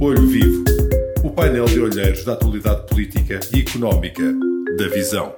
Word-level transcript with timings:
Olho 0.00 0.28
Vivo, 0.28 0.62
o 1.24 1.30
painel 1.30 1.64
de 1.64 1.80
olheiros 1.80 2.24
da 2.24 2.34
atualidade 2.34 2.86
política 2.86 3.40
e 3.52 3.62
económica 3.62 4.22
da 4.78 4.86
Visão. 4.94 5.32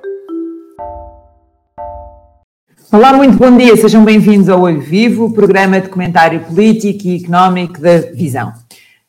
Olá, 2.93 3.15
muito 3.15 3.39
bom 3.39 3.57
dia, 3.57 3.75
sejam 3.79 4.05
bem-vindos 4.05 4.51
ao 4.51 4.61
Olho 4.61 4.83
Vivo, 4.83 5.33
programa 5.33 5.81
de 5.81 5.89
comentário 5.89 6.41
político 6.41 7.07
e 7.07 7.23
económico 7.23 7.81
da 7.81 8.01
Visão. 8.13 8.53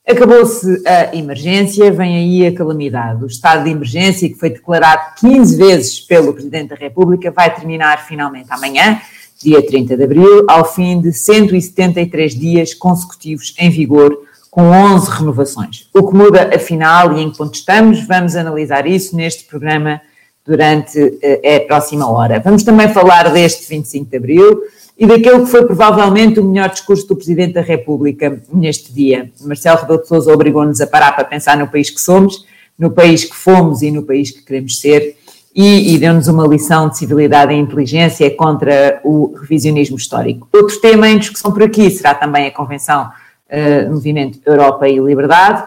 Acabou-se 0.07 0.87
a 0.87 1.13
emergência, 1.13 1.91
vem 1.91 2.15
aí 2.15 2.47
a 2.47 2.55
calamidade. 2.55 3.21
O 3.21 3.27
estado 3.27 3.65
de 3.65 3.71
emergência, 3.71 4.29
que 4.29 4.35
foi 4.35 4.51
declarado 4.51 5.15
15 5.19 5.57
vezes 5.57 5.99
pelo 5.99 6.33
Presidente 6.33 6.69
da 6.69 6.75
República, 6.77 7.29
vai 7.29 7.53
terminar 7.53 8.07
finalmente 8.07 8.47
amanhã, 8.49 9.01
dia 9.43 9.61
30 9.61 9.97
de 9.97 10.03
abril, 10.03 10.45
ao 10.47 10.63
fim 10.63 11.01
de 11.01 11.11
173 11.11 12.35
dias 12.35 12.73
consecutivos 12.73 13.53
em 13.59 13.69
vigor, 13.69 14.30
com 14.51 14.63
11 14.63 15.09
renovações. 15.09 15.87
O 15.93 16.05
que 16.05 16.13
muda, 16.13 16.53
afinal, 16.53 17.17
e 17.17 17.21
em 17.21 17.31
que 17.31 17.37
ponto 17.37 17.55
estamos, 17.55 18.05
vamos 18.05 18.35
analisar 18.35 18.85
isso 18.85 19.15
neste 19.15 19.45
programa 19.45 20.01
durante 20.45 21.17
eh, 21.23 21.55
a 21.55 21.67
próxima 21.67 22.11
hora. 22.11 22.41
Vamos 22.41 22.61
também 22.63 22.89
falar 22.89 23.31
deste 23.31 23.69
25 23.69 24.11
de 24.11 24.17
abril 24.17 24.61
e 24.97 25.07
daquele 25.07 25.39
que 25.39 25.45
foi 25.45 25.65
provavelmente 25.65 26.39
o 26.41 26.43
melhor 26.43 26.69
discurso 26.69 27.07
do 27.07 27.15
Presidente 27.15 27.53
da 27.53 27.61
República 27.61 28.41
neste 28.51 28.93
dia. 28.93 29.31
Marcelo 29.39 29.79
Rebelo 29.79 30.01
de 30.01 30.07
Sousa 30.09 30.33
obrigou-nos 30.33 30.81
a 30.81 30.87
parar 30.87 31.13
para 31.13 31.23
pensar 31.23 31.55
no 31.57 31.67
país 31.67 31.89
que 31.89 32.01
somos, 32.01 32.45
no 32.77 32.91
país 32.91 33.23
que 33.23 33.35
fomos 33.35 33.81
e 33.81 33.89
no 33.89 34.03
país 34.03 34.31
que 34.31 34.43
queremos 34.43 34.79
ser 34.79 35.15
e, 35.55 35.95
e 35.95 35.97
deu-nos 35.97 36.27
uma 36.27 36.45
lição 36.45 36.89
de 36.89 36.97
civilidade 36.97 37.53
e 37.53 37.57
inteligência 37.57 38.29
contra 38.35 38.99
o 39.03 39.33
revisionismo 39.39 39.95
histórico. 39.95 40.47
Outro 40.51 40.79
tema 40.81 41.07
em 41.07 41.19
discussão 41.19 41.51
por 41.53 41.63
aqui 41.63 41.89
será 41.89 42.13
também 42.13 42.47
a 42.47 42.51
Convenção 42.51 43.09
uh, 43.51 43.91
Movimento 43.91 44.39
Europa 44.45 44.87
e 44.87 44.99
Liberdade, 44.99 45.63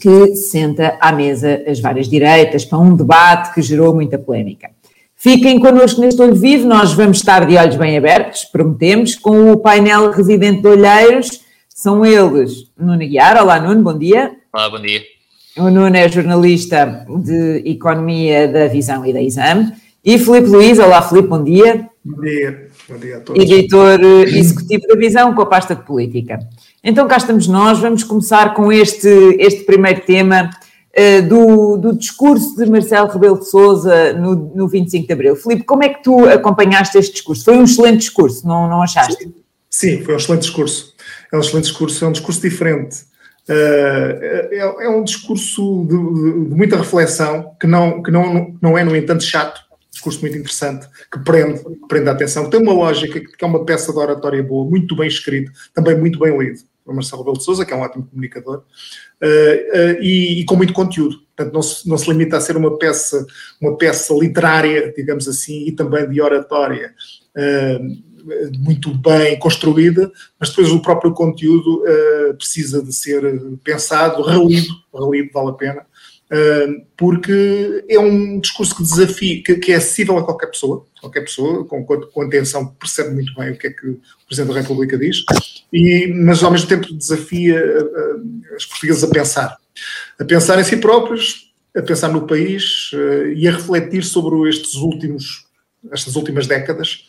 que 0.00 0.34
senta 0.34 0.96
à 1.00 1.12
mesa 1.12 1.62
as 1.66 1.80
várias 1.80 2.08
direitas 2.08 2.64
para 2.64 2.78
um 2.78 2.94
debate 2.94 3.54
que 3.54 3.62
gerou 3.62 3.94
muita 3.94 4.18
polémica. 4.18 4.70
Fiquem 5.16 5.58
connosco 5.58 6.00
neste 6.00 6.22
Olho 6.22 6.34
Vivo, 6.34 6.66
nós 6.66 6.94
vamos 6.94 7.18
estar 7.18 7.46
de 7.46 7.56
olhos 7.56 7.76
bem 7.76 7.96
abertos, 7.96 8.44
prometemos, 8.44 9.14
com 9.14 9.52
o 9.52 9.58
painel 9.58 10.10
residente 10.10 10.62
de 10.62 10.68
Olheiros. 10.68 11.42
São 11.68 12.06
eles 12.06 12.70
Nuno 12.78 12.98
Guiar. 12.98 13.42
Olá, 13.42 13.60
Nuno, 13.60 13.82
bom 13.82 13.98
dia. 13.98 14.32
Olá, 14.52 14.70
bom 14.70 14.80
dia. 14.80 15.02
O 15.58 15.68
Nuno 15.70 15.94
é 15.94 16.08
jornalista 16.08 17.06
de 17.22 17.62
Economia 17.66 18.48
da 18.48 18.66
Visão 18.68 19.04
e 19.04 19.12
da 19.12 19.20
Exame. 19.20 19.72
E 20.02 20.18
Filipe 20.18 20.48
Luiz. 20.48 20.78
Olá, 20.78 21.02
Filipe, 21.02 21.28
bom 21.28 21.44
dia. 21.44 21.86
Bom 22.02 22.20
dia. 22.22 22.68
Bom 22.88 22.96
dia 22.96 23.16
a 23.18 23.20
todos. 23.20 23.42
Editor 23.42 24.00
eh, 24.00 24.38
executivo 24.38 24.86
da 24.86 24.94
Visão 24.94 25.34
com 25.34 25.42
a 25.42 25.46
pasta 25.46 25.74
de 25.74 25.84
política. 25.84 26.38
Então 26.82 27.06
cá 27.06 27.18
estamos 27.18 27.46
nós, 27.46 27.78
vamos 27.78 28.02
começar 28.02 28.54
com 28.54 28.72
este, 28.72 29.06
este 29.38 29.64
primeiro 29.64 30.00
tema 30.00 30.48
uh, 30.96 31.28
do, 31.28 31.76
do, 31.76 31.94
discurso 31.94 32.56
de 32.56 32.70
Marcelo 32.70 33.06
Rebelo 33.06 33.38
de 33.38 33.50
Sousa 33.50 34.14
no, 34.14 34.34
no 34.54 34.66
25 34.66 35.06
de 35.06 35.12
Abril. 35.12 35.36
Filipe, 35.36 35.64
como 35.64 35.84
é 35.84 35.90
que 35.90 36.02
tu 36.02 36.24
acompanhaste 36.26 36.96
este 36.96 37.12
discurso? 37.12 37.44
Foi 37.44 37.58
um 37.58 37.64
excelente 37.64 37.98
discurso, 37.98 38.46
não, 38.48 38.66
não 38.66 38.82
achaste? 38.82 39.22
Sim. 39.22 39.34
Sim, 39.68 40.02
foi 40.02 40.14
um 40.14 40.16
excelente 40.16 40.42
discurso. 40.42 40.94
É 41.30 41.36
um 41.36 41.40
excelente 41.40 41.64
discurso, 41.64 42.04
é 42.04 42.08
um 42.08 42.12
discurso 42.12 42.40
diferente. 42.40 42.96
Uh, 43.46 44.12
é, 44.50 44.58
é, 44.84 44.88
um 44.88 45.04
discurso 45.04 45.86
de, 45.86 45.96
de, 45.96 46.48
de, 46.48 46.54
muita 46.56 46.76
reflexão, 46.76 47.54
que 47.60 47.66
não, 47.66 48.02
que 48.02 48.10
não, 48.10 48.56
não 48.60 48.78
é, 48.78 48.84
no 48.84 48.96
entanto, 48.96 49.22
chato. 49.22 49.60
Um 49.60 49.90
discurso 49.92 50.20
muito 50.22 50.38
interessante, 50.38 50.88
que 51.12 51.18
prende, 51.18 51.62
que 51.62 51.88
prende 51.88 52.08
a 52.08 52.12
atenção. 52.12 52.48
Tem 52.48 52.60
uma 52.60 52.72
lógica, 52.72 53.20
que 53.20 53.44
é 53.44 53.46
uma 53.46 53.64
peça 53.66 53.92
de 53.92 53.98
oratória 53.98 54.42
boa, 54.42 54.68
muito 54.68 54.96
bem 54.96 55.06
escrito, 55.06 55.52
também 55.74 55.96
muito 55.96 56.18
bem 56.18 56.36
lido 56.38 56.69
o 56.92 56.96
Marcelo 56.96 57.22
Rebelo 57.22 57.38
de 57.38 57.44
Sousa, 57.44 57.64
que 57.64 57.72
é 57.72 57.76
um 57.76 57.80
ótimo 57.80 58.06
comunicador, 58.06 58.58
uh, 58.58 59.24
uh, 59.24 60.02
e, 60.02 60.40
e, 60.40 60.44
com 60.44 60.56
muito 60.56 60.72
conteúdo. 60.72 61.18
Portanto, 61.36 61.54
não 61.54 61.62
se, 61.62 61.88
não 61.88 61.98
se 61.98 62.10
limita 62.10 62.36
a 62.36 62.40
ser 62.40 62.56
uma 62.56 62.76
peça, 62.78 63.26
uma 63.60 63.76
peça 63.76 64.14
literária, 64.14 64.92
digamos 64.96 65.28
assim, 65.28 65.66
e 65.66 65.72
também 65.72 66.08
de 66.08 66.20
oratória 66.20 66.94
uh, 67.36 68.10
muito 68.58 68.92
bem 68.96 69.38
construída, 69.38 70.10
mas 70.38 70.50
depois 70.50 70.70
o 70.70 70.82
próprio 70.82 71.12
conteúdo 71.12 71.82
precisa 72.36 72.82
de 72.82 72.92
ser 72.92 73.22
pensado, 73.64 74.22
relido, 74.22 74.68
relido 74.92 75.30
vale 75.32 75.48
a 75.48 75.52
pena, 75.52 75.86
porque 76.96 77.84
é 77.88 77.98
um 77.98 78.38
discurso 78.38 78.76
que 78.76 78.82
desafia, 78.82 79.42
que, 79.42 79.56
que, 79.56 79.72
é 79.72 79.76
acessível 79.76 80.16
a 80.16 80.24
qualquer 80.24 80.46
pessoa, 80.46 80.86
qualquer 81.00 81.22
pessoa 81.22 81.64
com, 81.64 81.84
com 81.84 82.22
atenção 82.22 82.66
percebe 82.66 83.10
muito 83.10 83.34
bem 83.34 83.50
o 83.50 83.58
que 83.58 83.66
é 83.66 83.70
que 83.70 83.88
o 83.88 84.00
Presidente 84.26 84.54
da 84.54 84.60
República 84.60 84.96
diz, 84.96 85.24
e, 85.72 86.06
mas 86.14 86.42
ao 86.42 86.52
mesmo 86.52 86.68
tempo 86.68 86.92
desafia 86.94 87.60
os 88.56 88.64
portugueses 88.66 89.02
a 89.02 89.08
pensar, 89.08 89.56
a 90.18 90.24
pensar 90.24 90.58
em 90.60 90.64
si 90.64 90.76
próprios, 90.76 91.50
a 91.76 91.82
pensar 91.82 92.08
no 92.08 92.26
país 92.26 92.90
uh, 92.92 93.28
e 93.34 93.46
a 93.46 93.52
refletir 93.52 94.04
sobre 94.04 94.48
estes 94.48 94.74
últimos, 94.74 95.46
estas 95.92 96.16
últimas 96.16 96.46
décadas, 96.46 97.04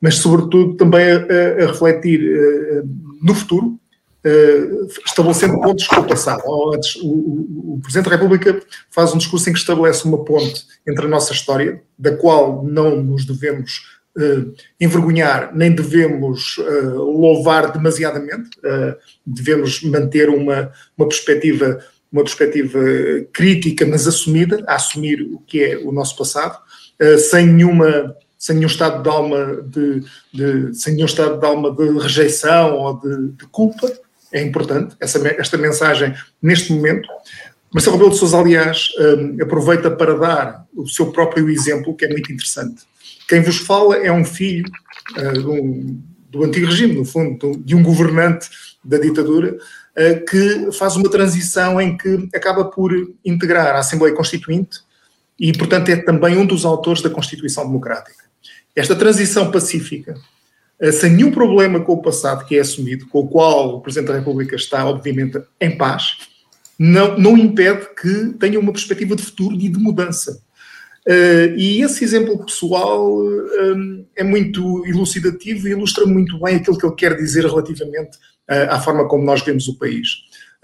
mas 0.00 0.16
sobretudo 0.16 0.74
também 0.74 1.10
a, 1.10 1.64
a 1.64 1.66
refletir 1.66 2.20
uh, 2.20 2.88
no 3.22 3.34
futuro, 3.34 3.78
estabelecendo 5.04 5.60
pontos 5.60 5.86
com 5.86 6.00
o 6.00 6.06
passado. 6.06 6.42
O, 6.46 6.74
o, 7.02 7.74
o, 7.74 7.80
Presidente 7.80 8.10
da 8.10 8.16
República 8.16 8.60
faz 8.90 9.14
um 9.14 9.18
discurso 9.18 9.48
em 9.48 9.52
que 9.52 9.58
estabelece 9.58 10.04
uma 10.04 10.24
ponte 10.24 10.64
entre 10.86 11.06
a 11.06 11.08
nossa 11.08 11.32
história, 11.32 11.82
da 11.98 12.16
qual 12.16 12.64
não 12.64 13.02
nos 13.02 13.24
devemos 13.24 13.82
uh, 14.16 14.52
envergonhar, 14.80 15.54
nem 15.54 15.72
devemos 15.72 16.58
uh, 16.58 16.96
louvar 16.96 17.72
demasiadamente, 17.72 18.50
uh, 18.58 18.96
devemos 19.24 19.82
manter 19.82 20.28
uma, 20.28 20.72
uma 20.96 21.08
perspectiva 21.08 21.80
uma 22.10 22.22
perspectiva 22.22 22.78
crítica, 23.32 23.84
mas 23.84 24.06
assumida, 24.06 24.64
a 24.66 24.76
assumir 24.76 25.22
o 25.22 25.38
que 25.40 25.62
é 25.62 25.76
o 25.76 25.90
nosso 25.92 26.16
passado, 26.16 26.56
sem 27.18 27.46
nenhuma 27.48 28.16
sem 28.38 28.54
nenhum 28.56 28.68
estado 28.68 29.02
de 29.02 29.08
alma 29.08 29.62
de, 29.62 30.02
de, 30.32 30.74
sem 30.74 30.94
nenhum 30.94 31.06
estado 31.06 31.38
de 31.38 31.44
alma 31.44 31.74
de 31.74 31.98
rejeição 31.98 32.78
ou 32.78 33.00
de, 33.00 33.32
de 33.32 33.46
culpa 33.48 33.92
é 34.32 34.42
importante 34.42 34.96
essa, 35.00 35.26
esta 35.28 35.56
mensagem 35.56 36.14
neste 36.42 36.72
momento 36.72 37.08
Marcelo 37.72 37.96
Rebelo 37.96 38.12
de 38.12 38.18
Sousa 38.18 38.38
aliás 38.38 38.88
aproveita 39.40 39.90
para 39.90 40.16
dar 40.16 40.66
o 40.74 40.86
seu 40.88 41.12
próprio 41.12 41.48
exemplo 41.48 41.94
que 41.94 42.04
é 42.04 42.08
muito 42.08 42.32
interessante 42.32 42.84
quem 43.28 43.42
vos 43.42 43.58
fala 43.58 43.96
é 43.96 44.10
um 44.10 44.24
filho 44.24 44.70
uh, 45.18 46.02
do, 46.30 46.44
antigo 46.44 46.66
regime, 46.66 46.94
no 46.94 47.04
fundo, 47.04 47.56
de 47.58 47.74
um 47.74 47.82
governante 47.82 48.48
da 48.84 48.98
ditadura, 48.98 49.54
uh, 49.56 50.24
que 50.24 50.72
faz 50.72 50.96
uma 50.96 51.10
transição 51.10 51.80
em 51.80 51.96
que 51.96 52.28
acaba 52.34 52.64
por 52.64 52.92
integrar 53.24 53.74
a 53.74 53.80
Assembleia 53.80 54.14
Constituinte 54.14 54.80
e, 55.38 55.52
portanto, 55.52 55.88
é 55.88 55.96
também 55.96 56.36
um 56.36 56.46
dos 56.46 56.64
autores 56.64 57.02
da 57.02 57.10
Constituição 57.10 57.66
Democrática. 57.66 58.24
Esta 58.74 58.94
transição 58.94 59.50
pacífica, 59.50 60.14
sem 60.92 61.12
nenhum 61.12 61.30
problema 61.30 61.80
com 61.80 61.94
o 61.94 62.02
passado 62.02 62.44
que 62.44 62.56
é 62.56 62.60
assumido, 62.60 63.06
com 63.06 63.20
o 63.20 63.28
qual 63.28 63.76
o 63.76 63.80
Presidente 63.80 64.08
da 64.08 64.18
República 64.18 64.56
está, 64.56 64.84
obviamente, 64.84 65.40
em 65.60 65.76
paz, 65.76 66.18
não, 66.78 67.18
não 67.18 67.38
impede 67.38 67.86
que 68.00 68.34
tenha 68.38 68.60
uma 68.60 68.72
perspectiva 68.72 69.16
de 69.16 69.22
futuro 69.22 69.54
e 69.54 69.68
de 69.68 69.78
mudança. 69.78 70.42
Uh, 71.06 71.54
e 71.56 71.82
esse 71.82 72.02
exemplo 72.02 72.44
pessoal 72.44 73.08
um, 73.16 74.04
é 74.16 74.24
muito 74.24 74.84
elucidativo 74.86 75.68
e 75.68 75.70
ilustra 75.70 76.04
muito 76.04 76.38
bem 76.40 76.56
aquilo 76.56 76.76
que 76.76 76.84
ele 76.84 76.96
quer 76.96 77.16
dizer 77.16 77.44
relativamente 77.44 78.16
uh, 78.50 78.70
à 78.70 78.80
forma 78.80 79.06
como 79.06 79.24
nós 79.24 79.40
vemos 79.42 79.68
o 79.68 79.78
país. 79.78 80.08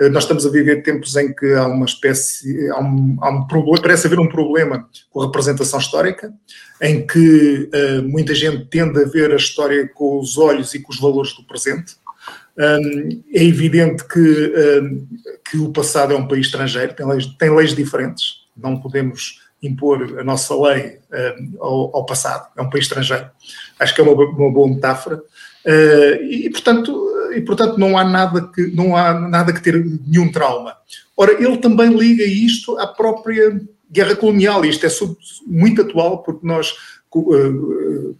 Uh, 0.00 0.08
nós 0.10 0.24
estamos 0.24 0.46
a 0.46 0.50
viver 0.50 0.82
tempos 0.82 1.16
em 1.16 1.32
que 1.34 1.52
há 1.54 1.66
uma 1.66 1.86
espécie, 1.86 2.68
há 2.70 2.80
um, 2.80 3.16
há 3.20 3.30
um 3.30 3.46
problema, 3.46 3.82
parece 3.82 4.06
haver 4.06 4.20
um 4.20 4.28
problema 4.28 4.88
com 5.10 5.20
a 5.20 5.26
representação 5.26 5.78
histórica, 5.78 6.32
em 6.80 7.06
que 7.06 7.70
muita 8.04 8.34
gente 8.34 8.64
tende 8.66 9.00
a 9.00 9.06
ver 9.06 9.30
a 9.30 9.36
história 9.36 9.88
com 9.88 10.18
os 10.18 10.36
olhos 10.36 10.74
e 10.74 10.80
com 10.80 10.90
os 10.92 10.98
valores 10.98 11.32
do 11.34 11.44
presente. 11.44 11.94
Um, 12.58 13.22
é 13.32 13.42
evidente 13.42 14.06
que, 14.06 14.20
um, 14.20 15.06
que 15.48 15.56
o 15.56 15.72
passado 15.72 16.12
é 16.12 16.16
um 16.16 16.28
país 16.28 16.46
estrangeiro, 16.46 16.92
tem 16.94 17.06
leis, 17.06 17.26
tem 17.38 17.54
leis 17.54 17.74
diferentes, 17.74 18.42
não 18.56 18.78
podemos 18.78 19.40
impor 19.62 20.18
a 20.18 20.24
nossa 20.24 20.54
lei 20.54 20.98
uh, 21.10 21.64
ao, 21.64 21.96
ao, 21.96 22.06
passado, 22.06 22.48
é 22.56 22.60
um 22.60 22.68
país 22.68 22.84
estrangeiro. 22.84 23.30
Acho 23.78 23.94
que 23.94 24.00
é 24.00 24.04
uma, 24.04 24.12
uma 24.12 24.52
boa 24.52 24.68
metáfora. 24.68 25.16
Uh, 25.64 26.22
e, 26.24 26.50
portanto, 26.50 26.92
e, 27.36 27.40
portanto, 27.40 27.78
não 27.78 27.96
há, 27.96 28.04
nada 28.04 28.50
que, 28.54 28.66
não 28.68 28.96
há 28.96 29.18
nada 29.18 29.52
que 29.52 29.62
ter 29.62 29.84
nenhum 29.84 30.30
trauma. 30.30 30.76
Ora, 31.16 31.32
ele 31.32 31.56
também 31.58 31.92
liga 31.96 32.24
isto 32.24 32.78
à 32.78 32.86
própria 32.86 33.60
guerra 33.90 34.16
colonial, 34.16 34.64
e 34.64 34.70
isto 34.70 34.86
é 34.86 34.90
muito 35.46 35.82
atual, 35.82 36.22
porque 36.22 36.46
nós 36.46 36.72
uh, 37.14 38.16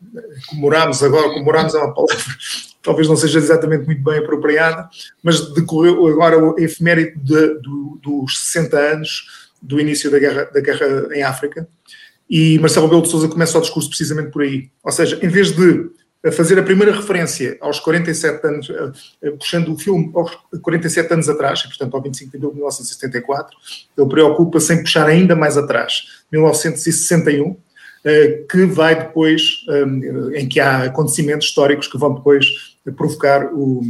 comemoramos 0.48 1.02
agora, 1.02 1.30
comemoramos 1.30 1.74
é 1.74 1.78
uma 1.78 1.94
palavra 1.94 2.16
talvez 2.82 3.08
não 3.08 3.16
seja 3.16 3.38
exatamente 3.38 3.86
muito 3.86 4.02
bem 4.02 4.18
apropriada, 4.18 4.88
mas 5.22 5.52
decorreu 5.54 6.06
agora 6.08 6.36
a 6.36 6.60
efeméride 6.60 7.16
de, 7.16 7.54
do, 7.60 7.98
dos 8.02 8.46
60 8.46 8.76
anos 8.76 9.50
do 9.62 9.80
início 9.80 10.10
da 10.10 10.18
guerra, 10.18 10.44
da 10.52 10.60
guerra 10.60 11.08
em 11.14 11.22
África, 11.22 11.68
e 12.28 12.58
Marcelo 12.58 12.86
Rebelo 12.86 13.02
de 13.02 13.10
Sousa 13.10 13.28
começa 13.28 13.56
o 13.56 13.60
discurso 13.60 13.88
precisamente 13.88 14.30
por 14.30 14.42
aí. 14.42 14.70
Ou 14.82 14.90
seja, 14.90 15.18
em 15.22 15.28
vez 15.28 15.54
de 15.54 15.90
a 16.24 16.30
fazer 16.30 16.58
a 16.58 16.62
primeira 16.62 16.92
referência 16.92 17.56
aos 17.60 17.80
47 17.80 18.46
anos, 18.46 18.68
puxando 19.38 19.72
o 19.72 19.78
filme 19.78 20.10
aos 20.14 20.30
47 20.62 21.12
anos 21.12 21.28
atrás, 21.28 21.62
portanto 21.62 21.94
ao 21.94 22.02
25 22.02 22.30
de 22.30 22.36
abril 22.36 22.50
de 22.50 22.56
1974, 22.56 23.56
ele 23.98 24.08
preocupa-se 24.08 24.72
em 24.72 24.82
puxar 24.82 25.08
ainda 25.08 25.34
mais 25.34 25.56
atrás, 25.56 26.22
1961, 26.30 27.56
que 28.48 28.66
vai 28.66 28.96
depois, 28.96 29.64
em 30.34 30.48
que 30.48 30.60
há 30.60 30.84
acontecimentos 30.84 31.48
históricos 31.48 31.88
que 31.88 31.98
vão 31.98 32.14
depois 32.14 32.46
provocar 32.96 33.52
o, 33.52 33.82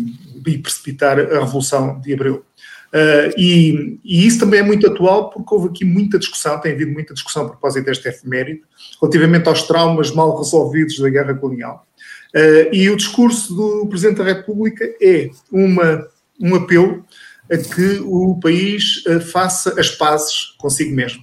e 0.47 0.59
precipitar 0.59 1.19
a 1.19 1.41
Revolução 1.41 2.01
de 2.01 2.13
Abril. 2.13 2.45
Uh, 2.93 3.33
e, 3.39 3.99
e, 4.05 4.27
isso 4.27 4.39
também 4.39 4.61
é 4.61 4.63
muito 4.63 4.87
atual 4.87 5.31
porque 5.31 5.55
houve 5.55 5.69
aqui 5.69 5.83
muita 5.83 6.19
discussão, 6.19 6.61
tem 6.61 6.73
havido 6.73 6.93
muita 6.93 7.15
discussão 7.15 7.47
a 7.47 7.49
propósito 7.49 7.87
deste 7.87 8.07
efeméride, 8.07 8.61
relativamente 9.01 9.49
aos 9.49 9.63
traumas 9.63 10.11
mal 10.11 10.37
resolvidos 10.37 10.99
da 10.99 11.09
guerra 11.09 11.33
colonial. 11.33 11.87
Uh, 12.35 12.73
e 12.73 12.89
o 12.89 12.97
discurso 12.97 13.55
do 13.55 13.87
Presidente 13.87 14.19
da 14.19 14.25
República 14.25 14.85
é 15.01 15.31
uma, 15.51 16.07
um 16.41 16.55
apelo 16.55 17.05
a 17.51 17.57
que 17.59 18.01
o 18.05 18.39
país 18.41 19.05
uh, 19.07 19.21
faça 19.21 19.79
as 19.79 19.91
pazes 19.91 20.55
consigo 20.59 20.95
mesmo. 20.95 21.23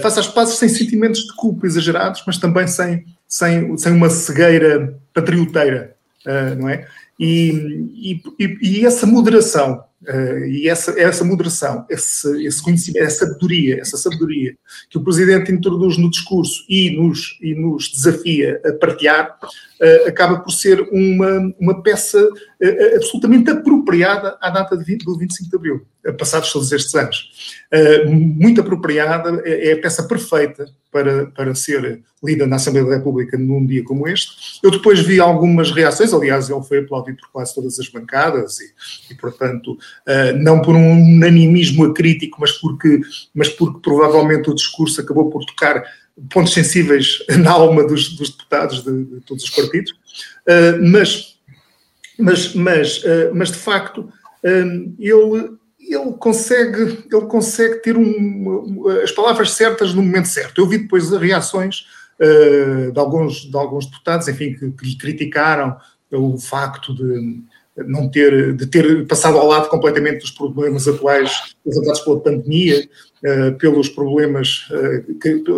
faça 0.00 0.20
as 0.20 0.28
pazes 0.28 0.58
sem 0.58 0.68
sentimentos 0.68 1.20
de 1.24 1.34
culpa 1.34 1.66
exagerados, 1.66 2.22
mas 2.24 2.38
também 2.38 2.68
sem, 2.68 3.04
sem, 3.26 3.76
sem 3.76 3.92
uma 3.92 4.08
cegueira 4.08 4.96
patrioteira, 5.12 5.96
não 6.56 6.68
é? 6.68 6.86
E, 7.18 8.22
e, 8.38 8.58
e, 8.62 8.86
essa 8.86 9.06
moderação 9.06 9.82
Uh, 10.08 10.44
e 10.46 10.68
essa, 10.68 10.98
essa 11.00 11.24
moderação, 11.24 11.84
esse, 11.90 12.46
esse 12.46 12.62
conhecimento, 12.62 13.02
essa 13.02 13.26
sabedoria, 13.26 13.80
essa 13.80 13.96
sabedoria 13.96 14.56
que 14.88 14.98
o 14.98 15.02
Presidente 15.02 15.50
introduz 15.50 15.98
no 15.98 16.08
discurso 16.08 16.64
e 16.68 16.90
nos, 16.90 17.36
e 17.42 17.54
nos 17.54 17.88
desafia 17.88 18.60
a 18.64 18.72
partilhar, 18.72 19.36
uh, 19.42 20.08
acaba 20.08 20.38
por 20.38 20.52
ser 20.52 20.80
uma, 20.92 21.52
uma 21.58 21.82
peça 21.82 22.24
absolutamente 22.94 23.50
apropriada 23.50 24.36
à 24.40 24.50
data 24.50 24.76
de 24.76 24.84
20, 24.84 25.04
do 25.04 25.18
25 25.18 25.50
de 25.50 25.56
Abril, 25.56 25.86
passados 26.18 26.52
todos 26.52 26.72
estes 26.72 26.94
anos. 26.94 27.30
muito 28.06 28.60
apropriada, 28.60 29.42
é, 29.44 29.70
é 29.70 29.72
a 29.74 29.80
peça 29.80 30.02
perfeita 30.04 30.66
para, 30.96 31.26
para 31.26 31.54
ser 31.54 32.02
lida 32.24 32.46
na 32.46 32.56
Assembleia 32.56 32.86
da 32.88 32.96
República 32.96 33.36
num 33.36 33.66
dia 33.66 33.84
como 33.84 34.08
este. 34.08 34.58
Eu 34.62 34.70
depois 34.70 35.00
vi 35.00 35.20
algumas 35.20 35.70
reações, 35.70 36.12
aliás, 36.14 36.48
ele 36.48 36.62
foi 36.62 36.78
aplaudido 36.78 37.18
por 37.18 37.30
quase 37.30 37.54
todas 37.54 37.78
as 37.78 37.88
bancadas 37.88 38.58
e, 38.60 39.12
e 39.12 39.14
portanto, 39.14 39.72
uh, 39.72 40.36
não 40.38 40.62
por 40.62 40.74
um 40.74 40.92
unanimismo 40.92 41.84
acrítico, 41.84 42.38
mas 42.40 42.52
porque, 42.52 43.00
mas 43.34 43.50
porque 43.50 43.78
provavelmente 43.80 44.50
o 44.50 44.54
discurso 44.54 45.00
acabou 45.00 45.28
por 45.28 45.44
tocar 45.44 45.84
pontos 46.30 46.54
sensíveis 46.54 47.18
na 47.38 47.50
alma 47.50 47.86
dos, 47.86 48.16
dos 48.16 48.30
deputados 48.30 48.82
de, 48.82 49.04
de, 49.04 49.20
todos 49.20 49.44
os 49.44 49.50
partidos. 49.50 49.92
Mas, 50.80 51.35
mas, 52.18 52.54
mas, 52.54 52.98
uh, 53.04 53.34
mas, 53.34 53.50
de 53.50 53.58
facto, 53.58 54.08
ele 54.98 55.56
ele 55.88 56.12
consegue, 56.18 57.06
ele 57.12 57.26
consegue 57.26 57.76
ter 57.76 57.96
um, 57.96 58.88
as 59.04 59.12
palavras 59.12 59.52
certas 59.52 59.94
no 59.94 60.02
momento 60.02 60.26
certo. 60.26 60.60
Eu 60.60 60.66
vi 60.66 60.78
depois 60.78 61.12
as 61.12 61.20
reações 61.20 61.86
uh, 62.20 62.90
de, 62.90 62.98
alguns, 62.98 63.48
de 63.48 63.56
alguns 63.56 63.86
deputados, 63.86 64.26
enfim, 64.26 64.54
que, 64.54 64.70
que 64.72 64.84
lhe 64.84 64.98
criticaram 64.98 65.76
o 66.10 66.36
facto 66.38 66.92
de 66.92 67.40
não 67.86 68.08
ter, 68.08 68.54
de 68.56 68.66
ter 68.66 69.06
passado 69.06 69.38
ao 69.38 69.46
lado 69.46 69.68
completamente 69.68 70.20
dos 70.20 70.30
problemas 70.32 70.88
atuais 70.88 71.54
levantados 71.64 72.00
pela 72.00 72.20
pandemia, 72.20 72.88
pelos 73.58 73.88
problemas, 73.88 74.68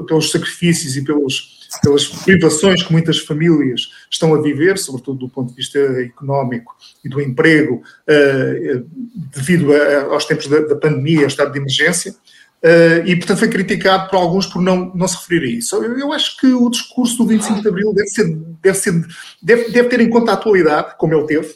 pelos 0.07 0.31
sacrifícios 0.31 0.97
e 0.97 1.05
pelos 1.05 1.58
pelas 1.82 2.06
privações 2.06 2.82
que 2.82 2.93
muitas 2.93 3.19
famílias 3.19 3.91
estão 4.11 4.35
a 4.35 4.41
viver, 4.41 4.79
sobretudo 4.79 5.19
do 5.19 5.29
ponto 5.29 5.50
de 5.50 5.56
vista 5.56 5.79
económico 6.00 6.75
e 7.05 7.09
do 7.09 7.20
emprego, 7.20 7.82
uh, 8.09 8.87
devido 9.35 9.75
a, 9.75 10.15
aos 10.15 10.25
tempos 10.25 10.47
da, 10.49 10.61
da, 10.61 10.76
pandemia, 10.76 11.23
ao 11.23 11.26
estado 11.26 11.53
de 11.53 11.59
emergência, 11.59 12.12
uh, 12.12 13.06
e 13.06 13.15
portanto 13.17 13.38
foi 13.38 13.49
criticado 13.49 14.09
por 14.09 14.17
alguns 14.17 14.47
por 14.47 14.62
não, 14.62 14.93
não 14.94 15.06
se 15.06 15.17
referir 15.17 15.47
a 15.47 15.59
isso. 15.59 15.76
Eu, 15.76 15.99
eu, 15.99 16.12
acho 16.12 16.38
que 16.38 16.47
o 16.47 16.70
discurso 16.70 17.19
do 17.19 17.26
25 17.26 17.61
de 17.61 17.69
Abril 17.69 17.93
deve, 17.93 18.09
ser, 18.09 18.37
deve, 18.62 18.79
ser, 18.79 19.06
deve, 19.43 19.71
deve 19.71 19.88
ter 19.88 20.00
em 20.00 20.09
conta 20.09 20.31
a 20.31 20.35
atualidade, 20.35 20.97
como 20.97 21.14
ele 21.14 21.26
teve, 21.26 21.55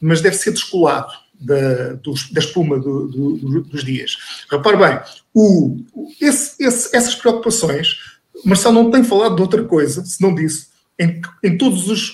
mas 0.00 0.20
deve 0.20 0.36
ser 0.36 0.50
descolado 0.50 1.12
da, 1.42 1.94
da 2.32 2.40
espuma 2.40 2.78
do, 2.78 3.06
do, 3.06 3.60
dos 3.62 3.84
dias. 3.84 4.16
Repare 4.50 4.76
bem, 4.76 5.00
o, 5.34 5.76
esse, 6.20 6.62
esse, 6.62 6.94
essas 6.94 7.14
preocupações 7.14 8.11
Marcelo 8.44 8.74
não 8.74 8.90
tem 8.90 9.04
falado 9.04 9.36
de 9.36 9.42
outra 9.42 9.64
coisa, 9.64 10.04
se 10.04 10.20
não 10.20 10.34
disse, 10.34 10.68
em, 10.98 11.20
em 11.42 11.56
todas 11.56 11.88
as 11.88 12.10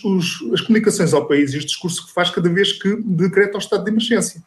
comunicações 0.63 1.13
ao 1.13 1.27
país 1.27 1.53
e 1.53 1.59
os 1.59 1.65
discursos 1.65 2.01
que 2.01 2.13
faz 2.13 2.31
cada 2.31 2.49
vez 2.49 2.73
que 2.73 2.97
decreta 3.05 3.57
o 3.57 3.61
estado 3.61 3.85
de 3.85 3.91
emergência. 3.91 4.43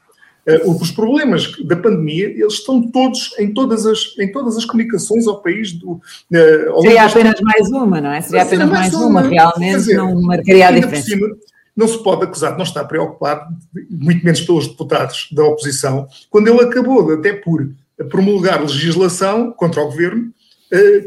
Uh, 0.48 0.72
os 0.72 0.90
problemas 0.90 1.52
da 1.64 1.76
pandemia, 1.76 2.26
eles 2.26 2.54
estão 2.54 2.82
todos 2.82 3.36
em 3.38 3.54
todas 3.54 3.86
as, 3.86 4.16
em 4.18 4.32
todas 4.32 4.58
as 4.58 4.66
comunicações 4.66 5.28
ao 5.28 5.40
país. 5.40 5.72
Do, 5.72 5.92
uh, 5.92 6.82
Seria 6.82 7.06
apenas 7.06 7.40
mais 7.42 7.70
uma, 7.70 8.02
não 8.02 8.12
é? 8.12 8.22
Seria 8.22 8.42
apenas 8.42 8.70
mais 8.70 8.94
uma, 8.96 9.06
uma. 9.06 9.22
realmente 9.22 9.76
dizer, 9.76 9.98
não 9.98 10.20
marcaria 10.20 10.68
a 10.68 10.72
diferença. 10.72 11.04
Cima, 11.04 11.28
não 11.76 11.88
se 11.88 12.02
pode 12.04 12.24
acusar 12.24 12.54
de 12.54 12.58
não 12.58 12.64
estar 12.64 12.84
preocupado, 12.86 13.56
muito 13.90 14.26
menos 14.26 14.42
pelos 14.42 14.68
deputados 14.68 15.28
da 15.32 15.44
oposição, 15.44 16.08
quando 16.30 16.48
ele 16.48 16.62
acabou 16.62 17.14
até 17.14 17.34
por 17.34 17.70
promulgar 18.10 18.62
legislação 18.62 19.52
contra 19.52 19.82
o 19.82 19.86
governo 19.86 20.34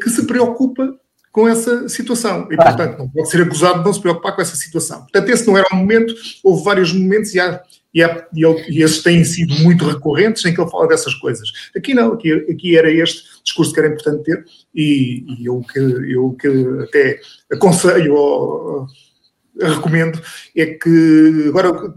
que 0.01 0.11
se 0.11 0.27
preocupa 0.27 0.95
com 1.35 1.49
essa 1.49 1.89
situação. 1.89 2.47
E, 2.49 2.57
portanto, 2.57 2.97
não 2.97 3.09
pode 3.09 3.29
ser 3.29 3.43
acusado 3.43 3.81
de 3.81 3.85
não 3.85 3.93
se 3.93 4.01
preocupar 4.01 4.37
com 4.37 4.41
essa 4.41 4.55
situação. 4.55 5.01
Portanto, 5.01 5.29
esse 5.31 5.45
não 5.45 5.59
era 5.59 5.67
o 5.73 5.77
momento, 5.77 6.15
houve 6.45 6.63
vários 6.63 6.93
momentos 6.93 7.35
e, 7.35 7.41
há, 7.41 7.61
e, 7.93 8.05
há, 8.05 8.29
e, 8.33 8.45
ele, 8.45 8.65
e 8.69 8.83
esses 8.85 9.03
têm 9.03 9.25
sido 9.25 9.53
muito 9.57 9.85
recorrentes 9.85 10.45
em 10.45 10.55
que 10.55 10.61
ele 10.61 10.71
fala 10.71 10.87
dessas 10.87 11.13
coisas. 11.15 11.51
Aqui 11.77 11.93
não, 11.93 12.13
aqui, 12.13 12.33
aqui 12.33 12.79
era 12.79 12.89
este 12.89 13.25
discurso 13.43 13.73
que 13.73 13.81
era 13.81 13.89
importante 13.89 14.23
ter 14.23 14.45
e, 14.73 15.25
e 15.41 15.47
eu, 15.47 15.61
que, 15.61 15.81
eu 15.81 16.37
que 16.39 16.49
até 16.85 17.21
aconselho 17.51 18.15
ou 18.15 18.87
recomendo 19.61 20.21
é 20.57 20.67
que 20.67 21.47
agora, 21.49 21.95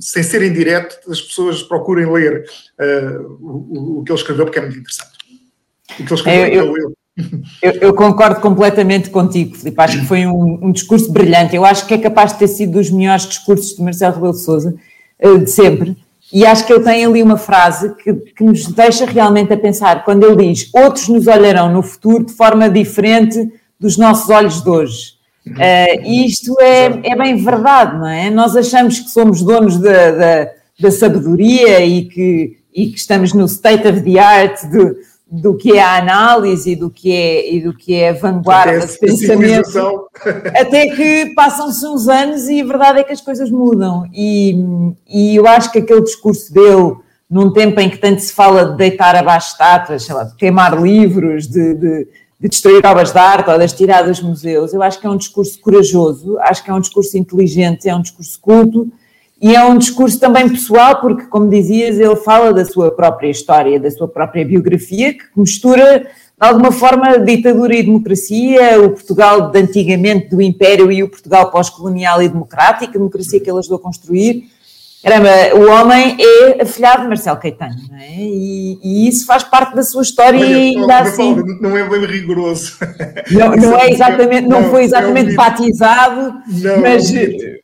sem 0.00 0.24
ser 0.24 0.42
em 0.42 0.52
direto, 0.52 0.98
as 1.08 1.20
pessoas 1.20 1.62
procurem 1.62 2.10
ler 2.12 2.44
uh, 2.80 3.38
o, 3.40 4.00
o, 4.00 4.04
que 4.04 4.10
ele 4.10 4.18
escreveu 4.18 4.46
porque 4.46 4.58
é 4.58 4.62
muito 4.62 4.78
interessante. 4.78 5.12
O 5.92 5.96
que 5.96 6.02
ele 6.02 6.14
escreveu, 6.14 6.44
é, 6.44 6.56
eu, 6.56 6.76
eu, 6.76 6.96
eu, 7.62 7.72
eu, 7.72 7.94
concordo 7.94 8.40
completamente 8.40 9.10
contigo, 9.10 9.56
Filipe. 9.56 9.80
Acho 9.80 10.00
que 10.00 10.06
foi 10.06 10.26
um, 10.26 10.58
um, 10.62 10.72
discurso 10.72 11.12
brilhante. 11.12 11.56
Eu 11.56 11.64
acho 11.64 11.86
que 11.86 11.94
é 11.94 11.98
capaz 11.98 12.32
de 12.32 12.38
ter 12.38 12.48
sido 12.48 12.72
dos 12.72 12.90
melhores 12.90 13.26
discursos 13.26 13.76
de 13.76 13.82
Marcelo 13.82 14.14
Rebelo 14.14 14.32
de 14.32 14.40
Souza 14.40 14.74
uh, 15.22 15.38
de 15.38 15.50
sempre. 15.50 15.96
E 16.32 16.46
acho 16.46 16.64
que 16.64 16.72
ele 16.72 16.84
tem 16.84 17.04
ali 17.04 17.22
uma 17.22 17.36
frase 17.36 17.94
que, 17.96 18.12
que, 18.14 18.44
nos 18.44 18.66
deixa 18.66 19.04
realmente 19.04 19.52
a 19.52 19.56
pensar, 19.56 20.04
quando 20.04 20.24
ele 20.24 20.52
diz: 20.52 20.70
Outros 20.72 21.08
nos 21.08 21.26
olharão 21.26 21.72
no 21.72 21.82
futuro 21.82 22.24
de 22.24 22.32
forma 22.32 22.70
diferente 22.70 23.52
dos 23.78 23.96
nossos 23.96 24.30
olhos 24.30 24.62
de 24.62 24.70
hoje. 24.70 25.20
Uh, 25.46 26.06
isto 26.06 26.54
é, 26.60 27.10
é 27.10 27.16
bem 27.16 27.36
verdade, 27.36 27.98
não 27.98 28.06
é? 28.06 28.30
Nós 28.30 28.54
achamos 28.54 29.00
que 29.00 29.10
somos 29.10 29.42
donos 29.42 29.78
da, 29.78 30.10
da, 30.12 30.50
da 30.78 30.90
sabedoria 30.90 31.84
e 31.84 32.04
que, 32.04 32.58
e 32.72 32.86
que 32.88 32.98
estamos 32.98 33.32
no 33.32 33.46
state 33.46 33.88
of 33.88 34.00
the 34.02 34.18
art 34.18 34.62
de 34.66 35.09
do 35.30 35.54
que 35.56 35.78
é 35.78 35.82
a 35.82 35.98
análise 35.98 36.74
do 36.74 36.90
que 36.90 37.12
é, 37.12 37.54
e 37.54 37.60
do 37.60 37.72
que 37.72 37.94
é 37.94 38.08
a 38.08 38.12
vanguarda 38.14 38.84
de 38.84 38.98
pensamento, 38.98 40.08
até 40.58 40.88
que 40.88 41.32
passam-se 41.36 41.86
uns 41.86 42.08
anos 42.08 42.48
e 42.48 42.60
a 42.60 42.64
verdade 42.64 42.98
é 42.98 43.04
que 43.04 43.12
as 43.12 43.20
coisas 43.20 43.48
mudam. 43.48 44.08
E, 44.12 44.56
e 45.08 45.36
eu 45.36 45.46
acho 45.46 45.70
que 45.70 45.78
aquele 45.78 46.02
discurso 46.02 46.52
dele, 46.52 46.96
num 47.30 47.52
tempo 47.52 47.78
em 47.78 47.88
que 47.88 47.98
tanto 47.98 48.20
se 48.20 48.32
fala 48.32 48.70
de 48.70 48.76
deitar 48.76 49.14
abaixo 49.14 49.52
estátuas, 49.52 50.02
sei 50.02 50.14
lá, 50.16 50.24
de 50.24 50.34
queimar 50.34 50.82
livros, 50.82 51.46
de, 51.46 51.74
de, 51.74 52.08
de 52.40 52.48
destruir 52.48 52.84
obras 52.84 53.12
de 53.12 53.18
arte 53.18 53.50
ou 53.50 53.56
de 53.56 53.64
as 53.64 53.72
tirar 53.72 54.02
dos 54.02 54.20
museus, 54.20 54.74
eu 54.74 54.82
acho 54.82 54.98
que 54.98 55.06
é 55.06 55.10
um 55.10 55.16
discurso 55.16 55.60
corajoso, 55.60 56.38
acho 56.40 56.64
que 56.64 56.70
é 56.70 56.74
um 56.74 56.80
discurso 56.80 57.16
inteligente, 57.16 57.88
é 57.88 57.94
um 57.94 58.02
discurso 58.02 58.36
culto 58.40 58.90
e 59.40 59.56
é 59.56 59.64
um 59.64 59.78
discurso 59.78 60.20
também 60.20 60.48
pessoal, 60.48 61.00
porque, 61.00 61.24
como 61.24 61.48
dizias, 61.48 61.98
ele 61.98 62.16
fala 62.16 62.52
da 62.52 62.64
sua 62.64 62.90
própria 62.90 63.30
história, 63.30 63.80
da 63.80 63.90
sua 63.90 64.06
própria 64.06 64.44
biografia, 64.44 65.14
que 65.14 65.24
mistura, 65.34 66.00
de 66.00 66.06
alguma 66.38 66.70
forma, 66.70 67.18
ditadura 67.18 67.74
e 67.74 67.82
democracia, 67.82 68.78
o 68.82 68.90
Portugal 68.90 69.50
de 69.50 69.58
antigamente 69.58 70.28
do 70.28 70.42
Império 70.42 70.92
e 70.92 71.02
o 71.02 71.08
Portugal 71.08 71.50
pós-colonial 71.50 72.22
e 72.22 72.28
democrático, 72.28 72.90
a 72.90 72.98
democracia 72.98 73.40
que 73.40 73.48
ele 73.48 73.58
ajudou 73.58 73.78
a 73.78 73.82
construir. 73.82 74.44
Caramba, 75.02 75.30
o 75.54 75.70
homem 75.70 76.18
é 76.20 76.62
afilhado 76.62 77.02
de 77.02 77.08
Marcelo 77.08 77.38
Caetano, 77.38 77.76
não 77.90 77.96
é? 77.96 78.16
E, 78.18 78.78
e, 78.82 79.08
isso 79.08 79.24
faz 79.24 79.42
parte 79.42 79.74
da 79.74 79.82
sua 79.82 80.02
história 80.02 80.38
Olha, 80.38 80.46
e 80.46 80.76
ainda 80.76 80.98
assim... 80.98 81.36
Não 81.58 81.74
é 81.74 81.88
bem 81.88 82.04
rigoroso. 82.04 82.76
Não, 83.30 83.56
não 83.56 83.78
é 83.78 83.90
exatamente, 83.90 84.46
não, 84.46 84.60
não 84.60 84.70
foi 84.70 84.84
exatamente 84.84 85.30
é 85.30 85.32
um 85.32 85.36
batizado, 85.36 86.34
não, 86.48 86.80
mas... 86.82 87.14
É 87.14 87.24
um 87.24 87.59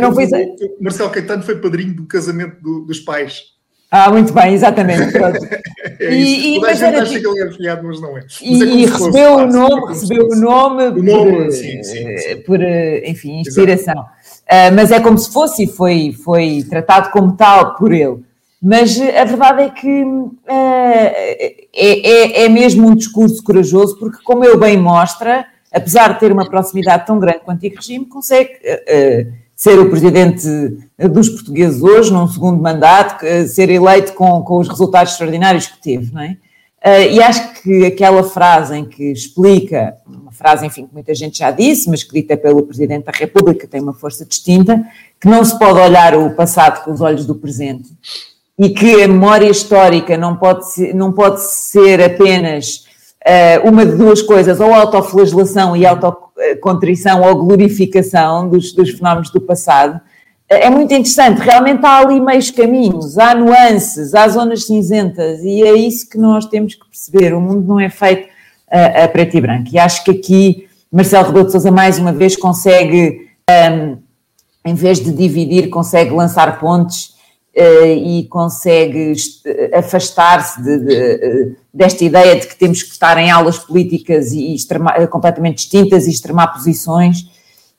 não 0.00 0.14
foi... 0.14 0.26
O 0.26 0.82
Marcelo 0.82 1.10
Caetano 1.10 1.42
foi 1.42 1.56
padrinho 1.60 1.94
do 1.94 2.06
casamento 2.06 2.60
do, 2.60 2.80
dos 2.80 3.00
pais. 3.00 3.52
Ah, 3.94 4.10
muito 4.10 4.32
bem, 4.32 4.54
exatamente. 4.54 5.14
é 6.00 6.14
e, 6.14 6.56
e, 6.56 6.60
mas 6.60 6.80
era 6.80 7.02
acha 7.02 7.12
tipo... 7.12 7.34
que 7.34 7.40
ele 7.40 7.50
é 7.50 7.52
fiado, 7.52 7.86
mas 7.86 8.00
não 8.00 8.16
é. 8.16 8.22
Mas 8.22 8.40
e, 8.40 8.62
é 8.62 8.66
e 8.66 8.86
recebeu 8.86 9.34
o 9.34 9.46
nome, 9.46 9.88
recebeu 9.88 10.28
o 10.28 10.34
nome, 10.34 10.84
o 10.84 11.02
nome 11.02 11.36
por, 11.44 11.52
sim, 11.52 11.82
sim, 11.82 12.16
sim. 12.16 12.36
por 12.38 12.58
enfim, 13.04 13.40
inspiração. 13.40 14.00
Uh, 14.00 14.72
mas 14.74 14.90
é 14.90 14.98
como 14.98 15.18
se 15.18 15.30
fosse 15.30 15.64
e 15.64 15.66
foi, 15.66 16.16
foi 16.24 16.64
tratado 16.70 17.10
como 17.10 17.36
tal 17.36 17.74
por 17.74 17.92
ele. 17.92 18.24
Mas 18.62 18.98
a 18.98 19.24
verdade 19.24 19.62
é 19.64 19.68
que 19.68 20.04
uh, 20.04 20.32
é, 20.48 21.66
é, 21.74 22.44
é 22.44 22.48
mesmo 22.48 22.88
um 22.88 22.94
discurso 22.94 23.42
corajoso, 23.42 23.98
porque, 23.98 24.22
como 24.24 24.42
ele 24.42 24.56
bem 24.56 24.78
mostra, 24.78 25.44
apesar 25.70 26.14
de 26.14 26.20
ter 26.20 26.32
uma 26.32 26.48
proximidade 26.48 27.04
tão 27.04 27.18
grande 27.18 27.40
com 27.40 27.50
o 27.50 27.54
antigo 27.54 27.76
regime, 27.76 28.06
consegue 28.06 28.52
uh, 28.54 29.41
ser 29.62 29.78
o 29.78 29.88
presidente 29.88 30.44
dos 30.98 31.28
portugueses 31.28 31.80
hoje, 31.80 32.12
num 32.12 32.26
segundo 32.26 32.60
mandato, 32.60 33.24
ser 33.46 33.70
eleito 33.70 34.12
com, 34.12 34.42
com 34.42 34.58
os 34.58 34.66
resultados 34.66 35.12
extraordinários 35.12 35.68
que 35.68 35.80
teve, 35.80 36.12
não 36.12 36.20
é? 36.20 36.36
Uh, 36.84 37.12
e 37.12 37.22
acho 37.22 37.62
que 37.62 37.86
aquela 37.86 38.24
frase 38.24 38.76
em 38.76 38.84
que 38.84 39.12
explica, 39.12 39.94
uma 40.04 40.32
frase, 40.32 40.66
enfim, 40.66 40.84
que 40.84 40.92
muita 40.92 41.14
gente 41.14 41.38
já 41.38 41.52
disse, 41.52 41.88
mas 41.88 42.02
que 42.02 42.12
dita 42.12 42.36
pelo 42.36 42.64
Presidente 42.64 43.04
da 43.04 43.12
República, 43.12 43.68
tem 43.68 43.80
uma 43.80 43.94
força 43.94 44.26
distinta, 44.26 44.84
que 45.20 45.28
não 45.28 45.44
se 45.44 45.56
pode 45.56 45.78
olhar 45.78 46.16
o 46.16 46.34
passado 46.34 46.82
com 46.84 46.90
os 46.90 47.00
olhos 47.00 47.24
do 47.24 47.36
presente 47.36 47.88
e 48.58 48.68
que 48.70 49.00
a 49.00 49.06
memória 49.06 49.48
histórica 49.48 50.16
não 50.16 50.34
pode 50.34 50.72
ser, 50.72 50.92
não 50.92 51.12
pode 51.12 51.40
ser 51.40 52.02
apenas 52.02 52.88
uma 53.64 53.86
de 53.86 53.96
duas 53.96 54.20
coisas, 54.22 54.60
ou 54.60 54.72
autoflagelação 54.72 55.76
e 55.76 55.86
autocontrição 55.86 57.22
ou 57.22 57.44
glorificação 57.44 58.48
dos, 58.48 58.72
dos 58.72 58.90
fenómenos 58.90 59.30
do 59.30 59.40
passado, 59.40 60.00
é 60.48 60.68
muito 60.68 60.92
interessante. 60.92 61.38
Realmente 61.38 61.84
há 61.84 61.98
ali 61.98 62.20
meios 62.20 62.50
caminhos, 62.50 63.18
há 63.18 63.34
nuances, 63.34 64.14
há 64.14 64.28
zonas 64.28 64.66
cinzentas 64.66 65.40
e 65.42 65.62
é 65.62 65.72
isso 65.74 66.08
que 66.08 66.18
nós 66.18 66.46
temos 66.46 66.74
que 66.74 66.84
perceber. 66.86 67.32
O 67.32 67.40
mundo 67.40 67.66
não 67.66 67.80
é 67.80 67.88
feito 67.88 68.28
a, 68.70 69.04
a 69.04 69.08
preto 69.08 69.36
e 69.36 69.40
branco. 69.40 69.70
E 69.72 69.78
acho 69.78 70.04
que 70.04 70.10
aqui 70.10 70.68
Marcelo 70.90 71.26
Rebelo 71.26 71.46
de 71.46 71.52
Sousa 71.52 71.70
mais 71.70 71.98
uma 71.98 72.12
vez 72.12 72.36
consegue, 72.36 73.28
um, 73.48 73.98
em 74.64 74.74
vez 74.74 75.00
de 75.00 75.10
dividir, 75.10 75.70
consegue 75.70 76.10
lançar 76.10 76.60
pontes 76.60 77.11
e 77.54 78.26
consegue 78.30 79.12
afastar-se 79.74 80.62
de, 80.62 80.78
de, 80.78 80.94
eh, 80.94 81.48
desta 81.72 82.04
ideia 82.04 82.36
de 82.36 82.46
que 82.46 82.56
temos 82.56 82.82
que 82.82 82.92
estar 82.92 83.18
em 83.18 83.30
aulas 83.30 83.58
políticas 83.58 84.32
e 84.32 84.54
extremar, 84.54 85.06
completamente 85.08 85.56
distintas 85.56 86.06
e 86.06 86.10
extremar 86.10 86.52
posições 86.52 87.26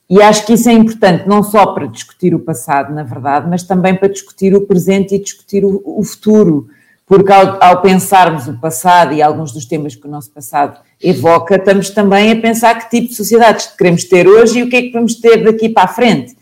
e 0.08 0.20
acho 0.20 0.44
que 0.44 0.52
isso 0.52 0.68
é 0.68 0.72
importante 0.72 1.26
não 1.26 1.42
só 1.42 1.66
para 1.66 1.86
discutir 1.86 2.34
o 2.34 2.38
passado, 2.38 2.92
na 2.92 3.02
verdade, 3.02 3.48
mas 3.48 3.62
também 3.62 3.94
para 3.94 4.08
discutir 4.08 4.54
o 4.54 4.66
presente 4.66 5.14
e 5.14 5.18
discutir 5.18 5.64
o, 5.64 5.82
o 5.84 6.04
futuro, 6.04 6.68
porque 7.06 7.32
ao, 7.32 7.62
ao, 7.62 7.80
pensarmos 7.80 8.46
o 8.46 8.58
passado 8.60 9.14
e 9.14 9.22
alguns 9.22 9.50
dos 9.50 9.64
temas 9.64 9.94
que 9.94 10.06
o 10.06 10.10
nosso 10.10 10.30
passado 10.30 10.78
evoca, 11.02 11.56
estamos 11.56 11.90
também 11.90 12.32
a 12.32 12.40
pensar 12.40 12.74
que 12.78 12.90
tipo 12.90 13.08
de 13.08 13.14
sociedades 13.14 13.66
queremos 13.76 14.04
ter 14.04 14.28
hoje 14.28 14.58
e 14.58 14.62
o 14.62 14.68
que 14.68 14.76
é 14.76 14.82
que 14.82 14.92
vamos 14.92 15.14
ter 15.14 15.42
daqui 15.42 15.68
para 15.68 15.84
a 15.84 15.88
frente. 15.88 16.33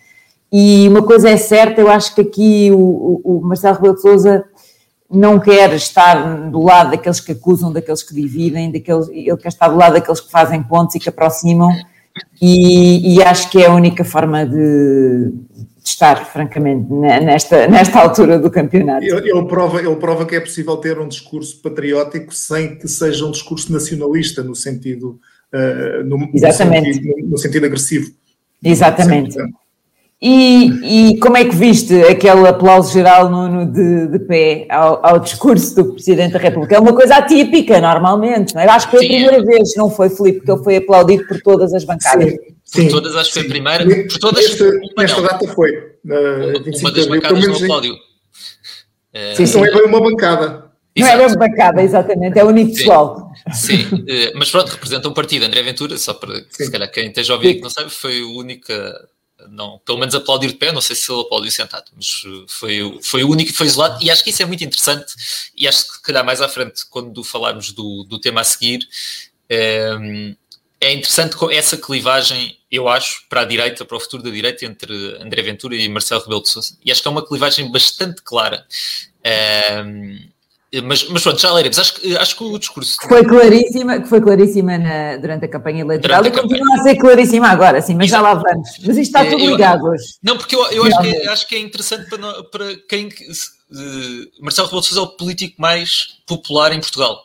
E 0.53 0.87
uma 0.89 1.03
coisa 1.03 1.31
é 1.31 1.37
certa, 1.37 1.81
eu 1.81 1.89
acho 1.89 2.15
que 2.15 2.21
aqui 2.21 2.71
o, 2.71 3.21
o 3.25 3.41
Marcelo 3.43 3.77
Rebelo 3.77 3.95
de 3.95 4.03
Sousa 4.03 4.45
não 5.11 5.41
quer 5.41 5.73
estar 5.75 6.51
do 6.51 6.63
lado 6.63 6.91
daqueles 6.91 7.21
que 7.21 7.33
acusam, 7.33 7.73
daqueles 7.73 8.03
que 8.03 8.15
dividem, 8.15 8.71
daqueles, 8.71 9.09
ele 9.09 9.37
quer 9.37 9.49
estar 9.49 9.69
do 9.69 9.77
lado 9.77 9.95
daqueles 9.95 10.21
que 10.21 10.31
fazem 10.31 10.63
pontos 10.63 10.95
e 10.95 11.01
que 11.01 11.09
aproximam 11.09 11.71
e, 12.41 13.15
e, 13.15 13.23
acho 13.23 13.51
que 13.51 13.63
é 13.63 13.67
a 13.67 13.75
única 13.75 14.05
forma 14.05 14.45
de, 14.45 15.31
de, 15.31 15.89
estar, 15.89 16.27
francamente, 16.27 16.93
nesta, 16.93 17.69
nesta 17.69 18.01
altura 18.01 18.39
do 18.39 18.51
campeonato. 18.51 19.05
Ele, 19.05 19.31
ele, 19.31 19.47
prova, 19.47 19.81
ele 19.81 19.97
prova 19.97 20.27
que 20.27 20.35
é 20.35 20.41
possível 20.41 20.77
ter 20.77 20.99
um 20.99 21.09
discurso 21.09 21.61
patriótico 21.63 22.35
sem 22.35 22.77
que 22.77 22.89
seja 22.89 23.25
um 23.25 23.31
discurso 23.31 23.73
nacionalista, 23.73 24.43
no 24.43 24.55
sentido, 24.55 25.21
uh, 25.55 26.05
no, 26.05 26.29
Exatamente. 26.35 26.89
No 26.89 26.95
sentido, 26.95 27.31
no 27.31 27.39
sentido 27.39 27.67
agressivo. 27.67 28.11
Exatamente. 28.63 29.39
E, 30.25 31.11
e, 31.11 31.19
como 31.19 31.37
é 31.37 31.45
que 31.45 31.57
viste 31.57 32.01
aquele 32.03 32.47
aplauso 32.47 32.93
geral 32.93 33.29
no, 33.29 33.67
de, 33.67 34.07
de, 34.07 34.21
pé 34.21 34.69
ao, 34.71 35.05
ao, 35.05 35.19
discurso 35.19 35.75
do 35.75 35.95
Presidente 35.95 36.35
da 36.35 36.39
República? 36.39 36.77
É 36.77 36.79
uma 36.79 36.95
coisa 36.95 37.17
atípica, 37.17 37.81
normalmente. 37.81 38.55
Não 38.55 38.61
é? 38.61 38.69
Acho 38.69 38.89
que 38.89 38.99
foi 38.99 39.05
a 39.05 39.09
primeira 39.09 39.39
é. 39.39 39.43
vez, 39.43 39.75
não 39.77 39.91
foi, 39.91 40.09
Filipe, 40.09 40.45
que 40.45 40.53
ele 40.53 40.63
foi 40.63 40.77
aplaudido 40.77 41.27
por 41.27 41.43
todas 41.43 41.75
as 41.75 41.83
bancadas. 41.83 42.31
Sim, 42.31 42.39
sim, 42.63 42.85
por 42.85 42.93
todas, 42.93 43.17
acho 43.17 43.33
que 43.33 43.41
foi 43.41 43.43
a 43.43 43.49
primeira. 43.49 43.85
Por 43.85 44.19
todas, 44.21 44.45
Este, 44.45 44.63
nesta 44.97 45.21
não. 45.21 45.29
data 45.29 45.49
foi. 45.49 45.73
Uh, 45.73 46.79
uma 46.81 46.93
das 46.93 47.07
bancadas 47.09 47.49
no 47.49 47.57
aplaudiu. 47.57 47.95
Sim, 49.35 49.47
sim. 49.47 49.59
Não 49.59 49.67
é 49.67 49.71
bem 49.73 49.87
uma 49.87 50.01
bancada. 50.01 50.71
Não 50.97 51.07
é 51.09 51.17
bem 51.17 51.37
bancada, 51.37 51.83
exatamente, 51.83 52.39
é 52.39 52.45
unipessoal. 52.45 53.33
Sim, 53.53 53.79
sim. 53.79 53.97
Uh, 53.97 54.33
mas 54.37 54.53
pronto, 54.53 54.69
representa 54.69 55.09
um 55.09 55.15
partido. 55.15 55.47
André 55.47 55.65
Ventura, 55.65 55.99
só 55.99 56.15
para 56.15 56.33
sim. 56.49 56.65
se 56.67 56.71
calhar 56.71 56.89
quem 56.93 57.09
esteja 57.09 57.33
a 57.33 57.37
ouvir 57.37 57.55
que 57.55 57.61
não 57.61 57.71
sabe, 57.71 57.91
foi 57.91 58.21
a 58.21 58.27
única 58.39 58.95
não, 59.49 59.79
pelo 59.85 59.99
menos 59.99 60.15
aplaudir 60.15 60.49
de 60.49 60.55
pé, 60.55 60.73
não 60.73 60.81
sei 60.81 60.97
se 60.97 61.11
ele 61.11 61.21
aplaudiu 61.21 61.51
sentado, 61.51 61.91
mas 61.95 62.25
uh, 62.25 62.47
foi, 62.49 62.99
foi 63.03 63.25
o 63.25 63.31
único 63.31 63.51
que 63.51 63.57
foi 63.57 63.67
isolado, 63.67 64.03
e 64.03 64.11
acho 64.11 64.23
que 64.23 64.31
isso 64.31 64.43
é 64.43 64.47
muito 64.47 64.65
interessante, 64.65 65.13
e 65.57 65.67
acho 65.69 65.87
que, 65.87 65.93
se 65.95 66.03
calhar, 66.03 66.25
mais 66.25 66.41
à 66.41 66.49
frente, 66.49 66.85
quando 66.89 67.23
falarmos 67.25 67.73
do, 67.73 68.05
do 68.05 68.19
tema 68.19 68.41
a 68.41 68.45
seguir, 68.45 68.87
é, 69.49 69.91
é 70.81 70.93
interessante 70.93 71.37
essa 71.53 71.77
clivagem, 71.77 72.59
eu 72.71 72.89
acho, 72.89 73.25
para 73.29 73.43
a 73.43 73.45
direita, 73.45 73.85
para 73.85 73.97
o 73.97 74.01
futuro 74.01 74.23
da 74.23 74.31
direita, 74.31 74.65
entre 74.65 74.93
André 75.21 75.43
Ventura 75.43 75.77
e 75.77 75.89
Marcelo 75.89 76.23
Rebelo 76.23 76.43
de 76.43 76.49
Sousa, 76.49 76.77
e 76.85 76.91
acho 76.91 77.03
que 77.03 77.09
é 77.09 77.11
uma 77.11 77.27
clivagem 77.27 77.71
bastante 77.71 78.23
clara. 78.23 78.67
É, 79.23 79.85
mas, 80.81 81.07
mas 81.09 81.23
pronto, 81.23 81.39
já 81.39 81.53
leremos. 81.53 81.79
Acho, 81.79 81.95
acho 82.19 82.37
que 82.37 82.45
o 82.45 82.59
discurso. 82.59 82.97
Foi 83.07 83.23
claríssima, 83.25 84.01
que 84.01 84.09
foi 84.09 84.21
claríssima 84.23 84.79
na, 84.79 85.17
durante 85.19 85.45
a 85.45 85.49
campanha 85.49 85.83
eleitoral 85.83 86.23
durante 86.23 86.39
e 86.39 86.41
continua 86.41 86.77
a 86.77 86.83
ser 86.83 86.97
claríssima 86.97 87.49
agora, 87.49 87.83
sim, 87.83 87.95
mas 87.95 88.07
Exato. 88.07 88.25
já 88.25 88.33
lá 88.33 88.43
vamos. 88.43 88.69
Mas 88.79 88.97
isto 88.97 89.01
está 89.01 89.25
tudo 89.25 89.45
ligado 89.45 89.85
hoje. 89.85 90.15
Não, 90.23 90.39
porque 90.39 90.57
eu, 90.57 90.65
eu 90.71 90.85
acho, 90.85 91.01
que 91.01 91.09
é, 91.09 91.29
acho 91.29 91.49
que 91.49 91.57
é 91.57 91.59
interessante 91.59 92.09
para, 92.09 92.45
para 92.45 92.77
quem. 92.89 93.09
Uh, 93.09 94.43
Marcelo 94.43 94.69
Rebelo 94.69 94.83
de 94.83 94.89
Sousa 94.89 95.01
é 95.01 95.05
o 95.05 95.17
político 95.17 95.61
mais 95.61 96.19
popular 96.27 96.73
em 96.73 96.81
Portugal. 96.81 97.23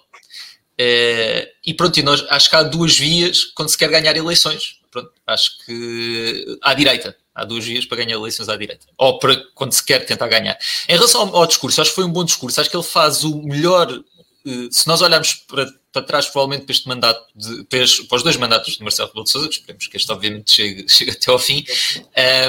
Uh, 0.80 1.48
e 1.66 1.74
pronto, 1.74 1.98
e 1.98 2.04
nós, 2.04 2.26
acho 2.30 2.50
que 2.50 2.56
há 2.56 2.64
duas 2.64 2.98
vias 2.98 3.46
quando 3.56 3.70
se 3.70 3.78
quer 3.78 3.90
ganhar 3.90 4.16
eleições. 4.16 4.77
Acho 5.28 5.66
que 5.66 6.58
à 6.62 6.74
direita 6.74 7.16
há 7.36 7.44
duas 7.44 7.66
vias 7.66 7.86
para 7.86 7.98
ganhar 7.98 8.16
eleições 8.16 8.50
à 8.50 8.56
direita, 8.56 8.88
ou 8.98 9.20
para 9.20 9.36
quando 9.54 9.74
se 9.74 9.86
quer 9.86 10.06
tentar 10.06 10.28
ganhar. 10.28 10.58
Em 10.88 10.94
relação 10.94 11.22
ao, 11.22 11.36
ao 11.36 11.48
discurso, 11.48 11.82
acho 11.82 11.92
que 11.92 11.96
foi 11.96 12.06
um 12.06 12.12
bom 12.12 12.24
discurso, 12.24 12.60
acho 12.60 12.70
que 12.70 12.76
ele 12.76 12.84
faz 12.84 13.24
o 13.24 13.44
melhor. 13.44 13.92
Eh, 14.46 14.70
se 14.72 14.88
nós 14.88 15.02
olharmos 15.02 15.34
para, 15.34 15.70
para 15.92 16.02
trás, 16.02 16.26
provavelmente 16.28 16.66
para 16.66 16.74
este 16.74 16.88
mandato, 16.88 17.22
de, 17.36 17.64
para, 17.66 17.80
para, 18.10 18.16
os 18.16 18.24
dois 18.24 18.38
mandatos 18.38 18.78
de 18.78 18.84
Marcelo 18.84 19.10
Rebelo 19.10 19.26
de 19.26 19.30
Sousa, 19.30 19.48
que 19.50 19.56
esperemos 19.56 19.88
que 19.88 19.98
este 19.98 20.12
obviamente 20.12 20.52
chegue, 20.52 20.86
chegue 20.90 21.12
até 21.12 21.32
ao 21.32 21.38
fim, 21.38 21.64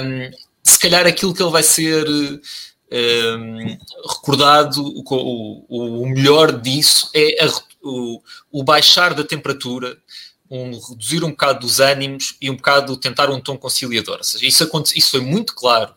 um, 0.02 0.30
se 0.62 0.78
calhar 0.78 1.06
aquilo 1.06 1.34
que 1.34 1.42
ele 1.42 1.50
vai 1.50 1.62
ser 1.62 2.06
um, 2.08 3.78
recordado, 4.08 4.80
o, 4.82 5.66
o, 5.68 6.02
o, 6.02 6.08
melhor 6.08 6.52
disso 6.52 7.10
é 7.14 7.44
a, 7.44 7.50
o, 7.82 8.22
o 8.50 8.62
baixar 8.62 9.14
da 9.14 9.24
temperatura 9.24 9.98
um, 10.50 10.78
reduzir 10.78 11.24
um 11.24 11.30
bocado 11.30 11.60
dos 11.60 11.80
ânimos 11.80 12.36
e 12.40 12.50
um 12.50 12.56
bocado 12.56 12.96
tentar 12.96 13.30
um 13.30 13.40
tom 13.40 13.56
conciliador. 13.56 14.18
Ou 14.18 14.24
seja, 14.24 14.46
isso, 14.46 14.68
isso 14.94 15.10
foi 15.10 15.20
muito 15.20 15.54
claro 15.54 15.94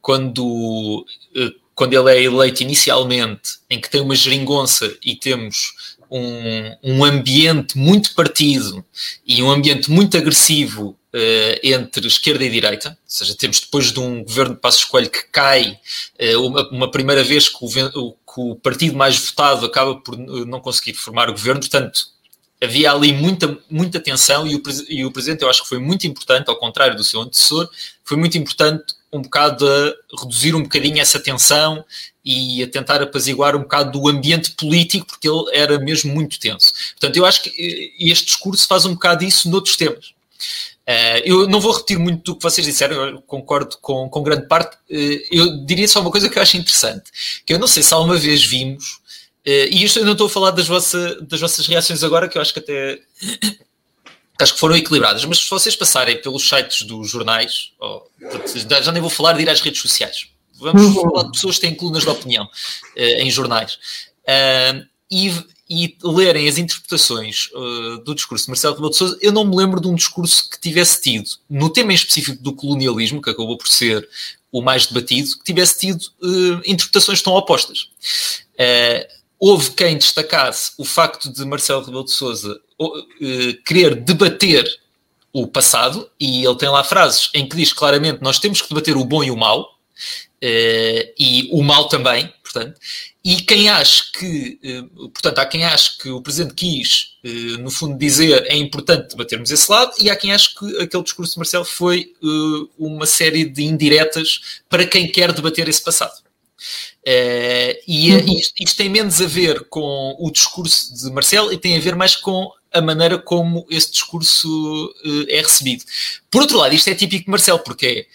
quando, 0.00 1.06
eh, 1.36 1.52
quando 1.74 1.92
ele 1.94 2.10
é 2.10 2.22
eleito 2.22 2.62
inicialmente, 2.62 3.58
em 3.70 3.80
que 3.80 3.90
tem 3.90 4.00
uma 4.00 4.14
geringonça 4.14 4.96
e 5.04 5.14
temos 5.14 5.96
um, 6.10 6.76
um 6.82 7.04
ambiente 7.04 7.78
muito 7.78 8.14
partido 8.14 8.84
e 9.26 9.42
um 9.42 9.50
ambiente 9.50 9.90
muito 9.90 10.16
agressivo 10.16 10.90
uh, 11.14 11.58
entre 11.62 12.06
esquerda 12.06 12.44
e 12.44 12.50
direita, 12.50 12.90
ou 12.90 12.96
seja, 13.06 13.34
temos 13.34 13.60
depois 13.60 13.90
de 13.90 13.98
um 13.98 14.22
governo 14.22 14.54
de 14.54 14.60
Passos 14.60 14.84
Coelho 14.84 15.08
que 15.08 15.24
cai, 15.32 15.78
uh, 16.20 16.46
uma, 16.46 16.68
uma, 16.68 16.90
primeira 16.90 17.24
vez 17.24 17.48
que 17.48 17.64
o, 17.64 18.12
que 18.12 18.16
o 18.36 18.56
partido 18.56 18.94
mais 18.94 19.16
votado 19.18 19.64
acaba 19.64 19.94
por 19.96 20.16
não 20.18 20.60
conseguir 20.60 20.92
formar 20.94 21.30
o 21.30 21.32
governo, 21.32 21.60
portanto, 21.60 22.11
havia 22.62 22.92
ali 22.92 23.12
muita, 23.12 23.58
muita 23.68 23.98
tensão 23.98 24.46
e 24.46 24.54
o, 24.54 24.62
e 24.88 25.04
o 25.04 25.10
Presidente 25.10 25.42
eu 25.42 25.50
acho 25.50 25.62
que 25.64 25.68
foi 25.68 25.80
muito 25.80 26.06
importante, 26.06 26.48
ao 26.48 26.56
contrário 26.56 26.96
do 26.96 27.02
seu 27.02 27.20
antecessor, 27.20 27.68
foi 28.04 28.16
muito 28.16 28.38
importante 28.38 28.94
um 29.12 29.20
bocado 29.20 29.68
a 29.68 30.20
reduzir 30.22 30.54
um 30.54 30.62
bocadinho 30.62 31.00
essa 31.00 31.18
tensão 31.18 31.84
e 32.24 32.62
a 32.62 32.68
tentar 32.68 33.02
apaziguar 33.02 33.56
um 33.56 33.60
bocado 33.60 33.98
do 33.98 34.08
ambiente 34.08 34.52
político, 34.52 35.06
porque 35.06 35.28
ele 35.28 35.44
era 35.52 35.78
mesmo 35.78 36.14
muito 36.14 36.38
tenso. 36.38 36.72
Portanto, 36.92 37.16
eu 37.16 37.26
acho 37.26 37.42
que 37.42 37.50
eh, 37.50 38.10
este 38.10 38.26
discurso 38.26 38.66
faz 38.66 38.86
um 38.86 38.94
bocado 38.94 39.24
isso 39.24 39.50
noutros 39.50 39.76
temas. 39.76 40.14
Uh, 40.82 41.22
eu 41.24 41.48
não 41.48 41.60
vou 41.60 41.72
repetir 41.72 41.98
muito 41.98 42.32
do 42.32 42.36
que 42.36 42.42
vocês 42.42 42.66
disseram, 42.66 42.96
eu 43.08 43.22
concordo 43.22 43.76
com, 43.80 44.08
com 44.08 44.22
grande 44.22 44.46
parte. 44.46 44.76
Uh, 44.90 45.20
eu 45.30 45.64
diria 45.64 45.86
só 45.86 46.00
uma 46.00 46.10
coisa 46.10 46.28
que 46.28 46.38
eu 46.38 46.42
acho 46.42 46.56
interessante, 46.56 47.04
que 47.44 47.52
eu 47.52 47.58
não 47.58 47.66
sei 47.66 47.82
se 47.82 47.92
alguma 47.92 48.16
vez 48.16 48.44
vimos 48.44 49.01
e 49.44 49.84
isto 49.84 49.98
eu 49.98 50.04
não 50.04 50.12
estou 50.12 50.26
a 50.26 50.30
falar 50.30 50.50
das, 50.52 50.68
vossa, 50.68 51.20
das 51.22 51.40
vossas 51.40 51.66
reações 51.66 52.04
agora, 52.04 52.28
que 52.28 52.38
eu 52.38 52.42
acho 52.42 52.52
que 52.52 52.60
até 52.60 53.00
acho 54.40 54.54
que 54.54 54.60
foram 54.60 54.76
equilibradas, 54.76 55.24
mas 55.24 55.38
se 55.38 55.50
vocês 55.50 55.76
passarem 55.76 56.20
pelos 56.20 56.48
sites 56.48 56.82
dos 56.82 57.10
jornais, 57.10 57.72
já 58.82 58.92
nem 58.92 59.00
vou 59.00 59.10
falar 59.10 59.34
de 59.34 59.42
ir 59.42 59.50
às 59.50 59.60
redes 59.60 59.80
sociais, 59.80 60.26
Vamos 60.62 60.96
uhum. 60.96 61.10
falar 61.10 61.24
de 61.24 61.32
pessoas 61.32 61.56
que 61.56 61.62
têm 61.62 61.74
colunas 61.74 62.04
de 62.04 62.08
opinião 62.08 62.44
uh, 62.44 63.00
em 63.00 63.30
jornais. 63.30 63.74
Uh, 64.22 64.86
e, 65.10 65.32
e, 65.68 65.96
lerem 66.02 66.48
as 66.48 66.56
interpretações 66.56 67.48
uh, 67.52 67.98
do 68.04 68.14
discurso 68.14 68.44
de 68.44 68.50
Marcelo 68.50 68.74
Rebelo 68.74 68.90
de 68.90 68.96
Sousa, 68.96 69.18
eu 69.20 69.32
não 69.32 69.44
me 69.44 69.56
lembro 69.56 69.80
de 69.80 69.88
um 69.88 69.94
discurso 69.94 70.48
que 70.48 70.60
tivesse 70.60 71.02
tido, 71.02 71.28
no 71.50 71.68
tema 71.68 71.92
em 71.92 71.96
específico 71.96 72.40
do 72.42 72.54
colonialismo, 72.54 73.20
que 73.20 73.28
acabou 73.28 73.58
por 73.58 73.68
ser 73.68 74.08
o 74.52 74.62
mais 74.62 74.86
debatido, 74.86 75.36
que 75.38 75.44
tivesse 75.44 75.78
tido 75.80 76.04
interpretações 76.64 77.20
tão 77.20 77.32
opostas. 77.32 77.88
Houve 79.44 79.72
quem 79.72 79.98
destacasse 79.98 80.70
o 80.78 80.84
facto 80.84 81.28
de 81.28 81.44
Marcelo 81.44 81.82
Rebelo 81.82 82.04
de 82.04 82.12
Sousa 82.12 82.60
querer 83.64 83.96
debater 83.96 84.64
o 85.32 85.48
passado, 85.48 86.08
e 86.20 86.46
ele 86.46 86.56
tem 86.56 86.68
lá 86.68 86.84
frases 86.84 87.28
em 87.34 87.48
que 87.48 87.56
diz 87.56 87.72
claramente 87.72 88.22
nós 88.22 88.38
temos 88.38 88.62
que 88.62 88.68
debater 88.68 88.96
o 88.96 89.04
bom 89.04 89.24
e 89.24 89.32
o 89.32 89.36
mau, 89.36 89.62
uh, 89.62 91.12
e 91.18 91.48
o 91.50 91.60
mal 91.60 91.88
também, 91.88 92.32
portanto, 92.40 92.78
e 93.24 93.40
quem 93.40 93.68
acha 93.68 94.04
que, 94.16 94.60
uh, 94.62 95.08
portanto, 95.08 95.38
há 95.40 95.46
quem 95.46 95.64
acha 95.64 95.96
que 96.00 96.08
o 96.08 96.22
Presidente 96.22 96.54
quis, 96.54 97.16
no 97.58 97.70
fundo, 97.70 97.98
dizer 97.98 98.44
é 98.46 98.56
importante 98.56 99.10
debatermos 99.10 99.50
esse 99.50 99.68
lado, 99.68 99.92
e 99.98 100.08
há 100.08 100.14
quem 100.14 100.32
acha 100.32 100.50
que 100.56 100.78
aquele 100.78 101.02
discurso 101.02 101.32
de 101.32 101.38
Marcelo 101.38 101.64
foi 101.64 102.12
uma 102.78 103.06
série 103.06 103.44
de 103.44 103.64
indiretas 103.64 104.62
para 104.68 104.86
quem 104.86 105.10
quer 105.10 105.32
debater 105.32 105.68
esse 105.68 105.82
passado. 105.82 106.21
Uh, 107.06 107.74
e 107.86 108.12
uhum. 108.12 108.38
isto, 108.38 108.54
isto, 108.60 108.76
tem 108.76 108.88
menos 108.88 109.20
a 109.20 109.26
ver 109.26 109.64
com 109.64 110.16
o 110.20 110.30
discurso 110.30 110.94
de 110.94 111.10
Marcelo 111.10 111.52
e 111.52 111.58
tem 111.58 111.76
a 111.76 111.80
ver 111.80 111.96
mais 111.96 112.14
com 112.14 112.48
a 112.72 112.80
maneira 112.80 113.18
como 113.18 113.66
esse 113.68 113.90
discurso 113.90 114.46
uh, 115.04 115.26
é 115.28 115.40
recebido. 115.40 115.84
Por 116.30 116.42
outro 116.42 116.58
lado, 116.58 116.74
isto 116.74 116.88
é 116.88 116.94
típico 116.94 117.24
de 117.24 117.30
Marcelo, 117.30 117.58
porque 117.58 117.86
é 117.86 118.06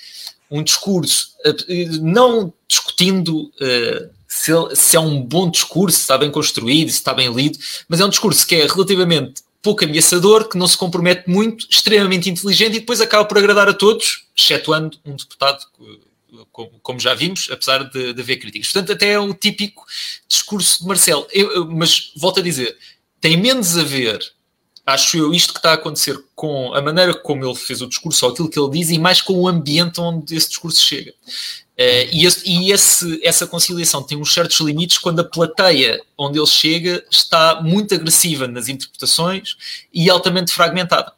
um 0.50 0.64
discurso, 0.64 1.34
uh, 1.46 2.02
não 2.02 2.54
discutindo 2.68 3.52
se, 4.28 4.52
se, 4.74 4.96
é 4.96 5.00
um 5.00 5.22
bom 5.22 5.50
discurso, 5.50 5.98
se 5.98 6.04
está 6.04 6.18
bem 6.18 6.32
construído, 6.32 6.90
se 6.90 6.96
está 6.96 7.14
bem 7.14 7.32
lido, 7.34 7.60
mas 7.90 8.00
é 8.00 8.06
um 8.06 8.10
discurso 8.10 8.48
que 8.48 8.56
é 8.56 8.66
relativamente 8.66 9.42
pouco 9.62 9.84
ameaçador, 9.84 10.48
que 10.48 10.58
não 10.58 10.68
se 10.68 10.78
compromete 10.78 11.30
muito, 11.30 11.68
extremamente 11.70 12.30
inteligente 12.30 12.78
e 12.78 12.80
depois 12.80 13.02
acaba 13.02 13.26
por 13.26 13.38
agradar 13.38 13.68
a 13.68 13.74
todos, 13.74 14.26
excetuando 14.36 14.98
um 15.06 15.16
deputado 15.16 15.66
como, 16.58 16.72
como 16.82 17.00
já 17.00 17.14
vimos, 17.14 17.50
apesar 17.52 17.84
de, 17.84 18.14
de 18.14 18.22
haver 18.22 18.38
críticas. 18.38 18.72
Portanto, 18.72 18.94
até 18.94 19.12
é 19.12 19.20
o 19.20 19.32
típico 19.32 19.86
discurso 20.28 20.82
de 20.82 20.88
Marcelo. 20.88 21.28
Eu, 21.32 21.68
mas 21.68 22.12
volto 22.16 22.40
a 22.40 22.44
dizer, 22.44 22.76
tem 23.22 23.38
menos 23.38 23.78
a 23.78 23.84
ver, 23.84 24.20
acho 24.84 25.18
eu, 25.18 25.32
isto 25.36 25.54
que 25.54 25.60
está 25.60 25.70
a 25.70 25.76
acontecer 25.76 26.20
com 26.34 26.74
a 26.74 26.82
maneira 26.82 27.14
como 27.14 27.46
ele 27.46 27.54
fez 27.54 27.80
o 27.84 27.88
discurso 27.88 28.26
ou 28.26 28.32
aquilo 28.32 28.50
que 28.50 28.60
ele 28.60 28.72
diz 28.72 28.90
e 28.90 28.98
mais 28.98 29.22
com 29.22 29.34
o 29.34 29.48
ambiente 29.48 30.02
onde 30.02 30.36
esse 30.36 30.50
discurso 30.50 30.84
chega. 30.84 31.12
Uh, 31.12 32.10
e, 32.12 32.26
esse, 32.26 32.50
e 32.50 32.72
esse, 32.72 33.24
essa 33.24 33.46
conciliação 33.46 34.02
tem 34.02 34.18
uns 34.18 34.34
certos 34.34 34.60
limites 34.60 34.98
quando 34.98 35.20
a 35.20 35.24
plateia 35.24 36.02
onde 36.18 36.40
ele 36.40 36.48
chega 36.48 37.06
está 37.12 37.62
muito 37.62 37.94
agressiva 37.94 38.48
nas 38.48 38.68
interpretações 38.68 39.56
e 39.94 40.10
altamente 40.10 40.52
fragmentada. 40.52 41.14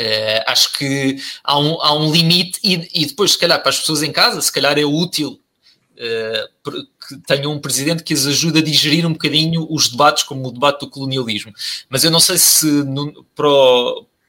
Uh, 0.00 0.42
acho 0.46 0.72
que 0.78 1.18
há 1.44 1.58
um, 1.58 1.78
há 1.82 1.94
um 1.94 2.10
limite, 2.10 2.58
e, 2.64 3.02
e, 3.02 3.06
depois, 3.06 3.32
se 3.32 3.38
calhar, 3.38 3.60
para 3.60 3.68
as 3.68 3.80
pessoas 3.80 4.02
em 4.02 4.10
casa, 4.10 4.40
se 4.40 4.50
calhar 4.50 4.78
é 4.78 4.84
útil 4.84 5.38
uh, 5.96 6.70
que 7.06 7.18
tenham 7.26 7.52
um 7.52 7.58
presidente 7.58 8.02
que 8.02 8.14
as 8.14 8.26
ajude 8.26 8.60
a 8.60 8.62
digerir 8.62 9.06
um 9.06 9.12
bocadinho 9.12 9.66
os 9.68 9.90
debates, 9.90 10.22
como 10.22 10.48
o 10.48 10.52
debate 10.52 10.80
do 10.80 10.88
colonialismo. 10.88 11.52
Mas 11.90 12.02
eu 12.02 12.10
não 12.10 12.18
sei 12.18 12.38
se 12.38 12.64
no, 12.64 13.24
para, 13.34 13.48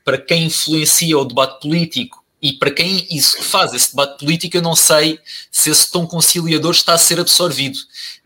para 0.03 0.17
quem 0.17 0.47
influencia 0.47 1.17
o 1.17 1.23
debate 1.23 1.61
político 1.61 2.21
e 2.41 2.51
para 2.51 2.71
quem 2.71 3.07
isso 3.09 3.41
faz 3.41 3.73
esse 3.73 3.91
debate 3.91 4.19
político, 4.19 4.57
eu 4.57 4.61
não 4.61 4.75
sei 4.75 5.19
se 5.49 5.69
esse 5.69 5.89
tom 5.89 6.05
conciliador 6.05 6.71
está 6.71 6.95
a 6.95 6.97
ser 6.97 7.17
absorvido. 7.17 7.77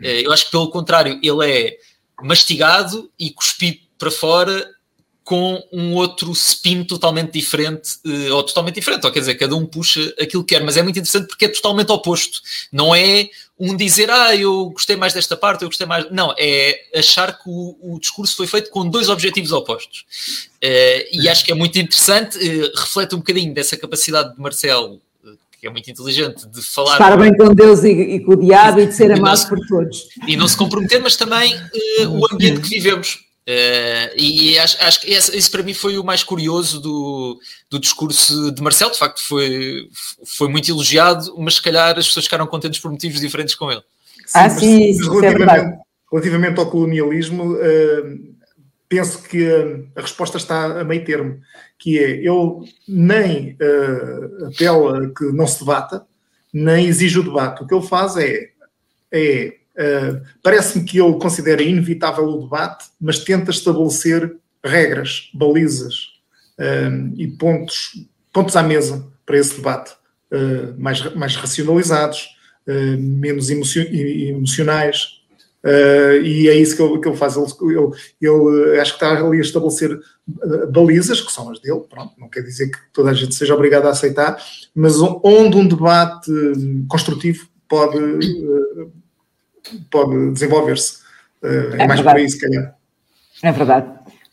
Uh, 0.02 0.24
eu 0.24 0.34
acho 0.34 0.46
que, 0.46 0.52
pelo 0.52 0.72
contrário, 0.72 1.20
ele 1.22 1.48
é 1.48 1.78
mastigado 2.24 3.12
e 3.20 3.30
cuspido 3.30 3.82
para 4.00 4.10
fora 4.10 4.75
com 5.26 5.60
um 5.74 5.96
outro 5.96 6.32
spin 6.34 6.84
totalmente 6.84 7.32
diferente, 7.32 7.98
eh, 8.06 8.32
ou 8.32 8.44
totalmente 8.44 8.76
diferente, 8.76 9.08
ou 9.08 9.12
quer 9.12 9.22
dizer, 9.22 9.34
cada 9.34 9.56
um 9.56 9.66
puxa 9.66 10.14
aquilo 10.22 10.44
que 10.44 10.54
quer, 10.54 10.64
mas 10.64 10.78
é 10.78 10.84
muito 10.84 11.00
interessante 11.00 11.28
porque 11.28 11.46
é 11.46 11.48
totalmente 11.48 11.92
oposto. 11.92 12.42
Não 12.72 12.94
é 12.94 13.28
um 13.60 13.76
dizer, 13.76 14.12
ah, 14.12 14.36
eu 14.36 14.70
gostei 14.70 14.96
mais 14.96 15.14
desta 15.14 15.36
parte, 15.36 15.64
eu 15.64 15.68
gostei 15.68 15.88
mais. 15.88 16.12
Não, 16.12 16.32
é 16.38 16.80
achar 16.96 17.40
que 17.40 17.50
o, 17.50 17.76
o 17.82 18.00
discurso 18.00 18.38
foi 18.38 18.46
feito 18.46 18.70
com 18.70 18.88
dois 18.88 19.10
objetivos 19.10 19.52
opostos. 19.52 20.06
Uh, 20.64 21.10
e 21.12 21.28
acho 21.28 21.44
que 21.44 21.52
é 21.52 21.56
muito 21.56 21.80
interessante, 21.80 22.38
uh, 22.38 22.72
reflete 22.80 23.16
um 23.16 23.20
bocadinho 23.20 23.52
dessa 23.52 23.76
capacidade 23.76 24.36
de 24.36 24.40
Marcelo 24.40 25.02
que 25.60 25.66
é 25.66 25.72
muito 25.72 25.90
inteligente, 25.90 26.48
de 26.48 26.62
falar. 26.62 26.92
Estar 26.92 27.18
bem 27.18 27.36
com 27.36 27.52
Deus 27.52 27.84
e, 27.84 27.90
e 27.90 28.20
com 28.20 28.34
o 28.34 28.36
diabo 28.36 28.82
e 28.82 28.86
de 28.86 28.94
ser 28.94 29.12
amado 29.12 29.50
por 29.50 29.58
todos. 29.66 30.08
E 30.28 30.38
não 30.38 30.48
se 30.48 30.56
comprometer, 30.56 31.02
mas 31.02 31.16
também 31.16 31.56
uh, 31.56 32.10
o 32.10 32.32
ambiente 32.32 32.62
que 32.62 32.70
vivemos. 32.70 33.26
Uh, 33.48 34.10
e 34.18 34.58
acho, 34.58 34.84
acho 34.84 35.02
que 35.02 35.12
esse, 35.12 35.36
esse, 35.38 35.52
para 35.52 35.62
mim 35.62 35.74
foi 35.74 36.00
o 36.00 36.04
mais 36.04 36.24
curioso 36.24 36.82
do, 36.82 37.40
do 37.70 37.80
discurso 37.80 38.52
de 38.52 38.62
Marcelo. 38.62 38.92
De 38.92 38.98
facto, 38.98 39.22
foi, 39.22 39.88
foi 40.26 40.50
muito 40.50 40.70
elogiado, 40.70 41.34
mas 41.38 41.56
se 41.56 41.62
calhar 41.62 41.98
as 41.98 42.08
pessoas 42.08 42.26
ficaram 42.26 42.48
contentes 42.48 42.80
por 42.80 42.90
motivos 42.90 43.22
diferentes 43.22 43.54
com 43.54 43.72
ele. 43.72 43.84
Sim, 44.26 44.40
ah, 44.40 44.50
sim, 44.50 44.90
isso 44.90 45.24
é 45.24 45.30
relativamente, 45.30 45.76
é 45.76 45.80
relativamente 46.12 46.60
ao 46.60 46.72
colonialismo, 46.72 47.54
uh, 47.54 48.36
penso 48.90 49.22
que 49.22 49.46
a, 49.48 50.00
a, 50.00 50.02
resposta 50.02 50.38
está 50.38 50.82
a 50.82 50.84
meio 50.84 51.06
termo, 51.06 51.40
que 51.78 52.00
é 52.00 52.28
eu 52.28 52.64
nem 52.88 53.56
uh, 53.62 54.48
apelo 54.48 54.90
a 54.90 55.14
que 55.14 55.26
não 55.26 55.46
se 55.46 55.60
debata, 55.60 56.04
nem 56.52 56.88
exijo 56.88 57.22
o 57.22 57.24
debate. 57.26 57.62
O 57.62 57.68
que 57.68 57.76
ele 57.76 57.86
faz 57.86 58.18
é, 58.18 58.50
é 59.12 59.58
Uh, 59.76 60.22
Parece-me 60.42 60.86
que 60.86 61.00
ele 61.00 61.20
considera 61.20 61.62
inevitável 61.62 62.26
o 62.26 62.44
debate, 62.44 62.86
mas 63.00 63.20
tenta 63.20 63.52
estabelecer 63.52 64.36
regras, 64.64 65.30
balizas 65.34 66.14
uh, 66.58 67.14
e 67.16 67.28
pontos, 67.28 68.08
pontos 68.32 68.56
à 68.56 68.64
mesa 68.64 69.06
para 69.26 69.38
esse 69.38 69.56
debate, 69.56 69.94
uh, 70.32 70.80
mais, 70.80 71.14
mais 71.14 71.36
racionalizados, 71.36 72.34
menos 72.98 73.52
emocionais. 73.52 75.22
e 76.24 76.50
é 76.50 76.56
isso 76.56 76.76
que 76.76 76.82
ele, 76.82 77.00
que 77.00 77.08
ele 77.08 77.16
faz. 77.16 77.36
Ele, 77.36 77.46
ele, 77.62 77.92
ele, 78.20 78.80
acho 78.80 78.98
que 78.98 79.06
está 79.06 79.24
ali 79.24 79.38
a 79.38 79.42
estabelecer 79.42 80.00
balizas, 80.72 81.22
que 81.22 81.32
são 81.32 81.52
as 81.52 81.60
dele, 81.60 81.82
pronto, 81.88 82.14
não 82.18 82.28
quer 82.28 82.42
dizer 82.42 82.72
que 82.72 82.80
toda 82.92 83.12
a 83.12 83.14
gente 83.14 83.36
seja 83.36 83.54
obrigada 83.54 83.88
a 83.88 83.92
aceitar, 83.92 84.44
mas 84.74 85.00
onde 85.00 85.58
um 85.58 85.68
debate 85.68 86.32
construtivo 86.88 87.48
pode 87.70 88.00
pode 89.90 90.32
desenvolver-se. 90.32 91.00
É, 91.44 91.84
é, 91.84 91.88
mais 91.88 92.02
por 92.02 92.16
aí, 92.16 92.30
se 92.30 92.40
calhar. 92.40 92.76
É 93.44 93.52
verdade. 93.52 93.88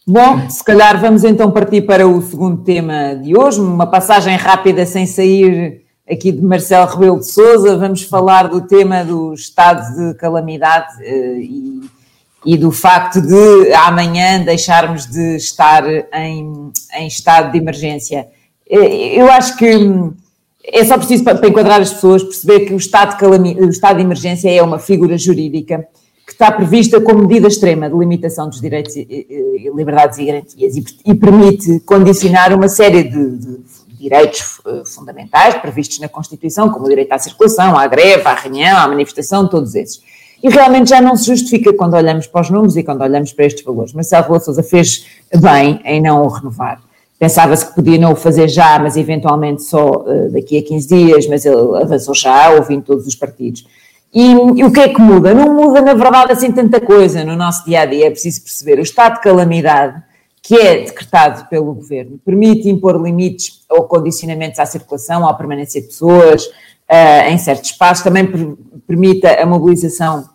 Bom, 0.07 0.51
se 0.51 0.65
calhar 0.65 1.01
vamos 1.01 1.23
então 1.23 1.51
partir 1.51 1.83
para 1.83 2.09
o 2.09 2.21
segundo 2.21 2.65
tema 2.65 3.15
de 3.15 3.37
hoje, 3.37 3.61
uma 3.61 3.87
passagem 3.87 4.37
rápida 4.37 4.85
sem 4.85 5.07
sair 5.07 5.83
aqui 6.11 6.33
de 6.33 6.43
Marcelo 6.43 6.91
Rebelo 6.91 7.21
de 7.21 7.31
Souza. 7.31 7.77
Vamos 7.77 8.03
falar 8.03 8.49
do 8.49 8.67
tema 8.67 9.05
do 9.05 9.33
estado 9.33 9.95
de 9.95 10.19
calamidade 10.19 10.97
uh, 11.03 11.37
e, 11.39 11.81
e, 12.45 12.57
do 12.57 12.73
facto 12.73 13.21
de 13.21 13.73
amanhã 13.75 14.43
deixarmos 14.43 15.07
de 15.07 15.37
estar 15.37 15.85
em, 16.13 16.73
em 16.95 17.07
estado 17.07 17.53
de 17.53 17.59
emergência. 17.59 18.27
Eh, 18.69 19.21
eu 19.21 19.31
acho 19.31 19.57
que 19.57 19.71
é 20.65 20.85
só 20.85 20.97
preciso, 20.97 21.25
para, 21.25 21.47
enquadrar 21.49 21.81
as 21.81 21.93
pessoas, 21.93 22.23
perceber 22.23 22.61
que 22.61 22.75
o 22.75 22.77
estado, 22.77 23.17
de 23.19 23.61
o 23.61 23.69
estado 23.69 23.97
de 23.97 24.03
emergência 24.03 24.51
é 24.51 24.63
uma 24.63 24.79
figura 24.79 25.19
jurídica 25.19 25.87
que 26.25 26.33
está 26.33 26.53
prevista 26.53 27.01
como 27.01 27.23
medida 27.23 27.49
extrema 27.49 27.91
de 27.91 27.97
limitação 27.97 28.49
dos 28.49 28.61
direitos 28.61 28.95
e, 28.95 29.71
liberdades 29.75 30.19
e 30.19 30.25
garantias 30.25 30.77
e, 30.77 30.85
e, 31.05 31.15
permite 31.15 31.81
condicionar 31.81 32.55
uma 32.55 32.69
série 32.69 33.03
de, 33.03 33.39
de 33.39 33.59
direitos 33.89 34.61
eh, 34.67 34.83
fundamentais 34.85 35.55
previstos 35.57 35.99
na 35.99 36.09
Constituição, 36.09 36.71
como 36.71 36.87
o 36.87 36.89
direito 36.89 37.13
à 37.13 37.19
circulação, 37.19 37.77
à 37.77 37.87
greve, 37.87 38.23
à 38.27 38.35
reunião, 38.35 38.79
à 38.79 38.89
manifestação, 38.89 39.49
todos 39.49 39.75
esses. 39.75 40.01
E 40.43 40.49
realmente 40.49 40.91
já 40.91 41.01
não 41.01 41.17
se 41.17 41.27
justifica 41.27 41.73
quando 41.73 41.95
olhamos 41.95 42.27
para 42.27 42.41
os 42.41 42.51
números 42.51 42.77
e 42.77 42.83
quando 42.83 43.03
olhamos 43.03 43.33
para 43.33 43.47
estes 43.47 43.65
valores. 43.65 43.93
Marcelo 43.93 44.23
Rebelo 44.23 44.41
Sousa 44.41 44.63
fez 44.63 45.07
bem 45.37 45.81
em 45.85 46.01
não 46.01 46.23
o 46.23 46.29
renovar. 46.29 46.81
Pensava-se 47.23 47.65
que 47.67 47.77
podia 47.77 47.97
não 47.99 48.15
o 48.15 48.17
fazer 48.17 48.49
já, 48.49 48.81
mas 48.81 48.97
eventualmente 48.97 49.63
só 49.63 49.91
uh, 49.91 50.33
daqui 50.33 50.59
a 50.59 50.63
15 50.65 50.89
dias, 50.89 51.27
mas 51.29 51.47
ele 51.47 51.81
avançou 51.81 52.17
já, 52.17 52.51
ouvindo 52.51 52.83
todos 52.83 53.07
os 53.07 53.15
partidos. 53.15 53.65
E, 54.13 54.33
e, 54.33 54.65
o 54.65 54.73
que 54.73 54.81
é 54.81 54.89
que 54.89 55.01
muda? 55.01 55.33
Não 55.33 55.55
muda, 55.55 55.81
na 55.81 55.95
verdade, 55.95 56.33
assim 56.33 56.51
tanta 56.51 56.81
coisa 56.81 57.25
no 57.25 57.37
nosso 57.37 57.65
dia 57.65 57.83
a 57.83 57.87
dia. 57.87 58.09
É 58.09 58.11
preciso 58.11 58.43
perceber. 58.43 58.81
O 58.81 58.83
estado 58.83 59.15
de 59.15 59.21
calamidade, 59.21 60.03
que 60.43 60.57
é 60.57 60.83
decretado 60.83 61.49
pelo 61.49 61.73
governo, 61.73 62.19
permite 62.25 62.69
impor 62.69 63.01
limites 63.01 63.61
ou 63.71 63.85
condicionamentos 63.85 64.59
à 64.59 64.67
circulação, 64.67 65.25
à 65.25 65.33
permanência 65.33 65.81
de 65.81 65.87
pessoas 65.87 66.47
uh, 66.47 67.31
em 67.31 67.39
certos 67.39 67.71
espaços, 67.71 68.03
também 68.03 68.27
per 68.27 68.49
permite 68.85 69.29
a 69.29 69.47
mobilização 69.47 70.29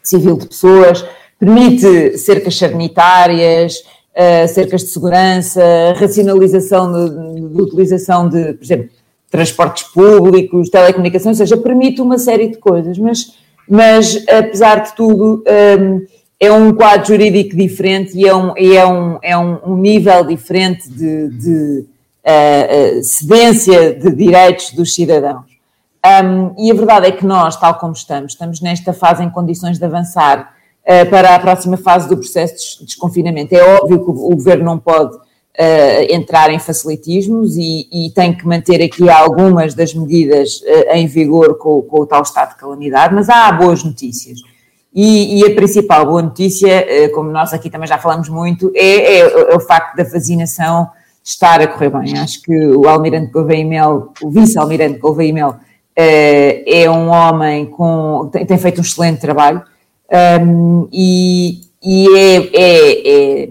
civil 0.00 0.36
de 0.36 0.46
pessoas, 0.46 1.04
permite 1.40 2.16
cercas 2.18 2.56
sanitárias, 2.56 3.82
uh, 4.14 4.48
cercas 4.48 4.82
de 4.82 4.90
segurança, 4.90 5.62
racionalização 5.96 6.90
de, 6.92 7.60
utilização 7.60 8.28
de, 8.28 8.54
por 8.54 8.64
exemplo, 8.64 8.88
transportes 9.30 9.84
públicos, 9.84 10.68
telecomunicações, 10.68 11.40
ou 11.40 11.46
seja, 11.46 11.60
permite 11.60 12.00
uma 12.00 12.18
série 12.18 12.48
de 12.48 12.58
coisas, 12.58 12.96
mas, 12.98 13.34
mas 13.68 14.24
apesar 14.28 14.76
de 14.84 14.94
tudo, 14.94 15.42
um, 15.80 16.06
é 16.38 16.52
um 16.52 16.72
quadro 16.72 17.06
jurídico 17.06 17.56
diferente 17.56 18.16
e 18.16 18.26
é 18.26 18.34
um, 18.34 18.52
é 18.56 18.86
um, 18.86 19.18
é 19.22 19.36
um, 19.36 19.76
nível 19.76 20.24
diferente 20.24 20.88
de, 20.88 21.28
de 21.30 21.84
uh, 22.24 23.02
cedência 23.02 23.94
de 23.94 24.14
direitos 24.14 24.70
dos 24.70 24.94
cidadãos. 24.94 25.54
Um, 26.04 26.54
e 26.62 26.70
a 26.70 26.74
verdade 26.74 27.06
é 27.06 27.10
que 27.10 27.24
nós, 27.24 27.56
tal 27.56 27.74
como 27.76 27.94
estamos, 27.94 28.32
estamos 28.32 28.60
nesta 28.60 28.92
fase 28.92 29.24
em 29.24 29.30
condições 29.30 29.78
de 29.78 29.84
avançar 29.84 30.54
para 31.10 31.34
a 31.34 31.38
próxima 31.38 31.76
fase 31.76 32.08
do 32.08 32.16
processo 32.16 32.80
de 32.80 32.86
desconfinamento. 32.86 33.54
É 33.54 33.62
óbvio 33.62 34.04
que 34.04 34.10
o, 34.10 34.36
governo 34.36 34.64
não 34.64 34.78
pode 34.78 35.16
uh, 35.58 36.12
entrar 36.12 36.50
em 36.50 36.58
facilitismos 36.58 37.56
e, 37.56 37.88
e, 37.90 38.10
tem 38.10 38.32
que 38.32 38.46
manter 38.46 38.82
aqui 38.82 39.08
algumas 39.08 39.74
das 39.74 39.94
medidas 39.94 40.60
uh, 40.62 40.94
em 40.94 41.06
vigor 41.06 41.56
com, 41.58 41.82
com, 41.82 42.02
o 42.02 42.06
tal 42.06 42.22
estado 42.22 42.50
de 42.50 42.56
calamidade, 42.56 43.14
mas 43.14 43.28
há 43.28 43.50
boas 43.52 43.82
notícias. 43.84 44.40
E, 44.92 45.40
e 45.40 45.46
a 45.46 45.54
principal 45.54 46.06
boa 46.06 46.22
notícia, 46.22 46.86
como 47.12 47.28
nós 47.28 47.52
aqui 47.52 47.68
também 47.68 47.88
já 47.88 47.98
falamos 47.98 48.28
muito, 48.28 48.70
é, 48.76 49.16
é, 49.16 49.18
é, 49.18 49.56
o 49.56 49.58
facto 49.58 49.96
da 49.96 50.04
vacinação 50.04 50.88
estar 51.20 51.60
a 51.60 51.66
correr 51.66 51.90
bem. 51.90 52.16
Acho 52.16 52.40
que 52.40 52.56
o 52.68 52.86
Almirante 52.88 53.32
Gouveia 53.32 53.64
Mel, 53.64 54.12
o 54.22 54.30
vice-almirante 54.30 55.00
Gouveia 55.00 55.34
Mel, 55.34 55.56
é 55.96 56.88
um 56.88 57.08
homem 57.08 57.66
com 57.66 58.28
tem, 58.30 58.46
tem, 58.46 58.56
feito 58.56 58.78
um 58.78 58.82
excelente 58.82 59.20
trabalho 59.20 59.64
um, 60.42 60.88
e, 60.92 61.60
e 61.82 62.08
é, 62.16 62.36
é, 62.54 63.42
é 63.44 63.48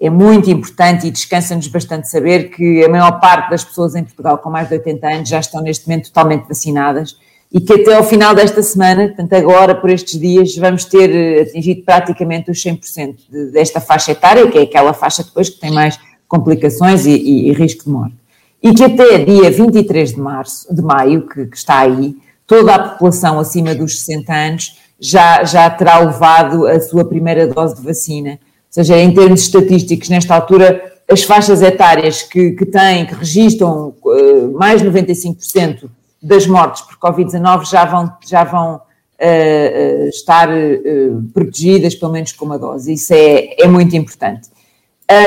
é 0.00 0.10
muito 0.10 0.50
importante 0.50 1.06
e 1.06 1.10
descansa-nos 1.10 1.66
bastante 1.68 2.10
saber 2.10 2.50
que 2.50 2.84
a 2.84 2.88
maior 2.90 3.20
parte 3.20 3.48
das 3.48 3.64
pessoas 3.64 3.94
em 3.94 4.04
Portugal 4.04 4.36
com 4.36 4.50
mais 4.50 4.68
de 4.68 4.74
80 4.74 5.08
anos 5.08 5.28
já 5.30 5.40
estão 5.40 5.62
neste 5.62 5.88
momento 5.88 6.08
totalmente 6.08 6.46
vacinadas 6.46 7.16
e 7.50 7.58
que 7.58 7.72
até 7.72 7.94
ao 7.94 8.04
final 8.04 8.34
desta 8.34 8.62
semana, 8.62 9.06
portanto 9.06 9.32
agora 9.32 9.74
por 9.74 9.88
estes 9.88 10.20
dias, 10.20 10.54
vamos 10.56 10.84
ter 10.84 11.08
eh, 11.08 11.42
atingido 11.42 11.82
praticamente 11.84 12.50
os 12.50 12.62
100% 12.62 13.16
de, 13.30 13.52
desta 13.52 13.80
faixa 13.80 14.12
etária, 14.12 14.46
que 14.50 14.58
é 14.58 14.62
aquela 14.62 14.92
faixa 14.92 15.22
depois 15.22 15.48
que 15.48 15.58
tem 15.58 15.70
mais 15.70 15.98
complicações 16.28 17.06
e, 17.06 17.12
e, 17.12 17.48
e 17.48 17.52
risco 17.52 17.84
de 17.84 17.90
morte. 17.90 18.16
E 18.62 18.74
que 18.74 18.82
até 18.82 19.24
dia 19.24 19.50
23 19.50 20.14
de 20.14 20.20
março, 20.20 20.74
de 20.74 20.82
maio, 20.82 21.26
que, 21.28 21.46
que 21.46 21.56
está 21.56 21.78
aí, 21.78 22.16
toda 22.46 22.74
a 22.74 22.88
população 22.90 23.38
acima 23.38 23.74
dos 23.74 24.00
60 24.00 24.32
anos 24.34 24.78
já, 25.06 25.44
já 25.44 25.68
terá 25.70 25.98
levado 25.98 26.66
a 26.66 26.80
sua 26.80 27.04
primeira 27.04 27.46
dose 27.46 27.76
de 27.76 27.82
vacina 27.82 28.38
seja, 28.74 28.98
em 28.98 29.14
termos 29.14 29.42
estatísticos, 29.42 30.08
nesta 30.08 30.34
altura, 30.34 30.82
as 31.08 31.22
faixas 31.22 31.62
etárias 31.62 32.22
que, 32.22 32.50
que 32.50 32.66
têm, 32.66 33.06
que 33.06 33.14
registram 33.14 33.94
uh, 34.04 34.58
mais 34.58 34.82
de 34.82 34.90
95% 34.90 35.88
das 36.20 36.44
mortes 36.48 36.82
por 36.82 36.96
Covid-19 36.96 37.70
já 37.70 37.84
vão, 37.84 38.12
já 38.26 38.42
vão 38.42 38.76
uh, 38.76 40.08
estar 40.08 40.48
uh, 40.48 41.22
protegidas, 41.32 41.94
pelo 41.94 42.10
menos 42.10 42.32
com 42.32 42.46
uma 42.46 42.58
dose. 42.58 42.94
Isso 42.94 43.14
é, 43.14 43.62
é 43.62 43.68
muito 43.68 43.94
importante. 43.94 44.48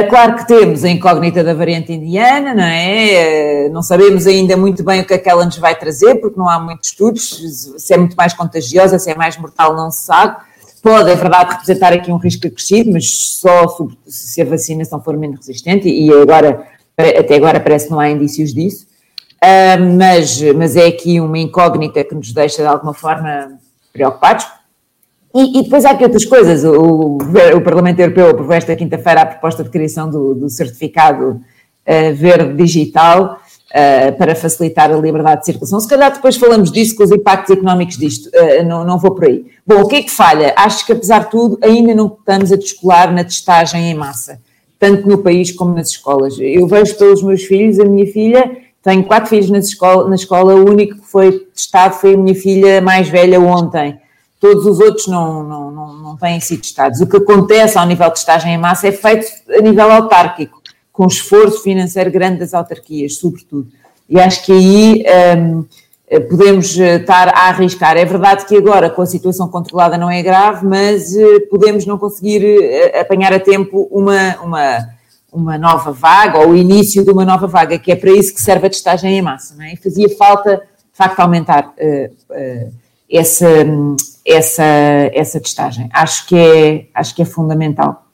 Claro 0.09 0.35
que 0.35 0.47
temos 0.47 0.83
a 0.83 0.89
incógnita 0.89 1.43
da 1.43 1.53
variante 1.53 1.93
indiana, 1.93 2.53
não 2.53 2.63
é? 2.63 3.69
não 3.69 3.81
sabemos 3.81 4.25
ainda 4.25 4.57
muito 4.57 4.83
bem 4.83 5.01
o 5.01 5.05
que 5.05 5.13
é 5.13 5.17
que 5.17 5.29
ela 5.29 5.45
nos 5.45 5.57
vai 5.57 5.75
trazer, 5.75 6.15
porque 6.15 6.39
não 6.39 6.49
há 6.49 6.59
muitos 6.59 6.89
estudos, 6.89 7.75
se 7.77 7.93
é 7.93 7.97
muito 7.97 8.15
mais 8.15 8.33
contagiosa, 8.33 8.97
se 8.97 9.11
é 9.11 9.15
mais 9.15 9.37
mortal, 9.37 9.75
não 9.75 9.91
se 9.91 10.03
sabe 10.03 10.37
pode, 10.87 11.09
é 11.09 11.15
verdade, 11.15 11.51
representar 11.51 11.91
aqui 11.91 12.09
um 12.11 12.17
risco 12.17 12.47
acrescido, 12.47 12.91
mas 12.93 13.09
só 13.09 13.65
se 14.05 14.41
a 14.41 14.45
vacinação 14.45 15.01
for 15.01 15.17
menos 15.17 15.39
resistente, 15.39 15.89
e 15.89 16.09
agora, 16.13 16.65
até 16.97 17.35
agora 17.35 17.59
parece 17.59 17.87
que 17.87 17.91
não 17.91 17.99
há 17.99 18.09
indícios 18.09 18.53
disso, 18.53 18.87
uh, 19.43 19.97
mas, 19.97 20.41
mas 20.55 20.77
é 20.77 20.87
aqui 20.87 21.19
uma 21.19 21.37
incógnita 21.37 22.03
que 22.05 22.15
nos 22.15 22.31
deixa 22.31 22.61
de 22.61 22.67
alguma 22.69 22.93
forma 22.93 23.59
preocupados. 23.91 24.45
E, 25.38 25.60
e 25.60 25.63
depois 25.63 25.86
há 25.86 25.91
aqui 25.91 26.04
outras 26.04 26.26
coisas. 26.26 26.63
O, 26.63 27.19
o 27.56 27.62
Parlamento 27.62 28.00
Europeu 28.00 28.32
aprovou 28.32 28.56
esta 28.56 28.76
quinta-feira 28.76 29.21
a 29.21 29.26
proposta 29.28 29.63
de 29.63 29.69
criação 29.69 30.10
do, 30.10 30.34
do 30.34 30.50
certificado 30.50 31.30
uh, 31.30 32.15
verde 32.15 32.56
digital 32.56 33.39
uh, 33.69 34.17
para 34.17 34.34
facilitar 34.34 34.91
a 34.91 34.95
liberdade 34.95 35.41
de 35.41 35.45
circulação. 35.45 35.80
Se 35.80 35.88
calhar 35.88 36.12
depois 36.12 36.38
falamos 36.38 36.71
disso, 36.71 36.95
com 36.95 37.04
os 37.04 37.12
impactos 37.12 37.56
económicos 37.56 38.00
disto, 38.00 38.30
uh, 38.30 38.65
não, 38.65 38.84
não 38.84 38.97
vou 38.97 39.12
por 39.12 39.26
aí. 39.26 39.45
Bom, 39.65 39.82
o 39.82 39.88
que 39.88 39.97
é 39.97 40.02
que 40.02 40.10
falha? 40.10 40.56
Acho 40.58 40.84
que 40.84 40.93
apesar 40.93 41.26
de 41.26 41.30
tudo 41.30 41.60
ainda 41.62 41.93
não 41.93 42.08
estamos 42.08 42.52
a 42.52 42.56
descolar 42.56 43.13
na 43.13 43.23
testagem 43.23 43.91
em 43.91 43.93
massa, 43.93 44.41
tanto 44.80 45.08
no 45.08 45.19
país 45.19 45.52
como 45.52 45.76
nas 45.76 45.89
escolas. 45.89 46.36
Eu 46.39 46.65
vejo 46.65 46.95
pelos 46.95 47.21
meus 47.21 47.43
filhos, 47.43 47.80
a 47.80 47.86
minha 47.86 48.12
filha, 48.12 48.58
tenho 48.82 49.04
quatro 49.04 49.30
filhos 49.30 49.52
na 49.52 49.60
escola, 49.60 50.10
na 50.10 50.15
escola 50.15 50.56
o 50.56 50.67
único 50.67 50.95
que 50.95 51.06
foi 51.06 51.45
testado 51.54 51.93
foi 51.93 52.15
a 52.15 52.17
minha 52.17 52.34
filha 52.34 52.82
mais 52.82 53.08
velha 53.08 53.39
ontem. 53.39 54.00
Todos 54.39 54.65
os 54.65 54.80
outros 54.80 55.08
não, 55.08 55.43
não, 55.43 55.71
não, 55.71 55.93
não 55.93 56.17
têm 56.17 56.39
sido 56.39 56.62
testados. 56.62 57.02
O 57.02 57.08
que 57.08 57.17
acontece 57.17 57.78
ao 57.78 57.86
nível 57.86 58.08
de 58.08 58.13
testagem 58.13 58.54
em 58.54 58.58
massa 58.58 58.88
é 58.88 58.91
feito 58.91 59.26
a 59.50 59.62
nível 59.62 59.91
autárquico 59.91 60.62
com 60.91 61.06
esforço 61.06 61.62
financeiro 61.62 62.12
grande 62.12 62.39
das 62.39 62.54
autarquias, 62.54 63.17
sobretudo. 63.17 63.67
E 64.10 64.19
acho 64.19 64.43
que 64.43 64.52
aí 64.52 65.06
um, 65.38 65.65
podemos 66.30 66.78
eh, 66.80 66.95
estar 66.95 67.28
a 67.30 67.50
arriscar. 67.50 67.97
É 67.97 68.06
verdade 68.06 68.45
que 68.45 68.56
agora, 68.56 68.89
com 68.89 69.02
a 69.02 69.06
situação 69.06 69.50
controlada, 69.50 69.97
não 69.97 70.10
é 70.10 70.23
grave, 70.23 70.65
mas 70.65 71.13
uh, 71.13 71.47
podemos 71.50 71.86
não 71.86 71.97
conseguir 71.97 72.43
uh, 72.43 73.02
apanhar 73.02 73.34
a 73.34 73.39
tempo 73.39 73.88
uma, 73.91 74.38
uma, 74.41 74.89
uma 75.32 75.58
nova 75.58 75.91
vaga 75.91 76.39
ou 76.39 76.52
o 76.52 76.56
início 76.56 77.04
de 77.04 77.12
uma 77.12 77.26
nova 77.26 77.45
vaga, 77.45 77.78
que 77.78 77.91
é 77.91 77.95
para 77.95 78.12
isso 78.12 78.34
que 78.34 78.41
serve 78.41 78.67
a 78.67 78.69
testagem 78.69 79.17
em 79.17 79.21
massa. 79.21 79.54
Não 79.56 79.65
é? 79.65 79.73
E 79.73 79.78
fazia 79.78 80.10
falta, 80.17 80.56
de 80.56 80.97
facto, 80.97 81.19
aumentar 81.19 81.73
uh, 81.78 82.71
essa, 83.12 83.65
essa, 84.27 84.63
essa 85.13 85.39
testagem. 85.39 85.89
Acho 85.93 86.27
que 86.27 86.37
é, 86.37 86.87
acho 86.93 87.15
que 87.15 87.21
é 87.21 87.25
fundamental. 87.25 88.05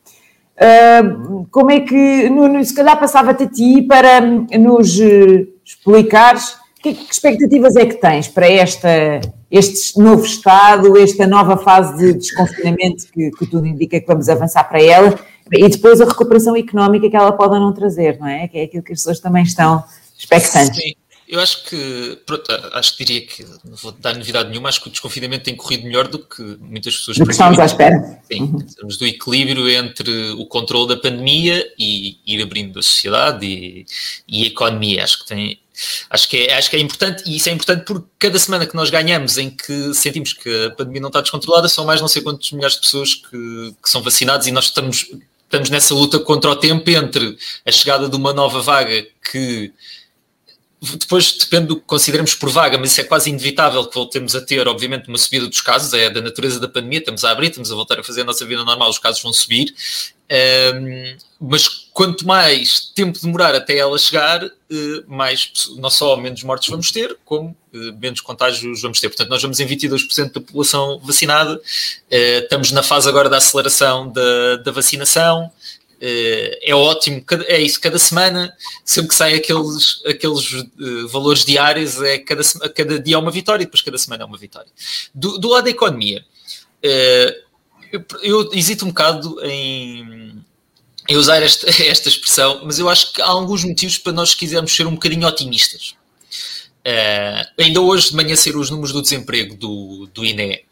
Uh, 0.55 1.47
como 1.49 1.71
é 1.71 1.79
que, 1.79 2.29
Nuno, 2.29 2.63
se 2.63 2.75
calhar 2.75 2.99
passava-te 2.99 3.43
a 3.43 3.47
ti 3.49 3.81
para 3.81 4.21
nos 4.21 4.99
eh, 4.99 5.47
explicares 5.65 6.55
que, 6.81 6.93
que, 6.93 7.11
expectativas 7.11 7.75
é 7.75 7.87
que 7.87 7.95
tens 7.95 8.27
para 8.27 8.47
esta, 8.47 9.19
este 9.49 9.99
novo 9.99 10.23
estado, 10.23 10.95
esta 10.97 11.25
nova 11.25 11.57
fase 11.57 11.97
de 11.97 12.13
desconfinamento 12.13 13.05
que, 13.11 13.31
que 13.31 13.47
tudo 13.47 13.65
indica 13.65 13.99
que 13.99 14.05
vamos 14.05 14.29
avançar 14.29 14.63
para 14.69 14.81
ela 14.81 15.17
e 15.51 15.67
depois 15.67 15.99
a 15.99 16.05
recuperação 16.05 16.55
económica 16.55 17.09
que 17.09 17.15
ela 17.15 17.31
pode 17.31 17.55
ou 17.55 17.59
não 17.59 17.73
trazer, 17.73 18.19
não 18.19 18.27
é? 18.27 18.47
Que 18.47 18.59
é 18.59 18.63
aquilo 18.63 18.83
que 18.83 18.93
as 18.93 18.99
pessoas 18.99 19.19
também 19.19 19.43
estão 19.43 19.83
expectantes. 20.15 20.77
Sim. 20.77 20.93
Eu 21.33 21.39
acho 21.39 21.63
que, 21.63 22.19
pronto, 22.27 22.45
acho 22.73 22.95
que 22.95 23.03
diria 23.03 23.25
que 23.25 23.43
não 23.65 23.75
vou 23.75 23.91
dar 23.91 24.15
novidade 24.15 24.51
nenhuma, 24.51 24.69
acho 24.69 24.79
que 24.79 24.87
o 24.87 24.91
desconfinamento 24.91 25.45
tem 25.45 25.55
corrido 25.55 25.83
melhor 25.83 26.07
do 26.07 26.19
que 26.19 26.43
muitas 26.59 26.95
pessoas 26.95 27.17
do 27.17 27.25
que 27.25 27.31
estamos 27.31 27.57
à 27.57 27.65
espera. 27.65 28.21
Sim, 28.31 28.41
uhum. 28.43 28.59
estamos 28.59 28.97
do 28.97 29.07
equilíbrio 29.07 29.67
entre 29.67 30.29
o 30.33 30.45
controle 30.45 30.89
da 30.89 30.95
pandemia 30.95 31.65
e 31.75 32.19
ir 32.23 32.39
abrindo 32.39 32.77
a 32.77 32.83
sociedade 32.83 33.47
e, 33.47 33.83
e 34.27 34.43
a 34.43 34.45
economia. 34.45 35.03
Acho 35.03 35.23
que 35.23 35.25
tem, 35.25 35.59
acho 36.07 36.29
que, 36.29 36.37
é, 36.37 36.55
acho 36.55 36.69
que 36.69 36.75
é 36.75 36.79
importante, 36.79 37.23
e 37.25 37.35
isso 37.35 37.49
é 37.49 37.51
importante 37.51 37.83
porque 37.83 38.05
cada 38.19 38.37
semana 38.37 38.67
que 38.67 38.75
nós 38.75 38.91
ganhamos 38.91 39.39
em 39.39 39.49
que 39.49 39.91
sentimos 39.95 40.33
que 40.33 40.65
a 40.67 40.69
pandemia 40.69 41.01
não 41.01 41.09
está 41.09 41.19
descontrolada, 41.21 41.67
são 41.67 41.83
mais 41.83 41.99
não 41.99 42.07
sei 42.07 42.21
quantos 42.21 42.51
milhares 42.51 42.75
de 42.75 42.81
pessoas 42.81 43.15
que, 43.15 43.75
que 43.81 43.89
são 43.89 44.03
vacinadas 44.03 44.45
e 44.45 44.51
nós 44.51 44.65
estamos, 44.65 45.09
estamos 45.45 45.71
nessa 45.71 45.95
luta 45.95 46.19
contra 46.19 46.51
o 46.51 46.55
tempo 46.55 46.87
entre 46.91 47.35
a 47.65 47.71
chegada 47.71 48.07
de 48.07 48.15
uma 48.15 48.33
nova 48.33 48.61
vaga 48.61 49.03
que 49.31 49.73
depois 50.97 51.37
depende 51.37 51.67
do 51.67 51.77
que 51.77 51.83
consideramos 51.83 52.35
por 52.35 52.49
vaga, 52.49 52.77
mas 52.77 52.91
isso 52.91 53.01
é 53.01 53.03
quase 53.05 53.29
inevitável 53.29 53.85
que 53.85 53.95
voltemos 53.95 54.35
a 54.35 54.41
ter, 54.41 54.67
obviamente, 54.67 55.07
uma 55.07 55.17
subida 55.17 55.47
dos 55.47 55.61
casos, 55.61 55.93
é 55.93 56.09
da 56.09 56.21
natureza 56.21 56.59
da 56.59 56.67
pandemia, 56.67 56.99
estamos 56.99 57.23
a 57.23 57.31
abrir, 57.31 57.47
estamos 57.47 57.71
a 57.71 57.75
voltar 57.75 57.99
a 57.99 58.03
fazer 58.03 58.21
a 58.21 58.25
nossa 58.25 58.45
vida 58.45 58.63
normal, 58.65 58.89
os 58.89 58.99
casos 58.99 59.21
vão 59.21 59.31
subir, 59.31 59.73
um, 60.75 61.17
mas 61.39 61.67
quanto 61.93 62.25
mais 62.25 62.91
tempo 62.95 63.19
demorar 63.19 63.53
até 63.55 63.77
ela 63.77 63.97
chegar, 63.97 64.43
uh, 64.43 64.51
mais, 65.07 65.51
não 65.77 65.89
só 65.89 66.17
menos 66.17 66.43
mortes 66.43 66.69
vamos 66.69 66.91
ter, 66.91 67.17
como 67.23 67.55
uh, 67.73 67.99
menos 67.99 68.19
contágios 68.19 68.81
vamos 68.81 68.99
ter. 68.99 69.09
Portanto, 69.09 69.29
nós 69.29 69.41
vamos 69.41 69.59
em 69.59 69.67
22% 69.67 70.33
da 70.33 70.41
população 70.41 70.99
vacinada, 70.99 71.55
uh, 71.55 71.61
estamos 72.09 72.71
na 72.71 72.83
fase 72.83 73.07
agora 73.07 73.29
da 73.29 73.37
aceleração 73.37 74.11
da, 74.11 74.57
da 74.57 74.71
vacinação, 74.71 75.51
é 76.05 76.75
ótimo, 76.75 77.23
é 77.47 77.61
isso, 77.61 77.79
cada 77.79 77.97
semana, 77.97 78.53
sempre 78.83 79.09
que 79.09 79.15
saem 79.15 79.35
aqueles, 79.35 80.01
aqueles 80.05 80.51
uh, 80.51 81.07
valores 81.07 81.45
diários, 81.45 82.01
é 82.01 82.17
cada, 82.17 82.43
cada 82.75 82.99
dia 82.99 83.15
é 83.15 83.17
uma 83.17 83.31
vitória 83.31 83.63
e 83.63 83.65
depois 83.65 83.81
cada 83.81 83.97
semana 83.97 84.23
é 84.23 84.25
uma 84.25 84.37
vitória. 84.37 84.69
Do, 85.15 85.37
do 85.37 85.47
lado 85.47 85.63
da 85.63 85.69
economia, 85.69 86.25
uh, 86.83 87.43
eu, 87.89 88.05
eu, 88.21 88.53
hesito 88.53 88.83
um 88.83 88.89
bocado 88.89 89.39
em, 89.45 90.43
em 91.07 91.15
usar 91.15 91.41
esta, 91.41 91.69
esta 91.83 92.09
expressão, 92.09 92.61
mas 92.65 92.79
eu 92.79 92.89
acho 92.89 93.13
que 93.13 93.21
há 93.21 93.27
alguns 93.27 93.63
motivos 93.63 93.97
para 93.97 94.11
nós 94.11 94.35
quisermos 94.35 94.75
ser 94.75 94.85
um 94.85 94.95
bocadinho 94.95 95.25
otimistas. 95.25 95.95
ainda 97.57 97.79
hoje 97.79 98.09
de 98.09 98.15
manhã 98.17 98.35
saíram 98.35 98.59
os 98.59 98.69
números 98.69 98.91
do 98.91 99.01
desemprego 99.01 99.55
do, 99.55 100.09
do 100.13 100.25
INE 100.25 100.65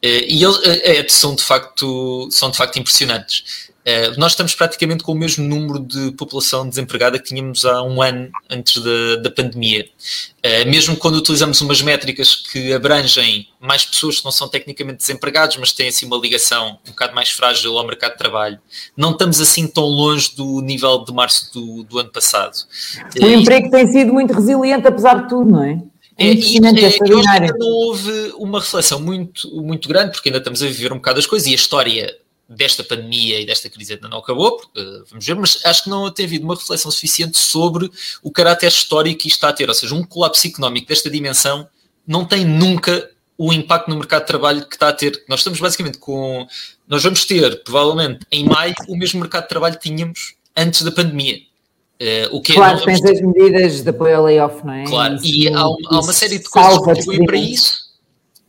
e 0.00 0.44
eles 0.44 1.12
são, 1.12 1.34
de 1.34 1.42
facto, 1.42 2.28
são 2.30 2.52
de 2.52 2.56
facto 2.56 2.78
impressionantes. 2.78 3.74
Uh, 3.86 4.18
nós 4.18 4.32
estamos 4.32 4.52
praticamente 4.52 5.04
com 5.04 5.12
o 5.12 5.14
mesmo 5.14 5.46
número 5.46 5.78
de 5.78 6.10
população 6.12 6.68
desempregada 6.68 7.20
que 7.20 7.26
tínhamos 7.26 7.64
há 7.64 7.84
um 7.84 8.02
ano 8.02 8.28
antes 8.50 8.82
da, 8.82 9.22
da 9.22 9.30
pandemia. 9.30 9.86
Uh, 10.44 10.68
mesmo 10.68 10.96
quando 10.96 11.14
utilizamos 11.14 11.60
umas 11.60 11.80
métricas 11.82 12.34
que 12.34 12.72
abrangem 12.72 13.46
mais 13.60 13.84
pessoas 13.84 14.18
que 14.18 14.24
não 14.24 14.32
são 14.32 14.48
tecnicamente 14.48 14.98
desempregados, 14.98 15.56
mas 15.58 15.70
têm 15.70 15.86
assim 15.86 16.04
uma 16.04 16.16
ligação 16.16 16.80
um 16.84 16.90
bocado 16.90 17.14
mais 17.14 17.30
frágil 17.30 17.78
ao 17.78 17.86
mercado 17.86 18.12
de 18.12 18.18
trabalho, 18.18 18.58
não 18.96 19.12
estamos 19.12 19.40
assim 19.40 19.68
tão 19.68 19.84
longe 19.84 20.34
do 20.34 20.60
nível 20.62 21.04
de 21.04 21.12
março 21.12 21.52
do, 21.54 21.84
do 21.84 22.00
ano 22.00 22.10
passado. 22.10 22.56
O 23.20 23.24
uh, 23.24 23.30
emprego 23.30 23.70
tem 23.70 23.86
sido 23.86 24.12
muito 24.12 24.34
resiliente, 24.34 24.88
apesar 24.88 25.22
de 25.22 25.28
tudo, 25.28 25.48
não 25.48 25.62
é? 25.62 25.80
É, 26.18 26.32
e, 26.32 26.56
é, 26.56 26.60
eu 26.60 26.88
acho 26.88 26.98
que 26.98 27.12
ainda 27.12 27.54
não 27.56 27.68
houve 27.68 28.32
uma 28.38 28.58
reflexão 28.58 28.98
muito, 28.98 29.48
muito 29.62 29.86
grande, 29.86 30.12
porque 30.12 30.28
ainda 30.28 30.38
estamos 30.38 30.60
a 30.60 30.66
viver 30.66 30.92
um 30.92 30.96
bocado 30.96 31.20
as 31.20 31.26
coisas 31.26 31.46
e 31.46 31.52
a 31.52 31.54
história 31.54 32.16
desta 32.48 32.84
pandemia 32.84 33.40
e 33.40 33.46
desta 33.46 33.68
crise 33.68 33.94
ainda 33.94 34.08
não 34.08 34.18
acabou, 34.18 34.56
porque, 34.56 34.80
vamos 35.10 35.26
ver, 35.26 35.34
mas 35.34 35.58
acho 35.64 35.84
que 35.84 35.90
não 35.90 36.10
tem 36.10 36.26
havido 36.26 36.44
uma 36.44 36.54
reflexão 36.54 36.90
suficiente 36.90 37.38
sobre 37.38 37.90
o 38.22 38.30
caráter 38.30 38.68
histórico 38.68 39.20
que 39.20 39.28
isto 39.28 39.36
está 39.36 39.48
a 39.48 39.52
ter. 39.52 39.68
Ou 39.68 39.74
seja, 39.74 39.94
um 39.94 40.04
colapso 40.04 40.46
económico 40.46 40.88
desta 40.88 41.10
dimensão 41.10 41.68
não 42.06 42.24
tem 42.24 42.44
nunca 42.44 43.10
o 43.36 43.52
impacto 43.52 43.88
no 43.88 43.96
mercado 43.96 44.22
de 44.22 44.28
trabalho 44.28 44.66
que 44.66 44.76
está 44.76 44.88
a 44.88 44.92
ter. 44.92 45.22
Nós 45.28 45.40
estamos 45.40 45.60
basicamente 45.60 45.98
com. 45.98 46.46
Nós 46.88 47.02
vamos 47.02 47.24
ter, 47.24 47.62
provavelmente, 47.64 48.24
em 48.30 48.44
maio, 48.44 48.74
o 48.88 48.96
mesmo 48.96 49.20
mercado 49.20 49.42
de 49.42 49.48
trabalho 49.48 49.78
que 49.78 49.90
tínhamos 49.90 50.34
antes 50.56 50.82
da 50.82 50.92
pandemia. 50.92 51.38
Uh, 52.00 52.36
o 52.36 52.42
que 52.42 52.52
é 52.52 52.54
claro, 52.54 52.78
é, 52.78 52.84
tens 52.84 53.02
as 53.02 53.20
medidas 53.22 53.82
de 53.82 53.88
apoio 53.88 54.16
ao 54.16 54.24
layoff, 54.24 54.64
não 54.64 54.72
é? 54.72 54.84
Claro, 54.84 55.18
e 55.22 55.48
há, 55.48 55.60
há 55.60 56.00
uma 56.00 56.12
série 56.12 56.38
de 56.38 56.44
coisas 56.44 56.78
que 56.78 56.84
contribuem 56.84 57.24
para 57.24 57.36
isso. 57.36 57.85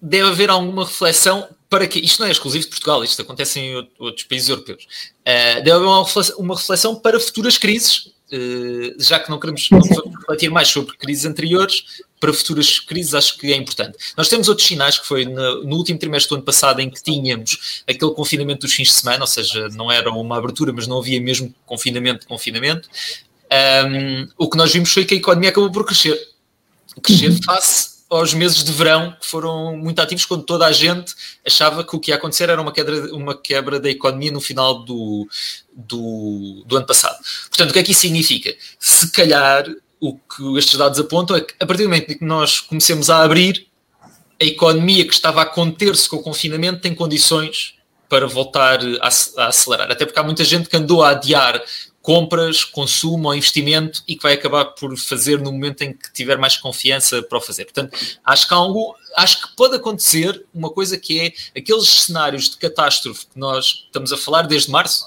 Deve 0.01 0.29
haver 0.29 0.49
alguma 0.49 0.85
reflexão 0.85 1.47
para 1.69 1.87
que 1.87 1.99
isto 1.99 2.19
não 2.19 2.27
é 2.27 2.31
exclusivo 2.31 2.63
de 2.63 2.69
Portugal, 2.69 3.03
isto 3.03 3.21
acontece 3.21 3.59
em 3.59 3.75
outros 3.99 4.25
países 4.25 4.49
europeus. 4.49 4.87
Uh, 5.21 5.63
deve 5.63 5.71
haver 5.71 5.85
uma 5.85 6.03
reflexão, 6.03 6.37
uma 6.37 6.55
reflexão 6.55 6.95
para 6.95 7.19
futuras 7.19 7.57
crises, 7.57 8.13
uh, 8.31 8.95
já 8.97 9.19
que 9.19 9.29
não 9.29 9.39
queremos 9.39 9.69
refletir 9.69 10.49
mais 10.49 10.69
sobre 10.69 10.95
crises 10.95 11.25
anteriores, 11.25 11.83
para 12.19 12.33
futuras 12.33 12.79
crises 12.79 13.13
acho 13.13 13.37
que 13.37 13.51
é 13.51 13.57
importante. 13.57 13.97
Nós 14.15 14.29
temos 14.29 14.47
outros 14.47 14.65
sinais, 14.65 14.97
que 14.97 15.05
foi 15.05 15.25
no, 15.25 15.63
no, 15.63 15.75
último 15.75 15.99
trimestre 15.99 16.29
do 16.29 16.35
ano 16.35 16.45
passado, 16.45 16.79
em 16.79 16.89
que 16.89 17.03
tínhamos 17.03 17.83
aquele 17.87 18.11
confinamento 18.11 18.61
dos 18.65 18.73
fins 18.73 18.87
de 18.87 18.93
semana, 18.93 19.21
ou 19.21 19.27
seja, 19.27 19.67
não 19.69 19.91
era 19.91 20.09
uma 20.09 20.37
abertura, 20.37 20.71
mas 20.71 20.87
não 20.87 20.99
havia 20.99 21.19
mesmo 21.19 21.53
confinamento 21.65 22.21
de 22.21 22.27
confinamento. 22.27 22.89
Um, 23.51 24.27
o 24.37 24.49
que 24.49 24.57
nós 24.57 24.71
vimos 24.71 24.91
foi 24.91 25.05
que 25.05 25.13
a 25.13 25.17
economia 25.17 25.49
acabou 25.49 25.71
por 25.71 25.85
crescer. 25.85 26.17
Crescer 27.01 27.37
face 27.43 27.96
aos 28.09 28.33
meses 28.33 28.63
de 28.63 28.71
verão 28.71 29.15
que 29.19 29.27
foram 29.27 29.75
muito 29.75 29.99
ativos 29.99 30.25
quando 30.25 30.43
toda 30.43 30.65
a 30.65 30.71
gente 30.71 31.13
achava 31.45 31.83
que 31.83 31.95
o 31.95 31.99
que 31.99 32.11
ia 32.11 32.15
acontecer 32.15 32.49
era 32.49 32.61
uma 32.61 32.71
quebra, 32.71 33.13
uma 33.13 33.35
quebra 33.35 33.79
da 33.79 33.89
economia 33.89 34.31
no 34.31 34.39
final 34.39 34.83
do, 34.85 35.27
do, 35.73 36.63
do 36.65 36.77
ano 36.77 36.85
passado. 36.85 37.17
Portanto, 37.49 37.71
o 37.71 37.73
que 37.73 37.79
é 37.79 37.83
que 37.83 37.91
isso 37.91 38.01
significa? 38.01 38.55
Se 38.79 39.11
calhar 39.11 39.65
o 39.99 40.13
que 40.13 40.57
estes 40.57 40.77
dados 40.77 40.99
apontam 40.99 41.35
é 41.35 41.41
que 41.41 41.53
a 41.59 41.65
partir 41.65 41.83
do 41.83 41.89
momento 41.89 42.11
em 42.11 42.17
que 42.17 42.25
nós 42.25 42.59
comecemos 42.59 43.09
a 43.09 43.23
abrir, 43.23 43.67
a 44.39 44.45
economia 44.45 45.05
que 45.05 45.13
estava 45.13 45.41
a 45.41 45.45
conter-se 45.45 46.07
com 46.07 46.17
o 46.17 46.21
confinamento 46.21 46.81
tem 46.81 46.93
condições 46.93 47.75
para 48.07 48.27
voltar 48.27 48.79
a, 49.01 49.09
a, 49.41 49.47
acelerar. 49.47 49.91
Até 49.91 50.05
porque 50.05 50.19
há 50.19 50.23
muita 50.23 50.45
gente 50.45 50.69
que 50.69 50.77
andou 50.77 51.03
a 51.03 51.09
adiar 51.09 51.61
compras, 52.07 52.63
consumo 52.63 53.27
ou 53.27 53.35
investimento 53.35 54.01
e 54.07 54.15
que 54.15 54.23
vai 54.23 54.31
acabar 54.31 54.63
por 54.63 54.97
fazer 54.97 55.41
no 55.41 55.51
momento 55.51 55.81
em 55.81 55.91
que 55.91 56.09
tiver 56.13 56.37
mais 56.37 56.55
confiança 56.55 57.21
para 57.21 57.37
o 57.37 57.41
fazer. 57.41 57.65
Portanto, 57.65 57.99
acho 58.23 58.47
que 58.47 58.53
algo, 58.53 58.95
acho 59.17 59.41
que 59.41 59.55
pode 59.57 59.75
acontecer 59.75 60.45
uma 60.53 60.69
coisa 60.69 60.97
que 60.97 61.19
é 61.19 61.33
aqueles 61.59 61.85
cenários 61.85 62.49
de 62.49 62.55
catástrofe 62.55 63.25
que 63.25 63.37
nós 63.37 63.83
estamos 63.87 64.13
a 64.13 64.17
falar 64.17 64.43
desde 64.43 64.71
março, 64.71 65.05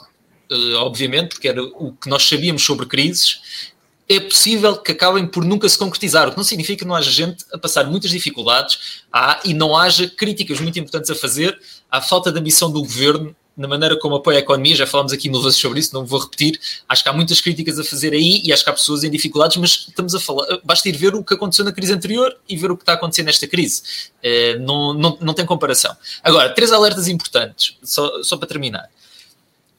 uh, 0.53 0.75
obviamente, 0.81 1.31
porque 1.31 1.49
era 1.49 1.65
o 1.65 1.95
que 1.95 2.07
nós 2.07 2.23
sabíamos 2.29 2.63
sobre 2.63 2.85
crises, 2.85 3.73
é 4.07 4.21
possível 4.21 4.77
que 4.77 4.93
acabem 4.93 5.27
por 5.27 5.43
nunca 5.43 5.67
se 5.71 5.79
concretizar, 5.79 6.29
o 6.29 6.33
que 6.33 6.37
não 6.37 6.45
significa 6.45 6.81
que 6.81 6.87
não 6.87 6.95
haja 6.95 7.11
gente 7.11 7.47
a 7.51 7.57
passar 7.57 7.87
muitas 7.87 8.11
dificuldades 8.11 9.07
há, 9.11 9.41
e 9.43 9.55
não 9.55 9.75
haja 9.75 10.07
críticas 10.07 10.61
muito 10.61 10.79
importantes 10.79 11.09
a 11.09 11.15
fazer 11.15 11.59
à 11.91 12.03
falta 12.03 12.31
de 12.31 12.39
ambição 12.39 12.71
do 12.71 12.83
governo 12.83 13.35
na 13.57 13.69
maneira 13.69 13.99
como 13.99 14.15
apoia 14.15 14.39
a 14.39 14.41
economia, 14.41 14.75
já 14.75 14.87
falámos 14.87 15.13
aqui 15.13 15.29
mil 15.29 15.43
vezes 15.43 15.59
sobre 15.59 15.81
isso, 15.81 15.95
não 15.95 16.07
vou 16.07 16.21
repetir. 16.21 16.59
Acho 16.89 17.03
que 17.03 17.09
há 17.09 17.13
muitas 17.13 17.41
críticas 17.41 17.79
a 17.79 17.85
fazer 17.85 18.13
aí 18.13 18.41
e 18.45 18.53
acho 18.53 18.65
que 18.65 18.71
há 18.71 18.73
pessoas 18.73 19.05
em 19.05 19.11
dificuldades, 19.11 19.57
mas 19.57 19.87
estamos 19.89 20.15
a 20.15 20.21
falar, 20.21 20.47
basta 20.65 20.89
ir 20.89 20.97
ver 20.97 21.15
o 21.15 21.23
que 21.23 21.35
aconteceu 21.35 21.65
na 21.65 21.73
crise 21.73 21.93
anterior 21.93 22.37
e 22.49 22.57
ver 22.57 22.71
o 22.71 22.77
que 22.77 22.83
está 22.83 22.95
acontecendo 22.95 23.27
nesta 23.27 23.47
crise. 23.47 23.83
Uh, 24.25 24.61
não, 24.61 24.95
não, 24.95 25.19
não 25.21 25.35
tem 25.35 25.45
comparação. 25.45 25.95
Agora, 26.23 26.55
três 26.55 26.73
alertas 26.73 27.09
importantes, 27.09 27.77
só, 27.83 28.23
só 28.23 28.37
para 28.37 28.49
terminar. 28.49 28.89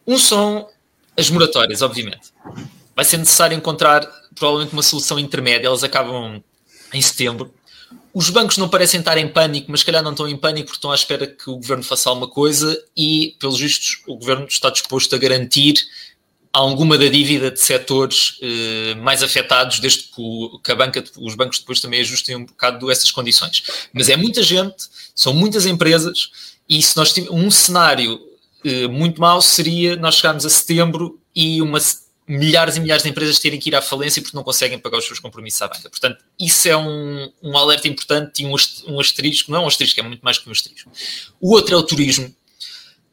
Um 0.06 0.18
são 0.18 0.68
as 1.18 1.30
moratórias, 1.30 1.82
obviamente. 1.82 2.32
Vai 2.96 3.06
ser 3.06 3.18
necessário 3.18 3.56
encontrar 3.56 4.08
provavelmente 4.36 4.74
uma 4.74 4.84
solução 4.84 5.18
intermédia, 5.18 5.68
elas 5.68 5.84
acabam 5.84 6.44
em 6.94 7.02
setembro 7.02 7.54
os 8.14 8.30
bancos 8.30 8.58
não 8.58 8.68
parecem 8.68 9.00
estar 9.00 9.18
em 9.18 9.28
pânico, 9.28 9.72
mas 9.72 9.84
calhar 9.84 10.04
não 10.04 10.12
estão 10.12 10.28
em 10.28 10.38
pânico 10.38 10.68
porque 10.68 10.78
estão 10.78 10.92
à 10.92 10.96
espera 10.96 11.26
que 11.28 11.50
o 11.50 11.56
governo 11.56 11.84
faça 11.84 12.10
alguma 12.10 12.28
coisa 12.28 12.78
e, 12.96 13.36
pelos 13.40 13.60
vistos, 13.60 14.02
o 14.08 14.16
governo 14.16 14.46
está 14.46 14.70
disposto 14.70 15.16
a 15.16 15.18
garantir 15.18 15.76
alguma 16.54 16.98
da 16.98 17.08
dívida 17.08 17.50
de 17.50 17.60
setores 17.62 18.38
eh, 18.42 18.96
mais 18.96 19.24
afetados, 19.24 19.80
desde 19.80 20.04
que, 20.04 20.22
o, 20.22 20.60
que 20.60 20.72
a 20.72 20.76
banca, 20.76 21.04
os 21.18 21.36
bancos 21.36 21.60
depois 21.60 21.80
também 21.80 22.02
ajustem 22.02 22.36
um 22.36 22.46
bocado 22.46 22.92
essas 22.92 23.10
condições. 23.10 23.64
Mas 23.94 24.10
é 24.10 24.18
muita 24.18 24.44
gente, 24.44 24.88
são 25.16 25.34
muitas 25.34 25.66
empresas, 25.66 26.30
e 26.68 26.82
se 26.82 26.98
nós 26.98 27.14
tivermos 27.14 27.42
um 27.42 27.50
cenário 27.50 28.20
eh, 28.66 28.88
muito 28.88 29.22
mau 29.22 29.42
seria 29.42 29.96
nós 29.96 30.16
chegarmos 30.16 30.46
a 30.46 30.50
setembro 30.50 31.20
e 31.34 31.62
uma 31.62 31.80
milhares 32.32 32.78
e 32.78 32.80
milhares 32.80 33.04
de 33.04 33.10
empresas 33.10 33.40
terem 33.40 33.60
que 33.60 33.70
ir 33.70 33.76
à 33.76 33.82
falência 33.82 34.22
porque 34.22 34.36
não 34.36 34.44
conseguem 34.44 34.80
pagar 34.80 35.00
os 35.00 35.06
seus 35.06 35.20
compromissos 35.20 35.62
à 35.62 35.68
banca. 35.68 35.90
Portanto, 35.90 36.24
isso 36.40 36.68
é 36.70 36.78
um, 36.78 37.32
um 37.44 37.58
alerta 37.58 37.90
importante 37.90 38.42
e 38.42 38.46
um, 38.46 39.00
asterisco, 39.00 39.52
não 39.52 39.60
é 39.60 39.62
um 39.64 39.68
asterisco, 39.68 40.00
é 40.00 40.04
muito 40.04 40.22
mais 40.22 40.38
que 40.38 40.48
um 40.48 40.52
asterisco. 40.52 40.90
O 41.42 41.54
outro 41.54 41.76
é 41.76 41.78
o 41.78 41.84
turismo. 41.84 42.34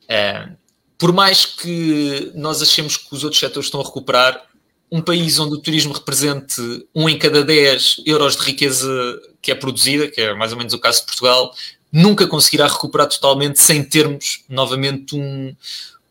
Uh, 0.04 0.56
por 0.96 1.12
mais 1.12 1.44
que 1.44 2.30
nós 2.34 2.62
achemos 2.62 2.96
que 2.96 3.12
os 3.12 3.24
outros 3.24 3.40
setores 3.40 3.66
estão 3.66 3.80
a 3.80 3.84
recuperar, 3.84 4.46
um 4.90 5.02
país 5.02 5.38
onde 5.38 5.54
o 5.54 5.58
turismo 5.58 5.92
represente 5.92 6.86
um 6.94 7.08
em 7.08 7.18
cada 7.18 7.44
10 7.44 8.02
euros 8.06 8.36
de 8.36 8.42
riqueza 8.42 8.88
que 9.42 9.50
é 9.50 9.54
produzida, 9.54 10.08
que 10.08 10.20
é 10.20 10.34
mais 10.34 10.52
ou 10.52 10.58
menos 10.58 10.72
o 10.72 10.78
caso 10.78 11.00
de 11.00 11.06
Portugal, 11.06 11.54
nunca 11.92 12.26
conseguirá 12.26 12.66
recuperar 12.66 13.08
totalmente 13.08 13.60
sem 13.60 13.82
termos 13.82 14.44
novamente 14.48 15.14
um, 15.14 15.54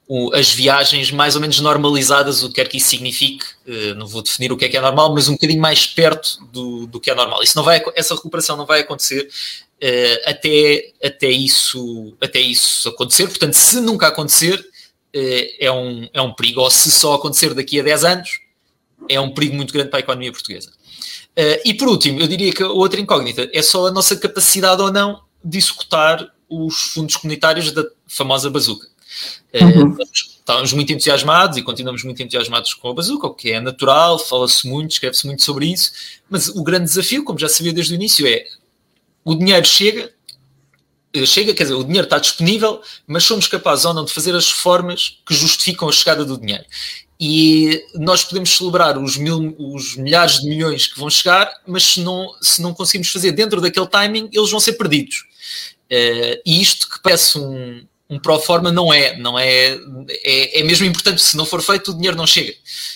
o, 0.07 0.33
as 0.33 0.49
viagens 0.49 1.11
mais 1.11 1.35
ou 1.35 1.41
menos 1.41 1.59
normalizadas, 1.59 2.41
o 2.41 2.47
que 2.47 2.55
quer 2.55 2.67
que 2.69 2.77
isso 2.77 2.87
signifique, 2.87 3.45
uh, 3.67 3.95
não 3.95 4.07
vou 4.07 4.21
definir 4.21 4.51
o 4.51 4.57
que 4.57 4.65
é 4.65 4.69
que 4.69 4.77
é 4.77 4.81
normal, 4.81 5.13
mas 5.13 5.27
um 5.27 5.33
bocadinho 5.33 5.61
mais 5.61 5.85
perto 5.85 6.39
do, 6.51 6.87
do 6.87 6.99
que 6.99 7.11
é 7.11 7.15
normal. 7.15 7.43
Isso 7.43 7.57
não 7.57 7.63
vai, 7.63 7.83
essa 7.93 8.15
recuperação 8.15 8.55
não 8.55 8.65
vai 8.65 8.79
acontecer 8.79 9.27
uh, 9.27 10.29
até, 10.29 10.93
até, 11.03 11.29
isso, 11.29 12.15
até 12.21 12.39
isso 12.39 12.87
acontecer. 12.87 13.27
Portanto, 13.27 13.53
se 13.53 13.81
nunca 13.81 14.07
acontecer, 14.07 14.59
uh, 14.59 15.47
é, 15.59 15.71
um, 15.71 16.07
é 16.13 16.21
um 16.21 16.33
perigo. 16.33 16.61
Ou 16.61 16.71
se 16.71 16.89
só 16.89 17.15
acontecer 17.15 17.53
daqui 17.53 17.79
a 17.79 17.83
10 17.83 18.03
anos, 18.05 18.29
é 19.09 19.19
um 19.19 19.33
perigo 19.33 19.55
muito 19.55 19.73
grande 19.73 19.89
para 19.89 19.99
a 19.99 20.01
economia 20.01 20.31
portuguesa. 20.31 20.71
e 21.63 21.73
por 21.73 21.87
último, 21.87 22.19
eu 22.19 22.27
diria 22.27 22.51
que 22.51 22.63
a 22.63 22.67
outra 22.67 22.99
incógnita 22.99 23.47
é 23.53 23.61
só 23.61 23.87
a 23.87 23.91
nossa 23.91 24.15
capacidade 24.15 24.81
ou 24.81 24.91
não 24.91 25.21
de 25.43 25.57
executar 25.57 26.33
os 26.49 26.93
fundos 26.93 27.15
comunitários 27.15 27.71
da 27.71 27.85
famosa 28.07 28.49
bazuca. 28.49 28.87
Eh, 29.53 29.63
uhum. 29.63 29.97
Estávamos 30.13 30.71
muito 30.73 30.93
entusiasmados 30.93 31.57
e 31.57 31.61
continuamos 31.61 32.03
muito 32.03 32.21
entusiasmados 32.21 32.73
com 32.73 32.89
a 32.89 32.93
bazuca, 32.93 33.27
o 33.27 33.33
que 33.33 33.51
é 33.51 33.59
natural, 33.59 34.17
fala-se 34.17 34.67
muito, 34.67 34.91
escreve-se 34.91 35.25
muito 35.25 35.43
sobre 35.43 35.65
isso, 35.67 35.91
mas 36.29 36.47
o 36.47 36.63
grande 36.63 36.85
desafio, 36.85 37.23
como 37.23 37.37
já 37.37 37.49
sabia 37.49 37.73
desde 37.73 37.93
o 37.93 37.95
início, 37.95 38.25
é 38.25 38.45
o 39.25 39.35
dinheiro 39.35 39.65
chega, 39.67 40.09
eh, 41.13 41.25
chega, 41.25 41.53
quer 41.53 41.63
dizer, 41.63 41.75
o 41.75 41.83
dinheiro 41.83 42.05
está 42.05 42.17
disponível, 42.17 42.81
mas 43.05 43.25
somos 43.25 43.47
capazes 43.47 43.83
ou 43.83 43.93
não 43.93 44.05
de 44.05 44.13
fazer 44.13 44.33
as 44.35 44.49
reformas 44.49 45.19
que 45.25 45.33
justificam 45.33 45.89
a 45.89 45.91
chegada 45.91 46.23
do 46.23 46.37
dinheiro. 46.37 46.63
E 47.19 47.83
nós 47.95 48.23
podemos 48.23 48.55
celebrar 48.55 48.97
os, 48.97 49.17
mil, 49.17 49.55
os 49.57 49.95
milhares 49.97 50.39
de 50.39 50.47
milhões 50.47 50.85
que 50.87 50.99
vão 50.99 51.09
chegar, 51.09 51.51
mas 51.65 51.83
se 51.83 52.01
não, 52.01 52.29
se 52.41 52.61
não 52.61 52.73
conseguimos 52.73 53.09
fazer 53.09 53.31
dentro 53.31 53.59
daquele 53.59 53.87
timing, 53.87 54.29
eles 54.31 54.51
vão 54.51 54.59
ser 54.59 54.73
perdidos. 54.73 55.25
Uh, 55.91 56.39
e 56.45 56.61
isto 56.61 56.89
que 56.89 57.01
parece 57.01 57.39
um, 57.39 57.85
um 58.09 58.17
pro 58.17 58.39
forma 58.39 58.71
não 58.71 58.93
é, 58.93 59.17
não 59.17 59.37
é, 59.37 59.77
é, 60.23 60.61
é 60.61 60.63
mesmo 60.63 60.85
importante, 60.85 61.21
se 61.21 61.35
não 61.35 61.45
for 61.45 61.61
feito 61.61 61.91
o 61.91 61.93
dinheiro 61.93 62.15
não 62.15 62.25
chega. 62.25 62.53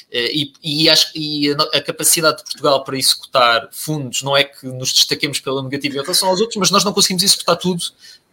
Eh, 0.10 0.32
e, 0.34 0.54
e, 0.64 0.90
acho, 0.90 1.12
e 1.14 1.52
a, 1.52 1.78
a, 1.78 1.82
capacidade 1.82 2.38
de 2.38 2.44
Portugal 2.44 2.84
para 2.84 2.98
executar 2.98 3.68
fundos 3.72 4.22
não 4.22 4.38
é 4.38 4.46
que 4.46 4.66
nos 4.68 4.94
destaquemos 4.94 5.42
pela 5.42 5.62
negativa 5.62 5.98
em 5.98 6.02
relação 6.02 6.30
aos 6.30 6.40
outros, 6.40 6.58
mas 6.58 6.72
nós 6.72 6.86
não 6.86 6.94
conseguimos 6.94 7.24
executar 7.24 7.58
tudo 7.58 7.82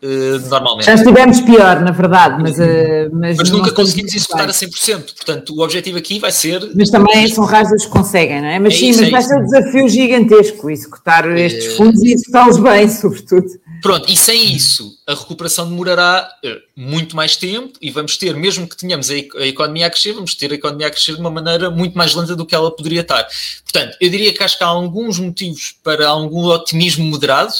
uh, 0.02 0.48
normalmente. 0.48 0.86
Já 0.86 0.94
estivemos 0.94 1.40
pior, 1.40 1.80
na 1.80 1.90
verdade, 1.90 2.40
mas... 2.40 2.56
Uh, 2.58 3.10
mas, 3.12 3.36
mas 3.36 3.50
nunca 3.50 3.72
conseguimos 3.72 4.14
executar 4.14 4.48
a 4.48 4.52
100%, 4.52 5.14
portanto 5.16 5.56
o 5.56 5.62
objetivo 5.62 5.98
aqui 5.98 6.20
vai 6.20 6.30
ser... 6.30 6.70
Mas 6.76 6.90
também 6.90 7.26
são 7.26 7.44
raros 7.44 7.72
os 7.72 7.86
que 7.86 7.90
conseguem, 7.90 8.40
não 8.40 8.48
é? 8.48 8.58
Mas 8.60 8.74
é 8.74 8.76
sim, 8.76 8.90
isso, 8.90 9.00
mas 9.00 9.08
é 9.08 9.10
vai 9.10 9.22
ser 9.22 9.36
um 9.36 9.44
desafio 9.44 9.88
gigantesco 9.88 10.70
executar 10.70 11.28
estes 11.36 11.76
fundos 11.76 12.00
e 12.02 12.12
executá-los 12.12 12.58
bem, 12.58 12.86
sobretudo. 12.90 13.48
Pronto, 13.80 14.10
e 14.10 14.16
sem 14.16 14.54
isso, 14.54 14.98
a 15.06 15.14
recuperação 15.14 15.68
demorará 15.68 16.28
uh, 16.44 16.48
muito 16.76 17.14
mais 17.14 17.36
tempo 17.36 17.78
e 17.80 17.90
vamos 17.90 18.16
ter, 18.16 18.34
mesmo 18.34 18.68
que 18.68 18.76
tenhamos 18.76 19.10
a, 19.10 19.14
a, 19.14 19.46
economia 19.46 19.86
a 19.86 19.90
crescer, 19.90 20.12
vamos 20.12 20.34
ter 20.34 20.50
a 20.50 20.54
economia 20.54 20.86
a 20.86 20.90
crescer 20.90 21.14
de 21.14 21.20
uma 21.20 21.30
maneira 21.30 21.70
muito 21.70 21.96
mais 21.96 22.14
lenta 22.14 22.34
do 22.34 22.44
que 22.44 22.54
ela 22.54 22.74
poderia 22.74 23.02
estar. 23.02 23.26
Portanto, 23.62 23.96
eu 24.00 24.10
diria 24.10 24.32
que 24.32 24.42
acho 24.42 24.58
que 24.58 24.64
há 24.64 24.68
alguns 24.68 25.18
motivos 25.18 25.76
para 25.82 26.08
algum 26.08 26.46
otimismo 26.46 27.04
moderado, 27.04 27.52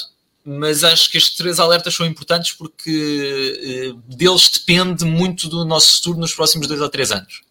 mas 0.43 0.83
acho 0.83 1.09
que 1.11 1.17
estes 1.17 1.37
três 1.37 1.59
alertas 1.59 1.93
são 1.93 2.05
importantes 2.05 2.53
porque 2.53 3.93
uh, 3.93 4.15
deles 4.15 4.49
depende 4.49 5.05
muito 5.05 5.47
do 5.47 5.63
nosso 5.63 5.97
futuro 5.97 6.19
nos 6.19 6.33
próximos 6.33 6.67
dois 6.67 6.81
ou 6.81 6.89
três 6.89 7.11
anos. 7.11 7.41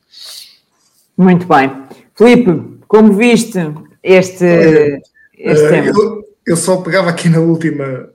Muito 1.16 1.46
bem. 1.46 1.70
Filipe, 2.14 2.78
como 2.86 3.14
viste 3.14 3.58
este, 4.02 5.02
este 5.36 5.64
uh, 5.64 5.68
tema? 5.70 5.86
Eu, 5.88 6.27
eu, 6.48 6.56
só 6.56 6.78
pegava 6.78 7.10
aqui 7.10 7.28
na 7.28 7.40
última, 7.40 8.08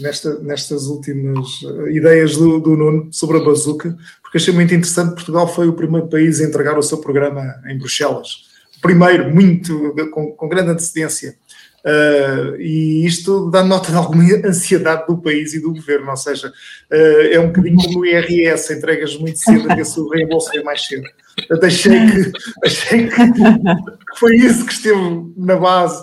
nesta, 0.00 0.38
nestas 0.40 0.86
últimas 0.86 1.46
eh, 1.62 1.92
ideias 1.92 2.36
do, 2.36 2.58
do 2.58 2.76
Nuno 2.76 3.08
sobre 3.12 3.38
a 3.38 3.44
bazuca, 3.44 3.96
porque 4.22 4.38
achei 4.38 4.52
muito 4.52 4.74
interessante. 4.74 5.14
Portugal 5.14 5.46
foi 5.46 5.68
o 5.68 5.72
primeiro 5.72 6.08
país 6.08 6.40
a 6.40 6.44
entregar 6.44 6.78
o 6.78 6.82
seu 6.82 6.98
programa 6.98 7.42
em 7.66 7.78
Bruxelas. 7.78 8.44
Primeiro, 8.80 9.34
muito, 9.34 9.94
com, 10.12 10.32
com 10.32 10.48
grande 10.48 10.70
antecedência. 10.70 11.36
Uh, 11.84 12.56
e 12.58 13.04
isto 13.04 13.50
dá 13.50 13.62
nota 13.62 13.90
de 13.90 13.96
alguma 13.98 14.24
ansiedade 14.42 15.06
do 15.06 15.18
país 15.18 15.52
e 15.52 15.60
do 15.60 15.74
governo, 15.74 16.10
ou 16.10 16.16
seja, 16.16 16.48
uh, 16.48 17.30
é 17.30 17.38
um 17.38 17.48
bocadinho 17.48 17.76
como 17.76 18.00
o 18.00 18.06
IRS, 18.06 18.72
entregas 18.72 19.14
muito 19.18 19.38
cedo 19.38 19.70
a 19.70 19.74
ver 19.74 19.84
se 19.84 20.00
reembolso 20.08 20.50
mais 20.64 20.86
cedo. 20.86 21.04
Eu 21.50 21.58
achei 21.62 21.92
que, 22.06 22.32
achei 22.64 23.08
que 23.08 23.20
foi 24.18 24.36
isso 24.36 24.64
que 24.64 24.72
esteve 24.72 25.32
na 25.36 25.56
base. 25.56 26.02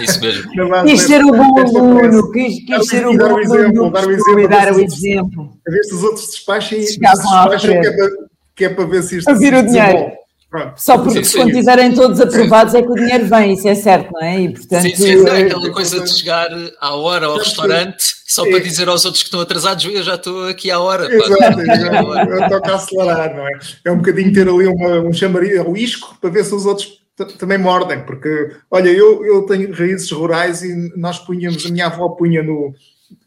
Isso 0.00 0.20
mesmo. 0.20 0.50
quis 0.86 1.00
ser 1.02 1.24
o 1.24 1.32
bom 1.32 1.60
aluno, 1.60 2.30
quis, 2.30 2.64
quis 2.64 2.86
ser 2.88 3.06
o 3.06 3.16
bom 3.16 3.36
aluno, 3.36 3.90
dar 3.90 4.06
o 4.06 4.10
exemplo, 4.10 4.48
dar 4.48 4.72
o 4.72 4.80
exemplo. 4.80 5.52
A 5.66 5.70
ver 5.70 5.84
se 5.84 5.94
os 5.94 6.02
outros 6.02 6.26
despachem, 6.26 6.80
despacham 6.80 7.58
que 7.58 7.66
é, 7.66 7.80
para, 7.80 8.10
que 8.56 8.64
é 8.64 8.68
para 8.68 8.84
ver 8.84 9.02
se 9.02 9.18
isto. 9.18 9.28
A 9.28 9.34
vir 9.34 9.54
o 9.54 9.62
dinheiro. 9.62 10.12
Pronto. 10.50 10.80
Só 10.80 10.96
porque 10.96 11.24
sim, 11.24 11.36
quando 11.36 11.50
estiverem 11.50 11.92
todos 11.92 12.18
aprovados 12.22 12.74
é 12.74 12.80
que 12.80 12.88
o 12.88 12.94
dinheiro 12.94 13.26
vem, 13.26 13.52
isso 13.52 13.68
é 13.68 13.74
certo, 13.74 14.10
não 14.12 14.22
é? 14.22 14.40
E, 14.40 14.48
portanto, 14.48 14.82
sim, 14.82 14.96
sim, 14.96 15.28
é 15.28 15.42
aquela 15.42 15.70
coisa 15.70 16.00
de 16.00 16.10
chegar 16.10 16.48
à 16.80 16.94
hora 16.94 17.26
ao 17.26 17.36
restaurante 17.36 18.16
só 18.26 18.44
para 18.48 18.58
dizer 18.58 18.88
aos 18.88 19.04
outros 19.04 19.22
que 19.22 19.28
estão 19.28 19.40
atrasados, 19.40 19.84
eu 19.84 20.02
já 20.02 20.14
estou 20.14 20.48
aqui 20.48 20.70
à 20.70 20.78
hora. 20.78 21.04
Exato, 21.12 21.60
eu 21.60 22.48
toco 22.48 22.70
a 22.70 22.74
acelerar, 22.76 23.34
não 23.34 23.46
é? 23.46 23.58
É 23.84 23.90
um 23.90 23.96
bocadinho 23.96 24.32
ter 24.32 24.48
ali 24.48 24.66
uma, 24.66 25.00
um 25.00 25.12
chamariz, 25.12 25.58
um 25.60 25.76
isco, 25.76 26.16
para 26.18 26.30
ver 26.30 26.44
se 26.44 26.54
os 26.54 26.64
outros 26.64 26.97
também 27.38 27.58
mordem, 27.58 28.04
porque, 28.04 28.52
olha, 28.70 28.90
eu, 28.90 29.24
eu 29.24 29.42
tenho 29.42 29.72
raízes 29.72 30.10
rurais 30.10 30.62
e 30.62 30.92
nós 30.96 31.18
punhamos, 31.18 31.64
a 31.66 31.68
minha 31.68 31.86
avó 31.86 32.08
punha 32.10 32.42
no, 32.42 32.74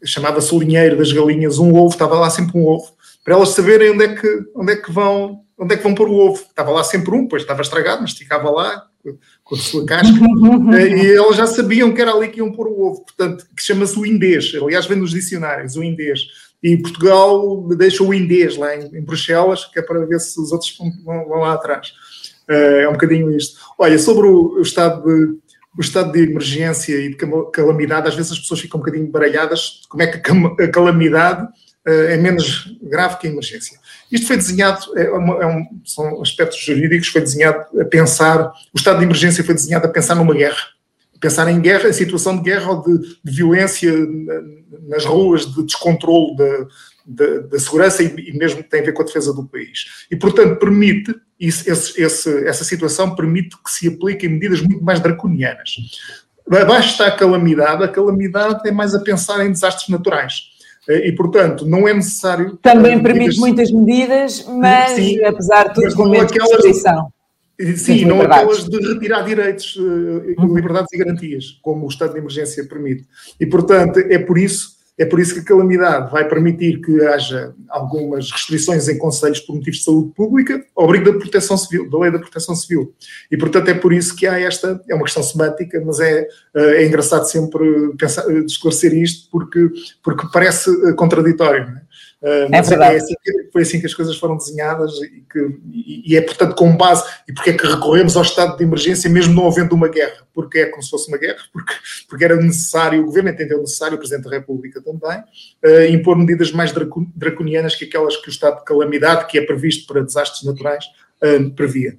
chamava-se 0.04 0.54
o 0.54 0.58
linheiro 0.58 0.96
das 0.96 1.12
galinhas, 1.12 1.58
um 1.58 1.74
ovo, 1.74 1.92
estava 1.92 2.18
lá 2.18 2.30
sempre 2.30 2.58
um 2.58 2.66
ovo, 2.66 2.92
para 3.24 3.34
elas 3.34 3.50
saberem 3.50 3.90
onde 3.90 4.04
é 4.04 4.14
que, 4.14 4.44
onde 4.54 4.72
é 4.72 4.76
que 4.76 4.90
vão 4.90 5.42
onde 5.58 5.74
é 5.74 5.76
que 5.76 5.82
vão 5.82 5.94
pôr 5.94 6.08
o 6.08 6.14
ovo? 6.14 6.42
Estava 6.42 6.70
lá 6.70 6.82
sempre 6.82 7.14
um, 7.14 7.28
pois 7.28 7.42
estava 7.42 7.62
estragado, 7.62 8.02
mas 8.02 8.12
ficava 8.12 8.50
lá 8.50 8.84
com 9.44 9.54
a 9.54 9.58
sua 9.58 9.84
casca, 9.84 10.16
eh, 10.76 10.88
e 10.88 11.06
eles 11.06 11.36
já 11.36 11.46
sabiam 11.46 11.92
que 11.92 12.00
era 12.00 12.12
ali 12.12 12.28
que 12.28 12.38
iam 12.38 12.52
pôr 12.52 12.68
o 12.68 12.80
ovo, 12.80 13.04
portanto, 13.04 13.46
que 13.56 13.62
chama-se 13.62 13.98
o 13.98 14.06
indês, 14.06 14.52
aliás 14.54 14.86
vem 14.86 14.98
nos 14.98 15.10
dicionários, 15.10 15.76
o 15.76 15.82
indês, 15.82 16.20
e 16.62 16.76
Portugal 16.76 17.66
deixa 17.76 18.04
o 18.04 18.14
indês 18.14 18.56
lá 18.56 18.76
em, 18.76 18.96
em 18.96 19.02
Bruxelas, 19.02 19.64
que 19.64 19.80
é 19.80 19.82
para 19.82 20.06
ver 20.06 20.20
se 20.20 20.40
os 20.40 20.52
outros 20.52 20.76
vão, 21.04 21.28
vão 21.28 21.40
lá 21.40 21.54
atrás. 21.54 21.92
Eh, 22.48 22.82
é 22.82 22.88
um 22.88 22.92
bocadinho 22.92 23.30
isto. 23.36 23.60
Olha, 23.78 23.98
sobre 23.98 24.26
o, 24.26 24.58
o 24.58 24.62
estado 24.62 25.02
de, 25.04 25.38
o 25.76 25.80
estado 25.80 26.12
de 26.12 26.22
emergência 26.22 26.94
e 26.94 27.10
de 27.10 27.16
calamidade, 27.52 28.08
às 28.08 28.14
vezes 28.14 28.32
as 28.32 28.38
pessoas 28.38 28.60
ficam 28.60 28.78
um 28.78 28.82
bocadinho 28.82 29.10
baralhadas, 29.10 29.80
como 29.88 30.02
é 30.02 30.06
que 30.06 30.18
a 30.62 30.68
calamidade 30.68 31.48
eh, 31.86 32.14
é 32.14 32.16
menos 32.16 32.76
grave 32.82 33.16
que 33.18 33.26
a 33.26 33.30
emergência. 33.30 33.78
Isto 34.10 34.26
foi 34.26 34.36
desenhado, 34.36 34.86
é, 34.96 35.10
uma, 35.10 35.42
é 35.42 35.46
um, 35.46 35.66
são 35.84 36.20
aspectos 36.20 36.58
jurídicos, 36.58 37.08
foi 37.08 37.22
desenhado 37.22 37.80
a 37.80 37.84
pensar, 37.84 38.52
o 38.72 38.76
estado 38.78 38.98
de 38.98 39.04
emergência 39.04 39.42
foi 39.42 39.54
desenhado 39.54 39.86
a 39.86 39.90
pensar 39.90 40.14
numa 40.14 40.34
guerra. 40.34 40.62
Pensar 41.20 41.48
em 41.48 41.60
guerra, 41.60 41.88
em 41.88 41.92
situação 41.92 42.36
de 42.36 42.42
guerra 42.42 42.72
ou 42.72 42.82
de, 42.82 43.16
de 43.24 43.32
violência 43.32 43.92
nas 44.88 45.04
ruas, 45.04 45.46
de 45.46 45.62
descontrole 45.62 46.36
da 47.06 47.58
segurança 47.58 48.02
e, 48.02 48.06
e, 48.06 48.36
mesmo 48.36 48.62
tem 48.62 48.80
a 48.80 48.84
ver 48.84 48.92
com 48.92 49.02
a 49.02 49.04
defesa 49.04 49.32
do 49.32 49.46
país. 49.46 50.06
E, 50.10 50.16
portanto, 50.16 50.58
permite, 50.58 51.14
isso, 51.42 51.68
esse, 51.68 52.00
esse, 52.00 52.46
essa 52.46 52.64
situação 52.64 53.16
permite 53.16 53.56
que 53.56 53.68
se 53.70 53.88
apliquem 53.88 54.28
medidas 54.28 54.60
muito 54.60 54.82
mais 54.84 55.00
draconianas. 55.00 55.74
Abaixo 56.48 56.90
está 56.90 57.08
a 57.08 57.10
calamidade, 57.10 57.82
a 57.82 57.88
calamidade 57.88 58.68
é 58.68 58.70
mais 58.70 58.94
a 58.94 59.00
pensar 59.00 59.44
em 59.44 59.50
desastres 59.50 59.88
naturais 59.88 60.42
eh, 60.88 61.08
e, 61.08 61.12
portanto, 61.12 61.66
não 61.66 61.88
é 61.88 61.92
necessário. 61.92 62.56
Também 62.62 62.96
medidas... 62.96 63.02
permite 63.02 63.40
muitas 63.40 63.72
medidas, 63.72 64.46
mas 64.46 64.92
sim, 64.92 65.24
apesar 65.24 65.68
de 65.68 65.74
tudo, 65.74 65.96
com 65.96 66.08
menos 66.08 66.30
restrição. 66.30 67.12
Sim, 67.76 68.04
não 68.04 68.22
aquelas 68.22 68.64
de 68.64 68.76
retirar 68.92 69.22
direitos, 69.22 69.76
eh, 69.78 70.34
liberdades 70.44 70.92
e 70.92 70.98
garantias, 70.98 71.58
como 71.60 71.84
o 71.86 71.88
estado 71.88 72.12
de 72.12 72.18
emergência 72.18 72.64
permite. 72.66 73.04
E, 73.40 73.46
portanto, 73.46 73.98
é 73.98 74.18
por 74.18 74.38
isso 74.38 74.76
é 75.02 75.04
por 75.04 75.18
isso 75.18 75.34
que 75.34 75.40
a 75.40 75.44
calamidade 75.44 76.12
vai 76.12 76.28
permitir 76.28 76.80
que 76.80 77.04
haja 77.04 77.52
algumas 77.68 78.30
restrições 78.30 78.88
em 78.88 78.96
conselhos 78.96 79.40
por 79.40 79.56
motivos 79.56 79.80
de 79.80 79.84
saúde 79.84 80.12
pública, 80.14 80.64
ao 80.76 80.92
da 80.92 81.12
proteção 81.12 81.56
civil, 81.56 81.90
da 81.90 81.98
lei 81.98 82.12
da 82.12 82.20
proteção 82.20 82.54
civil. 82.54 82.94
E, 83.28 83.36
portanto, 83.36 83.68
é 83.68 83.74
por 83.74 83.92
isso 83.92 84.14
que 84.14 84.28
há 84.28 84.38
esta, 84.38 84.80
é 84.88 84.94
uma 84.94 85.02
questão 85.02 85.22
semântica, 85.24 85.82
mas 85.84 85.98
é, 85.98 86.28
é 86.54 86.86
engraçado 86.86 87.24
sempre 87.24 87.64
pensar, 87.98 88.30
esclarecer 88.44 88.94
isto, 88.94 89.28
porque, 89.28 89.70
porque 90.04 90.28
parece 90.32 90.70
contraditório. 90.94 91.66
Não 91.66 91.76
é? 91.78 91.82
Uh, 92.22 92.54
é 92.54 92.62
verdade. 92.62 92.94
É 92.94 92.98
assim 92.98 93.14
que, 93.20 93.50
foi 93.52 93.62
assim 93.62 93.80
que 93.80 93.86
as 93.86 93.94
coisas 93.94 94.16
foram 94.16 94.36
desenhadas 94.36 94.92
e, 95.02 95.24
que, 95.28 95.40
e, 95.72 96.12
e, 96.12 96.16
é, 96.16 96.20
portanto, 96.20 96.54
com 96.54 96.76
base. 96.76 97.02
E 97.28 97.32
porque 97.32 97.50
é 97.50 97.52
que 97.52 97.66
recorremos 97.66 98.16
ao 98.16 98.22
estado 98.22 98.56
de 98.56 98.62
emergência, 98.62 99.10
mesmo 99.10 99.34
não 99.34 99.48
havendo 99.48 99.74
uma 99.74 99.88
guerra? 99.88 100.24
Porque 100.32 100.60
é 100.60 100.66
como 100.66 100.80
se 100.84 100.90
fosse 100.90 101.08
uma 101.08 101.18
guerra, 101.18 101.38
porque, 101.52 101.74
porque 102.08 102.24
era 102.24 102.36
necessário, 102.36 103.02
o 103.02 103.06
governo 103.06 103.30
entendeu 103.30 103.58
necessário, 103.58 103.96
o 103.96 103.98
Presidente 103.98 104.24
da 104.26 104.30
República 104.30 104.80
também, 104.80 105.18
uh, 105.18 105.92
impor 105.92 106.16
medidas 106.16 106.52
mais 106.52 106.72
draconianas 107.16 107.74
que 107.74 107.86
aquelas 107.86 108.16
que 108.16 108.28
o 108.28 108.30
estado 108.30 108.60
de 108.60 108.64
calamidade, 108.64 109.26
que 109.26 109.36
é 109.36 109.44
previsto 109.44 109.92
para 109.92 110.00
desastres 110.00 110.44
naturais, 110.44 110.84
uh, 111.24 111.50
previa. 111.50 111.96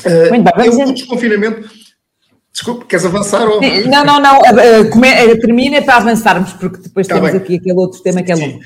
Uh, 0.00 0.30
Muito 0.30 0.56
bem, 0.56 0.70
vamos 0.70 0.90
é 0.90 0.94
desconfinamento. 0.94 1.70
Desculpe, 2.52 2.86
queres 2.86 3.04
avançar? 3.04 3.46
Ou... 3.46 3.60
Não, 3.60 4.04
não, 4.04 4.18
não. 4.18 4.40
Termina 5.40 5.80
para 5.82 5.96
avançarmos, 5.96 6.54
porque 6.54 6.78
depois 6.78 7.06
tá 7.06 7.14
temos 7.14 7.30
bem. 7.30 7.40
aqui 7.40 7.54
aquele 7.56 7.78
outro 7.78 8.02
tema 8.02 8.22
que 8.22 8.32
é 8.32 8.34
longo. 8.34 8.58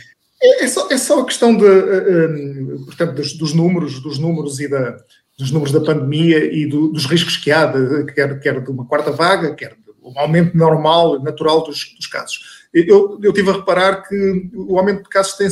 É, 0.42 0.64
é, 0.64 0.68
só, 0.68 0.88
é 0.90 0.96
só 0.96 1.20
a 1.20 1.24
questão 1.26 1.56
de, 1.56 1.64
uh, 1.64 2.84
portanto, 2.86 3.14
dos, 3.14 3.34
dos, 3.34 3.52
números, 3.52 4.00
dos 4.00 4.18
números 4.18 4.58
e 4.58 4.68
da, 4.68 4.96
dos 5.38 5.50
números 5.50 5.72
da 5.72 5.80
pandemia 5.80 6.44
e 6.52 6.66
do, 6.66 6.88
dos 6.88 7.06
riscos 7.06 7.36
que 7.36 7.50
há, 7.50 7.66
de, 7.66 8.12
quer, 8.12 8.40
quer 8.40 8.60
de 8.62 8.70
uma 8.70 8.86
quarta 8.86 9.10
vaga, 9.10 9.54
quer 9.54 9.70
de 9.74 9.90
um 10.02 10.18
aumento 10.18 10.56
normal, 10.56 11.22
natural 11.22 11.62
dos, 11.62 11.94
dos 11.94 12.06
casos. 12.06 12.60
Eu, 12.72 13.18
eu 13.22 13.32
tive 13.32 13.50
a 13.50 13.54
reparar 13.54 14.02
que 14.08 14.50
o 14.54 14.78
aumento 14.78 15.02
de 15.02 15.08
casos 15.08 15.34
tem, 15.34 15.48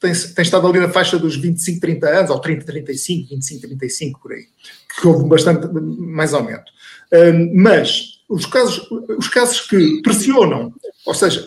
tem, 0.00 0.20
tem 0.34 0.42
estado 0.42 0.66
ali 0.66 0.80
na 0.80 0.88
faixa 0.88 1.18
dos 1.18 1.36
25, 1.36 1.80
30 1.80 2.08
anos, 2.08 2.30
ou 2.30 2.40
30, 2.40 2.64
35, 2.64 3.28
25, 3.28 3.60
35, 3.60 4.20
por 4.20 4.32
aí, 4.32 4.44
que 5.00 5.06
houve 5.06 5.28
bastante 5.28 5.68
mais 5.68 6.34
aumento. 6.34 6.72
Uh, 7.12 7.54
mas 7.54 8.16
os 8.28 8.44
casos, 8.46 8.88
os 8.90 9.28
casos 9.28 9.60
que 9.60 10.02
pressionam 10.02 10.72
ou 11.06 11.14
seja, 11.14 11.46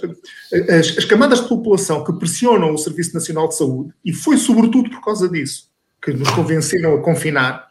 as, 0.79 0.97
as, 0.97 1.05
camadas 1.05 1.41
de 1.41 1.49
população 1.49 2.03
que 2.03 2.13
pressionam 2.13 2.73
o 2.73 2.77
Serviço 2.77 3.13
Nacional 3.13 3.49
de 3.49 3.57
Saúde, 3.57 3.93
e 4.03 4.13
foi 4.13 4.37
sobretudo 4.37 4.89
por 4.89 5.01
causa 5.01 5.27
disso 5.27 5.69
que 6.01 6.13
nos 6.13 6.29
convenceram 6.31 6.95
a 6.95 7.01
confinar, 7.01 7.67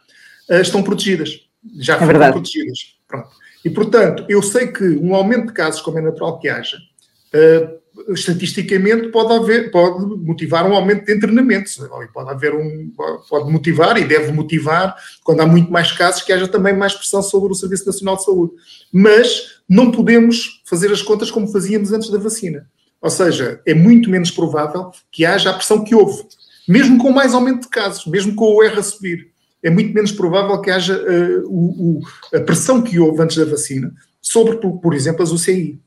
uh, 0.49 0.61
estão 0.61 0.83
protegidas. 0.83 1.49
Já 1.79 1.95
é 1.95 2.05
foram 2.05 2.31
protegidas. 2.31 2.99
Pronto. 3.07 3.29
E, 3.65 3.69
portanto, 3.71 4.23
eu 4.29 4.41
sei 4.41 4.67
que 4.67 4.83
um 4.83 5.15
aumento 5.15 5.47
de 5.47 5.53
casos, 5.53 5.81
como 5.81 5.97
é 5.97 6.01
natural 6.01 6.39
que 6.39 6.47
haja, 6.47 6.77
uh, 6.77 7.78
estatisticamente 8.07 9.09
pode, 9.09 9.33
haver, 9.33 9.71
pode 9.71 10.05
motivar 10.23 10.69
um 10.69 10.73
aumento 10.73 11.05
de 11.05 11.13
internamentos. 11.13 11.79
Pode 12.13 12.29
haver 12.29 12.53
um, 12.53 12.91
pode 13.29 13.51
motivar 13.51 13.97
e 13.97 14.05
deve 14.05 14.31
motivar, 14.31 14.95
quando 15.23 15.41
há 15.41 15.45
muito 15.45 15.71
mais 15.71 15.91
casos, 15.91 16.21
que 16.21 16.33
haja 16.33 16.47
também 16.47 16.75
mais 16.75 16.93
pressão 16.93 17.21
sobre 17.21 17.51
o 17.51 17.55
Serviço 17.55 17.85
Nacional 17.85 18.17
de 18.17 18.25
Saúde. 18.25 18.53
Mas 18.91 19.61
não 19.67 19.91
podemos 19.91 20.61
fazer 20.65 20.91
as 20.91 21.01
contas 21.01 21.29
como 21.29 21.47
fazíamos 21.47 21.91
antes 21.91 22.09
da 22.09 22.17
vacina. 22.17 22.67
Ou 23.01 23.09
seja, 23.09 23.61
é 23.65 23.73
muito 23.73 24.09
menos 24.09 24.31
provável 24.31 24.91
que 25.11 25.25
haja 25.25 25.49
a 25.49 25.53
pressão 25.53 25.83
que 25.83 25.95
houve. 25.95 26.23
Mesmo 26.67 26.97
com 26.97 27.11
mais 27.11 27.33
aumento 27.33 27.61
de 27.61 27.69
casos, 27.69 28.05
mesmo 28.05 28.35
com 28.35 28.45
o 28.45 28.63
R 28.63 28.77
a 28.77 28.83
subir, 28.83 29.29
é 29.63 29.69
muito 29.69 29.93
menos 29.93 30.11
provável 30.11 30.59
que 30.61 30.71
haja 30.71 30.95
uh, 30.97 31.47
o, 31.47 31.99
o, 31.99 32.37
a 32.37 32.39
pressão 32.41 32.81
que 32.81 32.99
houve 32.99 33.21
antes 33.21 33.37
da 33.37 33.45
vacina 33.45 33.93
sobre, 34.21 34.57
por, 34.57 34.79
por 34.79 34.93
exemplo, 34.93 35.23
as 35.23 35.31
UCI. 35.31 35.79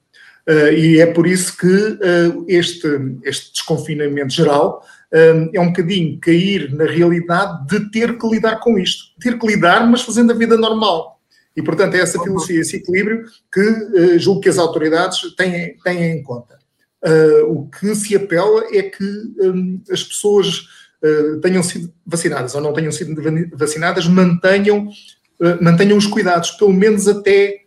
Uh, 0.48 0.72
e 0.72 1.00
é 1.00 1.06
por 1.06 1.26
isso 1.26 1.56
que 1.56 1.66
uh, 1.66 2.44
este, 2.48 2.88
este 3.24 3.52
desconfinamento 3.52 4.32
geral 4.34 4.84
é 5.14 5.60
um 5.60 5.66
bocadinho 5.66 6.18
cair 6.18 6.74
na 6.74 6.86
realidade 6.86 7.66
de 7.66 7.90
ter 7.90 8.16
que 8.16 8.26
lidar 8.26 8.60
com 8.60 8.78
isto. 8.78 9.12
Ter 9.20 9.38
que 9.38 9.46
lidar, 9.46 9.86
mas 9.86 10.00
fazendo 10.00 10.32
a 10.32 10.34
vida 10.34 10.56
normal. 10.56 11.20
E, 11.54 11.62
portanto, 11.62 11.94
é 11.96 12.00
essa 12.00 12.18
filosofia, 12.18 12.60
esse 12.60 12.76
equilíbrio 12.76 13.26
que 13.52 13.60
uh, 13.60 14.18
julgo 14.18 14.40
que 14.40 14.48
as 14.48 14.56
autoridades 14.56 15.20
têm, 15.36 15.76
têm 15.84 16.12
em 16.12 16.22
conta. 16.22 16.56
uh, 17.02 17.44
o 17.50 17.68
que 17.68 17.94
se 17.94 18.14
apela 18.16 18.64
é 18.72 18.82
que 18.82 19.04
um, 19.40 19.80
as 19.90 20.02
pessoas 20.02 20.60
uh, 21.02 21.40
tenham 21.40 21.62
sido 21.62 21.92
vacinadas 22.06 22.54
ou 22.54 22.60
não 22.60 22.72
tenham 22.72 22.92
sido 22.92 23.14
vacinadas, 23.54 24.06
mantenham, 24.06 24.88
uh, 24.88 25.62
mantenham 25.62 25.98
os 25.98 26.06
cuidados, 26.06 26.52
pelo 26.52 26.72
menos 26.72 27.08
até, 27.08 27.58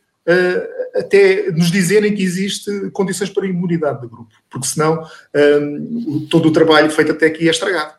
até 0.96 1.52
nos 1.52 1.72
dizerem 1.72 2.16
que 2.16 2.24
existe 2.24 2.90
condições 2.92 3.30
para 3.30 3.46
imunidade 3.46 4.02
do 4.02 4.10
grupo, 4.10 4.34
porque 4.50 4.68
senão 4.68 5.06
um, 5.36 6.28
todo 6.30 6.48
o 6.48 6.52
trabalho 6.52 6.90
feito 6.90 7.12
até 7.12 7.28
aqui 7.28 7.48
é 7.48 7.52
estragado. 7.52 7.94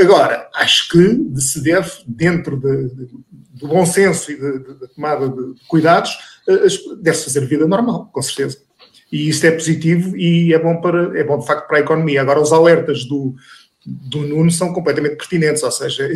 Agora, 0.00 0.48
acho 0.54 0.88
que 0.90 1.40
se 1.40 1.60
deve, 1.60 1.90
dentro 2.06 2.56
de, 2.56 2.88
de, 2.88 3.08
do 3.54 3.68
bom 3.68 3.84
senso 3.84 4.30
e 4.30 4.36
da 4.36 4.86
tomada 4.94 5.28
de 5.28 5.54
cuidados, 5.66 6.16
deve-se 7.00 7.24
fazer 7.24 7.46
vida 7.46 7.66
normal, 7.66 8.08
com 8.12 8.22
certeza 8.22 8.58
e 9.12 9.28
isso 9.28 9.46
é 9.46 9.50
positivo 9.50 10.16
e 10.16 10.54
é 10.54 10.58
bom, 10.58 10.80
para, 10.80 11.18
é 11.18 11.22
bom 11.22 11.38
de 11.38 11.46
facto 11.46 11.68
para 11.68 11.76
a 11.76 11.80
economia. 11.80 12.22
Agora, 12.22 12.40
os 12.40 12.50
alertas 12.50 13.04
do, 13.04 13.34
do 13.84 14.20
Nuno 14.20 14.50
são 14.50 14.72
completamente 14.72 15.16
pertinentes, 15.16 15.62
ou 15.62 15.70
seja, 15.70 16.08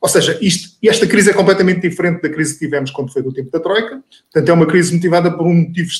ou 0.00 0.08
seja 0.08 0.38
isto, 0.42 0.76
esta 0.84 1.06
crise 1.06 1.30
é 1.30 1.32
completamente 1.32 1.80
diferente 1.80 2.20
da 2.20 2.28
crise 2.28 2.54
que 2.54 2.66
tivemos 2.66 2.90
quando 2.90 3.12
foi 3.12 3.22
do 3.22 3.32
tempo 3.32 3.50
da 3.50 3.58
Troika, 3.58 4.02
portanto 4.30 4.48
é 4.48 4.52
uma 4.52 4.66
crise 4.66 4.94
motivada 4.94 5.30
por 5.30 5.46
um 5.46 5.54
motivo, 5.54 5.90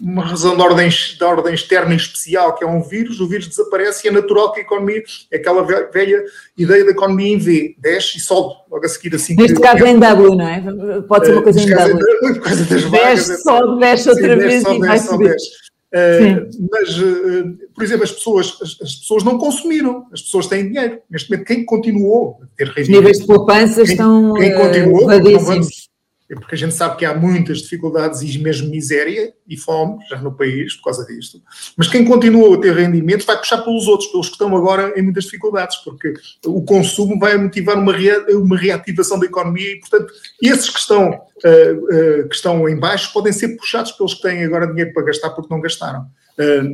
uma 0.00 0.24
razão 0.24 0.56
de 0.56 0.62
ordem, 0.62 0.88
de 0.88 1.24
ordem 1.24 1.54
externa 1.54 1.92
e 1.92 1.96
especial, 1.96 2.54
que 2.54 2.64
é 2.64 2.66
um 2.66 2.82
vírus, 2.82 3.20
o 3.20 3.28
vírus 3.28 3.48
desaparece 3.48 4.06
e 4.06 4.10
é 4.10 4.12
natural 4.12 4.52
que 4.52 4.60
a 4.60 4.62
economia, 4.62 5.02
é 5.30 5.36
aquela 5.36 5.62
velha 5.62 6.24
ideia 6.56 6.84
da 6.84 6.90
economia 6.92 7.34
em 7.34 7.38
V, 7.38 7.76
desce 7.78 8.18
e 8.18 8.20
sobe 8.20 8.54
logo 8.70 8.84
a 8.84 8.88
seguir 8.88 9.14
assim. 9.14 9.34
Neste 9.34 9.56
que, 9.56 9.62
caso 9.62 9.84
é 9.84 9.90
em 9.90 9.98
W, 9.98 10.36
não 10.36 10.48
é? 10.48 11.02
Pode 11.02 11.26
ser 11.26 11.32
uma 11.32 11.42
coisa 11.42 11.60
em 11.60 11.68
W. 11.68 11.98
Por 12.34 12.40
causa 12.40 12.64
das 12.64 12.82
vagas. 12.84 13.28
Desce, 13.28 13.42
sobe, 13.42 13.80
desce 13.80 14.08
outra 14.08 14.36
vez 14.36 14.62
desce, 14.62 14.76
e 14.76 14.78
vai 14.78 14.98
subir. 14.98 15.36
Uh, 15.92 16.48
mas, 16.70 16.98
uh, 16.98 17.58
por 17.74 17.84
exemplo, 17.84 18.04
as 18.04 18.12
pessoas, 18.12 18.58
as, 18.62 18.76
as, 18.82 18.94
pessoas 18.96 19.24
não 19.24 19.38
consumiram, 19.38 20.06
as 20.12 20.22
pessoas 20.22 20.46
têm 20.46 20.68
dinheiro. 20.68 21.00
Neste 21.10 21.30
momento, 21.30 21.46
quem 21.46 21.64
continuou 21.64 22.40
a 22.42 22.46
ter 22.56 22.68
rendimento? 22.68 22.88
Os 22.88 22.88
níveis 22.88 23.18
de 23.18 23.26
poupança 23.26 23.82
estão 23.82 24.34
quem 24.34 24.54
continuou, 24.54 25.06
uh, 25.06 25.10
é 26.30 26.34
porque 26.36 26.54
a 26.54 26.58
gente 26.58 26.74
sabe 26.74 26.96
que 26.96 27.04
há 27.04 27.12
muitas 27.12 27.58
dificuldades 27.58 28.22
e 28.22 28.38
mesmo 28.38 28.70
miséria 28.70 29.34
e 29.48 29.56
fome 29.56 29.98
já 30.08 30.16
no 30.22 30.32
país 30.32 30.76
por 30.76 30.84
causa 30.84 31.04
disto. 31.04 31.42
Mas 31.76 31.88
quem 31.88 32.04
continua 32.04 32.54
a 32.54 32.60
ter 32.60 32.72
rendimento 32.72 33.26
vai 33.26 33.36
puxar 33.36 33.58
pelos 33.62 33.88
outros, 33.88 34.08
pelos 34.12 34.28
que 34.28 34.34
estão 34.34 34.56
agora 34.56 34.94
em 34.96 35.02
muitas 35.02 35.24
dificuldades, 35.24 35.78
porque 35.78 36.14
o 36.46 36.62
consumo 36.62 37.18
vai 37.18 37.36
motivar 37.36 37.76
uma, 37.76 37.92
rea, 37.92 38.24
uma 38.36 38.56
reativação 38.56 39.18
da 39.18 39.26
economia 39.26 39.72
e, 39.72 39.80
portanto, 39.80 40.12
esses 40.40 40.70
que 40.70 40.78
estão, 40.78 41.10
uh, 41.10 42.22
uh, 42.22 42.28
que 42.28 42.34
estão 42.36 42.68
em 42.68 42.78
baixo 42.78 43.12
podem 43.12 43.32
ser 43.32 43.56
puxados 43.56 43.90
pelos 43.90 44.14
que 44.14 44.22
têm 44.22 44.44
agora 44.44 44.68
dinheiro 44.68 44.92
para 44.92 45.06
gastar 45.06 45.30
porque 45.30 45.52
não 45.52 45.60
gastaram. 45.60 46.06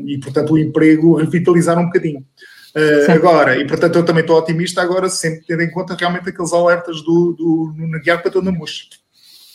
E, 0.07 0.19
portanto, 0.19 0.53
o 0.53 0.59
emprego 0.59 1.17
revitalizar 1.17 1.79
um 1.79 1.87
bocadinho. 1.87 2.25
Uh, 2.77 3.11
agora, 3.11 3.57
e 3.57 3.67
portanto 3.67 3.97
eu 3.97 4.05
também 4.05 4.21
estou 4.21 4.37
otimista 4.37 4.83
agora, 4.83 5.09
sempre 5.09 5.41
tendo 5.47 5.63
em 5.63 5.71
conta 5.71 5.97
realmente 5.99 6.29
aqueles 6.29 6.53
alertas 6.53 7.01
do, 7.01 7.33
do 7.33 7.73
Nuno 7.75 7.99
Guiar 8.03 8.21
para 8.21 8.31
toda 8.31 8.53
a. 8.53 8.99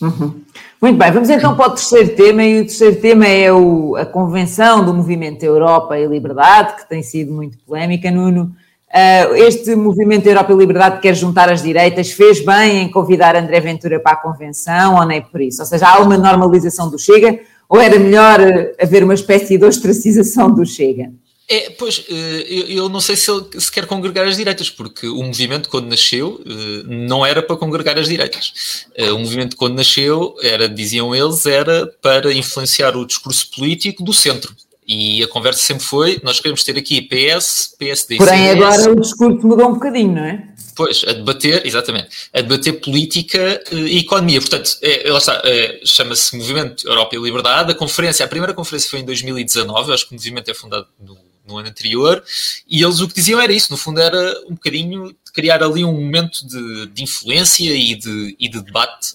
Uhum. 0.01 0.41
Muito 0.81 0.97
bem, 0.97 1.11
vamos 1.11 1.29
então 1.29 1.55
para 1.55 1.67
o 1.67 1.75
terceiro 1.75 2.15
tema, 2.15 2.43
e 2.43 2.61
o 2.61 2.65
terceiro 2.65 2.95
tema 2.95 3.27
é 3.27 3.53
o, 3.53 3.95
a 3.95 4.07
Convenção 4.07 4.83
do 4.83 4.91
Movimento 4.91 5.43
Europa 5.43 5.99
e 5.99 6.07
Liberdade, 6.07 6.77
que 6.77 6.89
tem 6.89 7.03
sido 7.03 7.31
muito 7.31 7.59
polémica, 7.59 8.09
Nuno. 8.09 8.55
Uh, 8.89 9.35
este 9.35 9.75
Movimento 9.75 10.25
Europa 10.25 10.51
e 10.51 10.55
Liberdade 10.55 10.99
quer 10.99 11.13
juntar 11.13 11.47
as 11.47 11.61
direitas, 11.61 12.11
fez 12.11 12.43
bem 12.43 12.79
em 12.79 12.89
convidar 12.89 13.35
André 13.35 13.59
Ventura 13.59 13.99
para 13.99 14.13
a 14.13 14.15
Convenção, 14.15 14.95
ou 14.95 15.05
nem 15.05 15.21
por 15.21 15.39
isso? 15.39 15.61
Ou 15.61 15.67
seja, 15.67 15.87
há 15.87 15.99
uma 15.99 16.17
normalização 16.17 16.89
do 16.89 16.97
Chega, 16.97 17.39
ou 17.71 17.79
era 17.79 17.97
melhor 17.97 18.37
haver 18.77 19.01
uma 19.01 19.13
espécie 19.13 19.57
de 19.57 19.63
ostracização 19.63 20.53
do 20.53 20.65
Chega? 20.65 21.09
É, 21.47 21.69
pois, 21.69 22.03
eh, 22.09 22.65
eu 22.67 22.89
não 22.89 22.99
sei 22.99 23.15
se 23.15 23.31
ele 23.31 23.45
se 23.57 23.71
quer 23.71 23.85
congregar 23.85 24.27
as 24.27 24.35
direitas, 24.35 24.69
porque 24.69 25.07
o 25.07 25.23
movimento, 25.23 25.69
quando 25.69 25.87
nasceu, 25.87 26.41
eh, 26.45 26.83
não 26.85 27.25
era 27.25 27.41
para 27.41 27.55
congregar 27.55 27.97
as 27.97 28.09
direitas. 28.09 28.85
Eh, 28.93 29.11
o 29.11 29.19
movimento, 29.19 29.55
quando 29.55 29.75
nasceu, 29.75 30.35
era, 30.41 30.67
diziam 30.67 31.15
eles, 31.15 31.45
era 31.45 31.87
para 32.01 32.33
influenciar 32.33 32.95
o 32.97 33.05
discurso 33.05 33.49
político 33.55 34.03
do 34.03 34.11
centro. 34.11 34.53
E 34.85 35.23
a 35.23 35.27
conversa 35.29 35.61
sempre 35.61 35.85
foi: 35.85 36.19
nós 36.23 36.41
queremos 36.41 36.63
ter 36.65 36.77
aqui 36.77 37.01
PS, 37.01 37.73
PSD. 37.79 38.17
Porém, 38.17 38.49
agora 38.49 38.91
o 38.91 38.99
discurso 38.99 39.47
mudou 39.47 39.69
um 39.69 39.73
bocadinho, 39.75 40.13
não 40.13 40.23
é? 40.25 40.50
Pois, 40.75 41.03
a 41.07 41.13
debater, 41.13 41.65
exatamente, 41.65 42.09
a 42.33 42.41
debater 42.41 42.79
política 42.79 43.61
e 43.71 43.99
economia. 43.99 44.39
Portanto, 44.39 44.77
é, 44.81 45.09
é, 45.09 45.81
chama-se 45.85 46.37
Movimento 46.37 46.87
Europa 46.87 47.15
e 47.15 47.19
Liberdade. 47.19 47.71
A 47.71 47.75
conferência, 47.75 48.25
a 48.25 48.29
primeira 48.29 48.53
conferência 48.53 48.89
foi 48.89 48.99
em 48.99 49.05
2019, 49.05 49.93
acho 49.93 50.07
que 50.07 50.13
o 50.13 50.15
movimento 50.15 50.49
é 50.49 50.53
fundado 50.53 50.87
no 50.99 51.17
no 51.45 51.57
ano 51.57 51.69
anterior, 51.69 52.23
e 52.67 52.83
eles 52.83 52.99
o 52.99 53.07
que 53.07 53.15
diziam 53.15 53.39
era 53.39 53.51
isso, 53.51 53.71
no 53.71 53.77
fundo 53.77 53.99
era 53.99 54.39
um 54.47 54.53
bocadinho 54.53 55.15
criar 55.33 55.63
ali 55.63 55.83
um 55.83 55.93
momento 55.93 56.45
de, 56.45 56.87
de 56.87 57.03
influência 57.03 57.71
e 57.73 57.95
de, 57.95 58.35
e 58.39 58.49
de 58.49 58.61
debate 58.61 59.13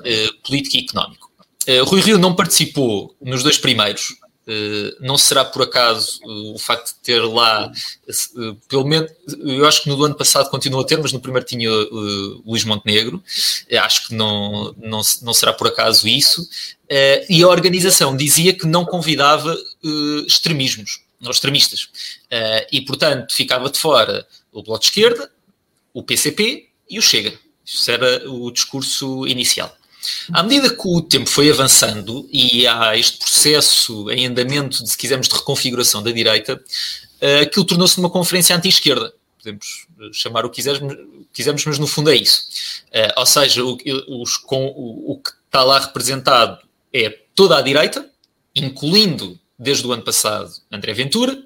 uh, 0.00 0.34
político 0.42 0.76
e 0.76 0.80
económico. 0.80 1.26
Rui 1.86 2.00
Rio 2.00 2.16
não 2.16 2.32
participou 2.32 3.16
nos 3.20 3.42
dois 3.42 3.58
primeiros, 3.58 4.14
não 5.00 5.18
será 5.18 5.44
por 5.44 5.62
acaso 5.62 6.20
uh, 6.24 6.54
o 6.54 6.58
facto 6.58 6.94
de 6.94 7.00
ter 7.00 7.20
lá, 7.20 7.68
uh, 7.68 8.54
pelo 8.68 8.86
menos, 8.86 9.10
eu 9.40 9.66
acho 9.66 9.82
que 9.82 9.88
no 9.88 10.04
ano 10.04 10.14
passado 10.14 10.50
continuou 10.50 10.82
a 10.82 10.86
ter, 10.86 10.98
mas 10.98 11.12
no 11.12 11.20
primeiro 11.20 11.46
tinha 11.46 11.70
Luís 12.44 12.64
Montenegro, 12.64 13.22
acho 13.80 14.08
que 14.08 14.14
não, 14.14 14.74
não, 14.78 15.00
não 15.22 15.34
será 15.34 15.52
por 15.52 15.66
acaso 15.66 16.06
isso, 16.06 16.48
e 17.28 17.42
a 17.42 17.48
organização 17.48 18.16
dizia 18.16 18.52
que 18.52 18.66
não 18.66 18.84
convidava 18.84 19.56
extremismos, 20.26 21.00
aos 21.24 21.36
extremistas. 21.36 21.84
Uh, 22.24 22.66
e, 22.70 22.80
portanto, 22.80 23.34
ficava 23.34 23.70
de 23.70 23.78
fora 23.78 24.26
o 24.52 24.62
Bloco 24.62 24.80
de 24.80 24.86
Esquerda, 24.86 25.30
o 25.92 26.02
PCP 26.02 26.68
e 26.88 26.98
o 26.98 27.02
Chega. 27.02 27.38
Isso 27.64 27.90
era 27.90 28.30
o 28.30 28.50
discurso 28.50 29.26
inicial. 29.26 29.74
À 30.32 30.42
medida 30.42 30.70
que 30.70 30.86
o 30.88 31.00
tempo 31.00 31.28
foi 31.28 31.50
avançando 31.50 32.28
e 32.32 32.66
há 32.66 32.96
este 32.96 33.18
processo 33.18 34.10
em 34.10 34.26
andamento, 34.26 34.82
de, 34.82 34.90
se 34.90 34.96
quisermos, 34.96 35.28
de 35.28 35.34
reconfiguração 35.34 36.02
da 36.02 36.10
direita, 36.10 36.54
uh, 36.56 37.42
aquilo 37.42 37.64
tornou-se 37.64 37.98
uma 37.98 38.10
conferência 38.10 38.56
anti-esquerda. 38.56 39.12
Podemos 39.38 39.86
chamar 40.12 40.44
o 40.44 40.50
que 40.50 40.56
quisermos, 40.56 40.96
quisermos, 41.32 41.64
mas 41.64 41.78
no 41.78 41.86
fundo 41.86 42.10
é 42.10 42.16
isso. 42.16 42.42
Uh, 42.88 43.20
ou 43.20 43.26
seja, 43.26 43.64
o, 43.64 43.78
os, 44.20 44.36
com, 44.36 44.66
o, 44.66 45.12
o 45.12 45.18
que 45.18 45.30
está 45.46 45.62
lá 45.62 45.78
representado 45.78 46.58
é 46.92 47.10
toda 47.34 47.58
a 47.58 47.62
direita, 47.62 48.08
incluindo 48.54 49.38
desde 49.58 49.86
o 49.86 49.92
ano 49.92 50.02
passado, 50.02 50.50
André 50.70 50.92
Ventura, 50.92 51.42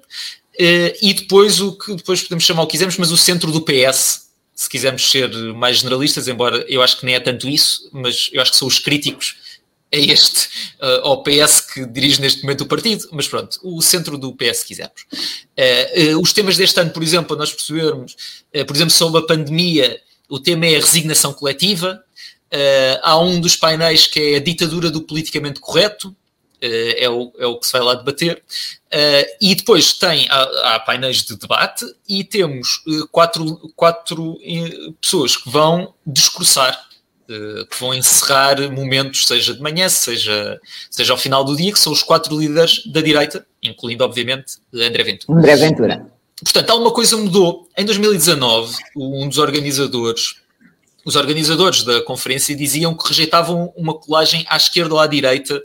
eh, 0.59 0.97
e 1.01 1.13
depois 1.13 1.61
o 1.61 1.77
que 1.77 1.95
depois 1.95 2.21
podemos 2.21 2.43
chamar 2.43 2.63
o 2.63 2.67
que 2.67 2.73
quisermos, 2.73 2.97
mas 2.97 3.11
o 3.11 3.17
centro 3.17 3.51
do 3.51 3.61
PS, 3.61 4.30
se 4.61 4.69
quisermos 4.69 5.09
ser 5.09 5.27
mais 5.55 5.77
generalistas, 5.77 6.27
embora 6.27 6.63
eu 6.69 6.83
acho 6.83 6.99
que 6.99 7.05
nem 7.05 7.15
é 7.15 7.19
tanto 7.19 7.49
isso, 7.49 7.89
mas 7.91 8.29
eu 8.31 8.39
acho 8.39 8.51
que 8.51 8.57
são 8.57 8.67
os 8.67 8.77
críticos 8.77 9.35
a 9.91 9.97
este, 9.97 10.49
uh, 10.79 11.01
ao 11.01 11.23
PS 11.23 11.61
que 11.61 11.83
dirige 11.87 12.21
neste 12.21 12.43
momento 12.43 12.61
o 12.61 12.67
partido, 12.67 13.09
mas 13.11 13.27
pronto, 13.27 13.59
o 13.63 13.81
centro 13.81 14.19
do 14.19 14.35
PS, 14.35 14.57
se 14.57 14.65
quisermos. 14.67 15.01
Uh, 15.57 16.15
uh, 16.15 16.21
os 16.21 16.31
temas 16.31 16.57
deste 16.57 16.79
ano, 16.79 16.91
por 16.91 17.01
exemplo, 17.01 17.35
nós 17.35 17.51
percebermos, 17.51 18.15
por 18.67 18.75
exemplo, 18.75 18.93
sobre 18.93 19.21
a 19.21 19.25
pandemia, 19.25 19.99
o 20.29 20.39
tema 20.39 20.67
é 20.67 20.75
a 20.75 20.79
resignação 20.79 21.33
coletiva, 21.33 21.99
há 23.01 23.19
um 23.19 23.41
dos 23.41 23.55
painéis 23.55 24.05
que 24.05 24.19
é 24.19 24.35
a 24.35 24.39
ditadura 24.39 24.91
do 24.91 25.01
politicamente 25.01 25.59
correto, 25.59 26.15
é, 26.61 27.09
o, 27.09 27.33
é 27.37 27.45
o 27.45 27.57
que 27.57 27.65
se 27.65 27.73
vai 27.73 27.81
lá 27.81 27.95
debater. 27.95 28.43
Uh, 28.93 29.25
e 29.41 29.55
depois 29.55 29.93
tem, 29.93 30.27
há, 30.29 30.75
há, 30.75 30.79
painéis 30.79 31.23
de 31.23 31.35
debate 31.37 31.85
e 32.07 32.23
temos 32.23 32.83
uh, 32.87 33.07
quatro, 33.07 33.71
quatro 33.75 34.37
pessoas 34.99 35.35
que 35.37 35.49
vão 35.49 35.93
discursar, 36.05 36.87
que 37.27 37.79
vão 37.79 37.93
encerrar 37.93 38.69
momentos, 38.69 39.25
seja 39.25 39.53
de 39.53 39.61
manhã, 39.61 39.87
seja, 39.87 40.59
seja 40.89 41.13
ao 41.13 41.17
final 41.17 41.45
do 41.45 41.55
dia, 41.55 41.71
que 41.71 41.79
são 41.79 41.93
os 41.93 42.03
quatro 42.03 42.37
líderes 42.37 42.85
da 42.87 42.99
direita, 42.99 43.47
incluindo, 43.63 44.03
obviamente, 44.03 44.57
André 44.73 45.03
Ventura. 45.03 45.39
André 45.39 45.55
Ventura. 45.55 46.11
Portanto, 46.43 46.69
alguma 46.71 46.91
coisa 46.91 47.15
mudou. 47.15 47.69
Em 47.77 47.85
2019, 47.85 48.75
um 48.97 49.29
dos 49.29 49.37
organizadores 49.37 50.41
os 51.03 51.15
organizadores 51.15 51.83
da 51.83 52.01
conferência 52.01 52.55
diziam 52.55 52.95
que 52.95 53.07
rejeitavam 53.07 53.73
uma 53.75 53.93
colagem 53.93 54.45
à 54.49 54.57
esquerda 54.57 54.93
ou 54.93 54.99
à 54.99 55.07
direita 55.07 55.61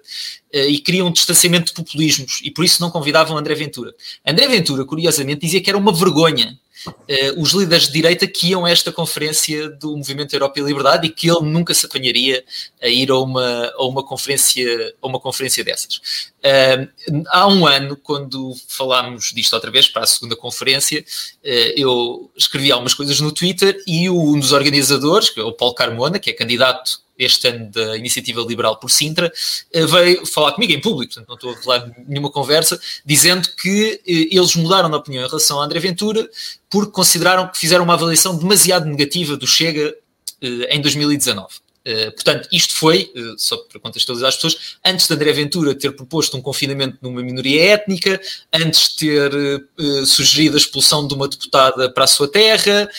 eh, 0.52 0.68
e 0.68 0.78
queriam 0.78 1.08
um 1.08 1.12
distanciamento 1.12 1.66
de 1.66 1.72
populismos 1.74 2.40
e 2.42 2.50
por 2.50 2.64
isso 2.64 2.80
não 2.80 2.90
convidavam 2.90 3.36
André 3.36 3.54
Ventura. 3.54 3.94
André 4.26 4.48
Ventura, 4.48 4.84
curiosamente, 4.84 5.42
dizia 5.42 5.60
que 5.60 5.68
era 5.68 5.78
uma 5.78 5.92
vergonha 5.92 6.58
uh, 6.86 7.40
os 7.40 7.52
líderes 7.52 7.86
de 7.86 7.92
direita 7.92 8.26
que 8.26 8.48
iam 8.48 8.64
a 8.64 8.70
esta 8.70 8.92
conferência 8.92 9.68
do 9.70 9.96
Movimento 9.96 10.34
Europa 10.34 10.60
e 10.60 10.62
Liberdade 10.62 11.06
e 11.06 11.10
que 11.10 11.30
ele 11.30 11.46
nunca 11.48 11.72
se 11.74 11.86
apanharia 11.86 12.44
a 12.82 12.88
ir 12.88 13.10
a 13.10 13.18
uma, 13.18 13.72
a 13.76 13.84
uma, 13.84 14.02
conferência, 14.02 14.94
a 15.00 15.06
uma 15.06 15.20
conferência 15.20 15.64
dessas. 15.64 15.96
Uh, 16.44 17.24
há 17.28 17.46
um 17.48 17.66
ano, 17.66 17.96
quando 17.96 18.54
falámos 18.68 19.32
disto 19.34 19.54
outra 19.54 19.70
vez 19.70 19.88
para 19.88 20.02
a 20.02 20.06
segunda 20.06 20.36
conferência, 20.36 21.00
uh, 21.00 21.72
eu 21.76 22.30
escrevi 22.36 22.70
algumas 22.70 22.94
coisas 22.94 23.20
no 23.20 23.32
Twitter 23.32 23.82
e 23.86 24.08
um 24.10 24.38
dos 24.38 24.52
organizadores, 24.52 25.30
que 25.30 25.40
é 25.40 25.42
o 25.42 25.52
Paulo 25.52 25.74
Carmona, 25.74 26.18
que 26.18 26.30
é 26.30 26.32
candidato 26.32 27.05
este 27.18 27.48
ano 27.48 27.70
da 27.70 27.96
Iniciativa 27.96 28.40
Liberal 28.42 28.76
por 28.78 28.90
Sintra, 28.90 29.32
uh, 29.74 29.86
veio 29.86 30.26
falar 30.26 30.52
comigo 30.52 30.72
em 30.72 30.80
público, 30.80 31.14
portanto 31.14 31.28
não 31.28 31.34
estou 31.34 31.50
a 31.50 31.54
revelar 31.54 32.04
nenhuma 32.06 32.30
conversa, 32.30 32.80
dizendo 33.04 33.48
que 33.56 33.94
uh, 33.94 34.00
eles 34.06 34.54
mudaram 34.56 34.90
de 34.90 34.96
opinião 34.96 35.24
em 35.24 35.28
relação 35.28 35.60
a 35.60 35.64
André 35.64 35.80
Ventura 35.80 36.28
porque 36.68 36.92
consideraram 36.92 37.48
que 37.48 37.58
fizeram 37.58 37.84
uma 37.84 37.94
avaliação 37.94 38.36
demasiado 38.36 38.86
negativa 38.86 39.36
do 39.36 39.46
Chega 39.46 39.94
em 40.42 40.80
2019. 40.82 41.65
Uh, 41.86 42.10
portanto, 42.10 42.48
isto 42.50 42.74
foi, 42.74 43.12
uh, 43.14 43.38
só 43.38 43.56
para 43.58 43.78
contextualizar 43.78 44.28
as 44.28 44.34
pessoas, 44.34 44.76
antes 44.84 45.06
de 45.06 45.14
André 45.14 45.32
Ventura 45.32 45.72
ter 45.72 45.92
proposto 45.92 46.36
um 46.36 46.42
confinamento 46.42 46.98
numa 47.00 47.22
minoria 47.22 47.62
étnica, 47.74 48.20
antes 48.52 48.88
de 48.88 48.96
ter 48.96 49.32
uh, 49.78 50.04
sugerido 50.04 50.56
a 50.56 50.58
expulsão 50.58 51.06
de 51.06 51.14
uma 51.14 51.28
deputada 51.28 51.88
para 51.88 52.02
a 52.02 52.08
sua 52.08 52.26
terra 52.26 52.90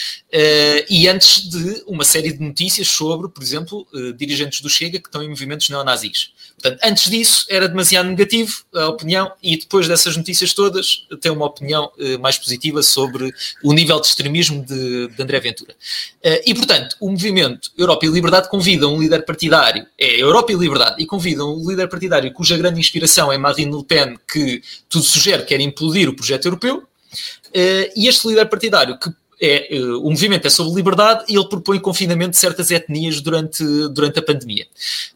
e 0.90 1.08
antes 1.08 1.50
de 1.50 1.84
uma 1.88 2.04
série 2.04 2.32
de 2.32 2.40
notícias 2.40 2.88
sobre, 2.88 3.28
por 3.28 3.42
exemplo, 3.42 3.88
dirigentes 4.16 4.62
do 4.62 4.70
Chega 4.70 5.00
que 5.00 5.08
estão 5.08 5.24
em 5.24 5.30
movimentos 5.30 5.70
neonazis. 5.70 6.32
Portanto, 6.60 6.80
antes 6.84 7.10
disso 7.10 7.45
era 7.49 7.68
demasiado 7.68 8.10
negativo 8.10 8.51
a 8.74 8.88
opinião 8.88 9.32
e 9.43 9.58
depois 9.58 9.88
dessas 9.88 10.18
notícias 10.18 10.53
todas 10.53 11.05
tem 11.22 11.32
uma 11.32 11.45
opinião 11.45 11.91
uh, 11.97 12.20
mais 12.20 12.38
positiva 12.38 12.82
sobre 12.82 13.32
o 13.64 13.74
nível 13.74 14.01
de 14.01 14.08
extremismo 14.08 14.66
de, 14.66 15.08
de 15.08 15.22
André 15.22 15.39
Ventura. 15.39 15.74
Uh, 15.74 16.41
e, 16.45 16.55
portanto, 16.55 16.95
o 16.99 17.12
movimento 17.12 17.70
Europa 17.78 18.08
e 18.08 18.10
Liberdade 18.10 18.49
convida 18.49 18.88
um 18.88 18.99
líder 18.99 19.24
partidário, 19.24 19.86
é 19.99 20.20
Europa 20.20 20.51
e 20.51 20.55
Liberdade, 20.55 20.95
e 21.01 21.05
convida 21.05 21.45
um 21.45 21.70
líder 21.70 21.88
partidário 21.89 22.34
cuja 22.34 22.58
grande 22.58 22.80
inspiração 22.80 23.32
é 23.32 23.38
Marine 23.38 23.76
Le 23.76 23.84
Pen, 23.84 24.18
que 24.32 24.64
tudo 24.89 25.03
sugere 25.03 25.43
que 25.43 25.49
quer 25.49 25.62
implodir 25.62 26.10
o 26.10 26.16
projeto 26.16 26.45
europeu, 26.45 26.78
uh, 26.78 27.91
e 27.95 28.08
este 28.08 28.28
líder 28.28 28.49
partidário 28.49 28.97
que 28.97 29.12
é, 29.39 29.70
o 30.01 30.10
movimento 30.10 30.47
é 30.47 30.49
sobre 30.49 30.74
liberdade 30.74 31.26
e 31.30 31.36
ele 31.36 31.47
propõe 31.47 31.80
confinamento 31.80 32.32
de 32.32 32.38
certas 32.38 32.72
etnias 32.72 33.22
durante, 33.22 33.64
durante 33.89 34.18
a 34.18 34.24
pandemia. 34.24 34.66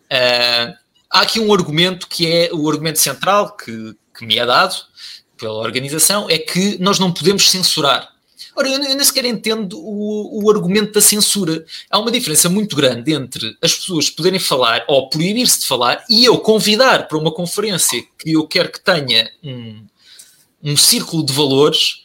Uh, 0.05 0.81
há 1.11 1.21
aqui 1.21 1.39
um 1.39 1.53
argumento 1.53 2.07
que 2.07 2.25
é 2.25 2.49
o 2.53 2.69
argumento 2.69 2.99
central 2.99 3.55
que, 3.55 3.95
que 4.17 4.25
me 4.25 4.37
é 4.37 4.45
dado 4.45 4.75
pela 5.37 5.59
organização, 5.59 6.29
é 6.29 6.37
que 6.37 6.77
nós 6.79 6.99
não 6.99 7.11
podemos 7.11 7.49
censurar. 7.49 8.09
Ora, 8.55 8.69
eu 8.69 8.79
nem 8.79 9.01
sequer 9.03 9.25
entendo 9.25 9.79
o, 9.79 10.43
o, 10.43 10.51
argumento 10.51 10.91
da 10.91 11.01
censura. 11.01 11.65
Há 11.89 11.97
uma 11.97 12.11
diferença 12.11 12.49
muito 12.49 12.75
grande 12.75 13.13
entre 13.13 13.57
as 13.61 13.73
pessoas 13.73 14.09
poderem 14.09 14.39
falar 14.39 14.83
ou 14.87 15.09
proibir-se 15.09 15.61
de 15.61 15.67
falar 15.67 16.03
e 16.09 16.25
eu 16.25 16.37
convidar 16.37 17.07
para 17.07 17.17
uma 17.17 17.31
conferência 17.31 18.03
que 18.19 18.33
eu 18.33 18.45
quero 18.45 18.69
que 18.69 18.79
tenha 18.79 19.31
um, 19.41 19.85
um 20.61 20.77
círculo 20.77 21.25
de 21.25 21.31
valores 21.31 22.01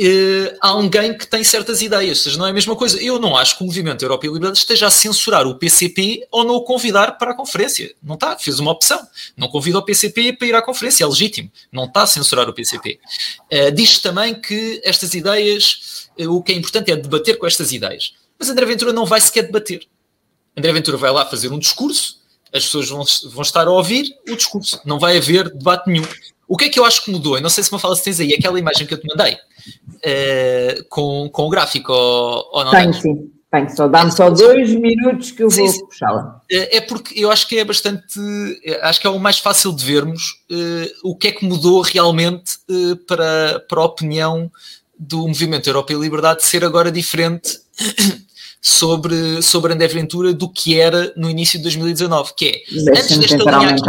uh, 0.00 0.56
há 0.60 0.68
alguém 0.68 1.16
que 1.16 1.26
tem 1.26 1.42
certas 1.42 1.82
ideias, 1.82 2.20
seja, 2.20 2.38
não 2.38 2.46
é 2.46 2.50
a 2.50 2.52
mesma 2.52 2.76
coisa. 2.76 3.02
Eu 3.02 3.18
não 3.18 3.36
acho 3.36 3.56
que 3.56 3.62
o 3.62 3.66
Movimento 3.66 4.04
Europa 4.04 4.26
e 4.26 4.28
Liberdade 4.28 4.58
esteja 4.58 4.86
a 4.86 4.90
censurar 4.90 5.46
o 5.46 5.56
PCP 5.56 6.26
ou 6.30 6.44
não 6.44 6.54
o 6.54 6.62
convidar 6.62 7.18
para 7.18 7.32
a 7.32 7.34
conferência. 7.34 7.94
Não 8.02 8.14
está, 8.14 8.38
fez 8.38 8.58
uma 8.58 8.70
opção. 8.70 9.00
Não 9.36 9.48
convida 9.48 9.78
o 9.78 9.82
PCP 9.82 10.34
para 10.34 10.46
ir 10.46 10.54
à 10.54 10.62
conferência, 10.62 11.04
é 11.04 11.06
legítimo. 11.06 11.50
Não 11.72 11.84
está 11.84 12.02
a 12.02 12.06
censurar 12.06 12.48
o 12.48 12.52
PCP. 12.52 12.98
Eh, 13.50 13.70
diz 13.70 13.98
também 13.98 14.34
que 14.34 14.80
estas 14.84 15.14
ideias, 15.14 16.08
uh, 16.18 16.30
o 16.32 16.42
que 16.42 16.52
é 16.52 16.54
importante 16.54 16.90
é 16.90 16.96
debater 16.96 17.38
com 17.38 17.46
estas 17.46 17.72
ideias. 17.72 18.14
Mas 18.38 18.48
André 18.48 18.66
Ventura 18.66 18.92
não 18.92 19.04
vai 19.04 19.20
sequer 19.20 19.42
debater. 19.42 19.86
André 20.56 20.72
Ventura 20.72 20.96
vai 20.96 21.10
lá 21.10 21.26
fazer 21.26 21.52
um 21.52 21.58
discurso, 21.58 22.18
as 22.52 22.64
pessoas 22.64 22.88
vão, 22.88 23.04
vão 23.30 23.42
estar 23.42 23.66
a 23.66 23.70
ouvir 23.70 24.16
o 24.28 24.36
discurso. 24.36 24.80
Não 24.84 24.98
vai 24.98 25.16
haver 25.16 25.50
debate 25.50 25.88
nenhum. 25.88 26.06
O 26.48 26.56
que 26.56 26.64
é 26.64 26.68
que 26.70 26.80
eu 26.80 26.84
acho 26.84 27.04
que 27.04 27.10
mudou? 27.10 27.36
Eu 27.36 27.42
não 27.42 27.50
sei 27.50 27.62
se 27.62 27.72
me 27.72 27.78
fala 27.78 27.94
se 27.94 28.02
tens 28.02 28.18
aí 28.18 28.32
aquela 28.32 28.58
imagem 28.58 28.86
que 28.86 28.94
eu 28.94 28.98
te 28.98 29.06
mandei 29.06 29.34
uh, 29.34 30.84
com, 30.88 31.28
com 31.30 31.42
o 31.42 31.50
gráfico 31.50 31.92
ou, 31.92 32.50
ou 32.52 32.64
não 32.64 32.70
Tenho 32.70 32.94
sim, 32.94 33.30
tenho 33.50 33.70
só. 33.74 33.88
Dá-me 33.88 34.12
só 34.12 34.30
dois 34.30 34.74
minutos 34.74 35.30
que 35.30 35.42
eu 35.42 35.50
sim, 35.50 35.66
vou 35.66 35.86
puxá-la. 35.86 36.40
Eh, 36.50 36.78
é 36.78 36.80
porque 36.80 37.18
eu 37.18 37.30
acho 37.30 37.48
que 37.48 37.58
é 37.58 37.64
bastante, 37.64 38.20
eh, 38.64 38.80
acho 38.82 39.00
que 39.00 39.06
é 39.06 39.10
o 39.10 39.18
mais 39.18 39.38
fácil 39.38 39.72
de 39.72 39.84
vermos 39.84 40.42
uh, 40.50 41.10
o 41.10 41.16
que 41.16 41.28
é 41.28 41.32
que 41.32 41.44
mudou 41.46 41.80
realmente 41.80 42.56
uh, 42.70 42.96
para, 43.06 43.64
para 43.68 43.80
a 43.80 43.84
opinião 43.84 44.50
do 44.98 45.26
movimento 45.26 45.68
Europa 45.68 45.92
e 45.92 45.96
Liberdade 45.96 46.44
ser 46.44 46.64
agora 46.64 46.92
diferente 46.92 47.58
sobre, 48.60 49.40
sobre 49.40 49.72
André 49.72 49.88
Ventura 49.88 50.34
do 50.34 50.50
que 50.50 50.78
era 50.78 51.12
no 51.16 51.30
início 51.30 51.58
de 51.58 51.62
2019, 51.64 52.32
que 52.36 52.48
é 52.48 52.90
antes 52.90 53.16
desta, 53.16 53.36
linha 53.36 53.70
aqui, 53.70 53.82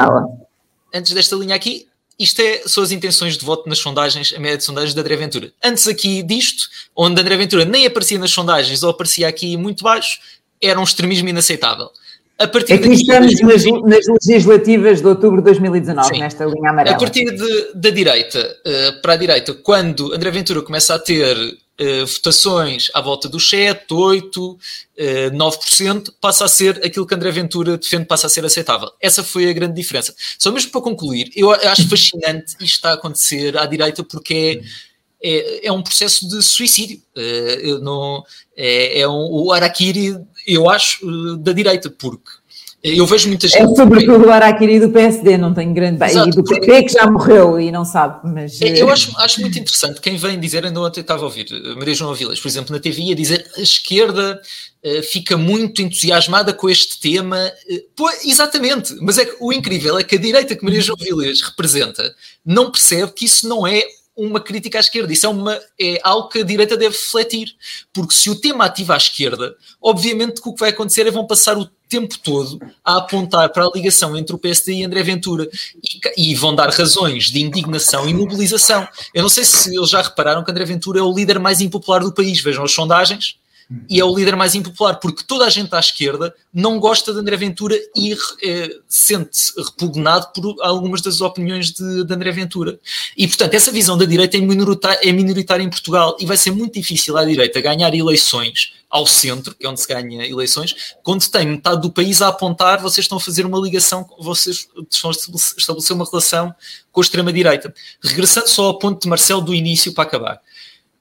antes 0.94 1.14
desta 1.14 1.36
linha 1.36 1.56
aqui, 1.56 1.89
isto 2.20 2.42
é, 2.42 2.64
são 2.66 2.84
as 2.84 2.92
intenções 2.92 3.38
de 3.38 3.46
voto 3.46 3.70
nas 3.70 3.80
sondagens, 3.80 4.34
a 4.36 4.40
média 4.40 4.58
de 4.58 4.64
sondagens 4.64 4.94
de 4.94 5.00
André 5.00 5.16
Ventura. 5.16 5.54
Antes 5.64 5.88
aqui 5.88 6.22
disto, 6.22 6.68
onde 6.96 7.22
André 7.22 7.38
Ventura 7.38 7.64
nem 7.64 7.86
aparecia 7.86 8.20
nas 8.20 8.32
sondagens 8.32 8.84
ou 8.84 8.90
aparecia 8.90 9.28
aqui 9.28 9.56
muito 9.56 9.84
baixo, 9.84 10.20
era 10.62 10.78
um 10.80 10.84
extremismo 10.84 11.30
inaceitável. 11.30 11.90
A 12.38 12.48
partir 12.48 12.74
aqui 12.74 12.90
estamos 12.94 13.40
nas, 13.42 13.64
nas, 13.66 14.06
legislativas 14.26 15.02
de 15.02 15.08
outubro 15.08 15.38
de 15.38 15.44
2019, 15.44 16.08
sim. 16.08 16.20
nesta 16.22 16.46
linha 16.46 16.70
amarela. 16.70 16.96
A 16.96 17.00
partir 17.00 17.26
de, 17.26 17.74
da 17.74 17.90
direita 17.90 18.40
uh, 18.40 19.02
para 19.02 19.14
a 19.14 19.18
direita, 19.18 19.54
quando 19.54 20.14
André 20.14 20.32
Ventura 20.32 20.62
começa 20.62 20.96
a 20.96 21.00
ter 21.00 21.36
uh, 21.80 22.06
votações 22.06 22.90
à 22.94 23.02
volta 23.02 23.30
dos 23.30 23.50
7, 23.50 23.94
8, 23.94 24.52
uh, 24.52 24.58
9%, 25.32 26.14
passa 26.20 26.46
a 26.46 26.48
ser 26.48 26.86
aquilo 26.86 27.06
que 27.06 27.16
André 27.16 27.32
Ventura 27.32 27.78
defende, 27.78 28.06
passa 28.06 28.28
a 28.28 28.30
ser 28.30 28.46
aceitável. 28.46 28.92
Essa 29.02 29.24
foi 29.24 29.50
a 29.50 29.54
grande 29.54 29.76
diferença. 29.76 30.14
Só 30.38 30.52
mesmo 30.52 30.72
para 30.72 30.82
concluir, 30.82 31.32
eu 31.36 31.52
acho 31.52 31.88
fascinante 31.88 32.54
isto 32.60 32.76
está 32.76 32.92
a 32.92 32.94
acontecer 32.94 33.58
à 33.58 33.66
direita 33.66 34.04
porque 34.04 34.62
é, 35.22 35.30
é, 35.38 35.68
é 35.68 35.72
um 35.72 35.82
processo 35.82 36.28
de 36.28 36.42
suicídio. 36.42 37.02
Uh, 37.16 37.80
não, 37.80 38.24
é, 38.56 39.02
é 39.02 39.08
um, 39.08 39.28
o 39.32 39.52
Araquiri, 39.52 40.18
eu 40.48 40.70
acho, 40.70 41.06
uh, 41.06 41.38
da 41.38 41.52
direita, 41.52 41.90
porque 41.90 42.39
eu 42.82 43.06
vejo 43.06 43.28
muita 43.28 43.48
gente. 43.48 43.62
É 43.62 43.76
sobretudo 43.76 44.26
o 44.26 44.32
Araquiri 44.32 44.80
do 44.80 44.90
PSD, 44.90 45.38
não 45.38 45.54
tenho 45.54 45.74
grande. 45.74 46.04
Exato, 46.04 46.30
e 46.30 46.32
do 46.32 46.44
PP 46.44 46.84
que 46.84 46.94
já 46.94 47.10
morreu 47.12 47.60
e 47.60 47.72
não 47.72 47.84
sabe, 47.84 48.22
mas. 48.24 48.62
É, 48.62 48.82
eu 48.82 48.90
acho, 48.90 49.12
acho 49.18 49.42
muito 49.42 49.60
interessante 49.60 50.00
quem 50.00 50.16
vem 50.16 50.40
dizer, 50.40 50.66
ainda 50.66 50.80
ontem 50.80 51.02
estava 51.02 51.22
a 51.22 51.26
ouvir 51.26 51.48
Maria 51.76 51.94
João 51.94 52.14
Vilas, 52.14 52.40
por 52.40 52.48
exemplo, 52.48 52.74
na 52.74 52.80
TV, 52.80 53.12
a 53.12 53.16
dizer 53.16 53.46
a 53.58 53.62
esquerda 53.62 54.42
uh, 54.84 55.04
fica 55.04 55.36
muito 55.36 55.82
entusiasmada 55.82 56.54
com 56.54 56.70
este 56.70 57.00
tema. 57.02 57.52
Pô, 57.96 58.10
exatamente, 58.24 58.96
mas 59.02 59.18
é 59.18 59.26
que 59.26 59.36
o 59.42 59.52
incrível 59.52 60.00
é 60.00 60.04
que 60.04 60.16
a 60.16 60.20
direita 60.20 60.56
que 60.56 60.64
Maria 60.64 60.82
João 60.82 60.98
Vilas 60.98 61.42
representa 61.42 62.16
não 62.46 62.72
percebe 62.72 63.12
que 63.12 63.26
isso 63.26 63.48
não 63.48 63.68
é 63.68 63.84
uma 64.16 64.40
crítica 64.40 64.78
à 64.78 64.82
esquerda. 64.82 65.12
Isso 65.12 65.26
é, 65.26 65.30
uma, 65.30 65.60
é 65.80 66.00
algo 66.04 66.28
que 66.28 66.40
a 66.40 66.44
direita 66.44 66.76
deve 66.76 66.96
refletir. 66.96 67.56
Porque 67.94 68.14
se 68.14 68.30
o 68.30 68.36
tema 68.36 68.66
ativa 68.66 68.94
à 68.94 68.98
esquerda, 68.98 69.56
obviamente 69.82 70.42
que 70.42 70.50
o 70.50 70.54
que 70.54 70.60
vai 70.60 70.70
acontecer 70.70 71.08
é 71.08 71.12
vão 71.12 71.26
passar 71.26 71.58
o 71.58 71.70
tempo 71.90 72.18
todo 72.20 72.62
a 72.86 72.98
apontar 72.98 73.50
para 73.50 73.66
a 73.66 73.72
ligação 73.74 74.16
entre 74.16 74.36
o 74.36 74.38
PSD 74.38 74.74
e 74.74 74.84
André 74.86 75.02
Ventura 75.02 75.50
e, 76.16 76.32
e, 76.32 76.36
vão 76.36 76.54
dar 76.54 76.70
razões 76.70 77.32
de 77.32 77.42
indignação 77.42 78.08
e 78.08 78.14
mobilização. 78.14 78.88
Eu 79.14 79.24
não 79.24 79.30
sei 79.30 79.44
se 79.44 79.76
eles 79.76 79.90
já 79.90 80.02
repararam 80.02 80.44
que 80.44 80.52
André 80.52 80.66
Ventura 80.66 81.00
é 81.00 81.04
o 81.04 81.14
líder 81.14 81.40
mais 81.40 81.60
impopular 81.60 82.02
do 82.02 82.14
país. 82.14 82.40
Vejam 82.42 82.64
as 82.64 82.72
sondagens 82.72 83.36
e 83.88 84.00
é 84.00 84.04
o 84.04 84.16
líder 84.16 84.36
mais 84.36 84.56
impopular, 84.56 85.00
porque 85.00 85.24
toda 85.24 85.46
a 85.46 85.50
gente 85.50 85.74
à 85.76 85.80
esquerda 85.80 86.34
não 86.52 86.80
gosta 86.80 87.14
de 87.14 87.20
André 87.20 87.38
Ventura 87.38 87.80
e 87.96 88.18
é, 88.44 88.76
sente-se 88.88 89.54
repugnado 89.62 90.30
por 90.34 90.56
algumas 90.62 91.02
das 91.02 91.22
opiniões 91.22 91.72
de, 91.72 92.04
de, 92.04 92.14
André 92.14 92.32
Ventura. 92.32 92.80
E, 93.16 93.28
portanto, 93.28 93.54
essa 93.54 93.72
visão 93.72 93.96
da 93.96 94.06
direita 94.06 94.38
é 94.38 94.42
minoritária, 94.42 95.00
é 95.08 95.12
minoritária 95.12 95.62
em 95.62 95.70
Portugal 95.70 96.18
e 96.20 96.26
vai 96.26 96.36
ser 96.36 96.50
muito 96.52 96.74
difícil 96.74 97.16
à 97.16 97.24
direita 97.24 97.62
ganhar 97.62 97.94
eleições 97.94 98.74
ao 98.90 99.06
centro, 99.06 99.54
que 99.54 99.66
é 99.66 99.70
onde 99.70 99.80
se 99.80 99.88
ganha 99.88 100.26
eleições, 100.26 100.96
quando 101.04 101.24
tem 101.30 101.46
metade 101.46 101.82
do 101.82 101.92
país 101.92 102.24
a 102.24 102.30
apontar, 102.30 102.82
vocês 102.82 103.06
estão 103.06 103.20
a 103.20 103.22
fazer 103.22 103.46
uma 103.46 103.60
ligação, 103.60 104.10
vocês 104.20 104.68
estão 104.90 105.12
a 105.12 105.14
estabelecer 105.14 105.96
uma 105.96 106.06
relação 106.10 106.54
com 106.92 107.00
a 107.00 107.04
extrema-direita. 107.04 107.72
Regressando 108.02 108.50
só 108.50 108.66
ao 108.66 108.80
ponto 108.80 109.04
de 109.04 109.08
Marcelo 109.08 109.42
do 109.42 109.54
início 109.54 109.94
para 109.94 110.06
acabar. 110.06 110.42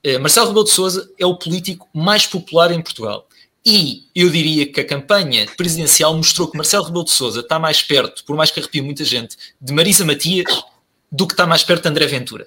Eh, 0.02 0.18
Marcelo 0.18 0.48
Rebelo 0.48 0.64
de 0.64 0.70
Sousa 0.70 1.10
é 1.18 1.26
o 1.26 1.36
político 1.36 1.88
mais 1.92 2.26
popular 2.26 2.70
em 2.70 2.80
Portugal. 2.80 3.26
E 3.64 4.04
eu 4.14 4.30
diria 4.30 4.70
que 4.70 4.80
a 4.80 4.86
campanha 4.86 5.46
presidencial 5.56 6.14
mostrou 6.16 6.48
que 6.48 6.56
Marcelo 6.56 6.84
Rebelo 6.84 7.04
de 7.04 7.10
Sousa 7.10 7.40
está 7.40 7.58
mais 7.58 7.82
perto, 7.82 8.24
por 8.24 8.36
mais 8.36 8.50
que 8.50 8.60
arrepie 8.60 8.80
muita 8.80 9.04
gente, 9.04 9.36
de 9.60 9.72
Marisa 9.72 10.04
Matias 10.04 10.62
do 11.10 11.26
que 11.26 11.34
está 11.34 11.46
mais 11.46 11.64
perto 11.64 11.82
de 11.82 11.88
André 11.88 12.06
Ventura. 12.06 12.46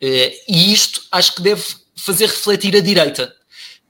Eh, 0.00 0.34
e 0.48 0.72
isto 0.72 1.02
acho 1.10 1.34
que 1.34 1.42
deve 1.42 1.62
fazer 1.94 2.26
refletir 2.26 2.74
a 2.76 2.80
direita. 2.80 3.34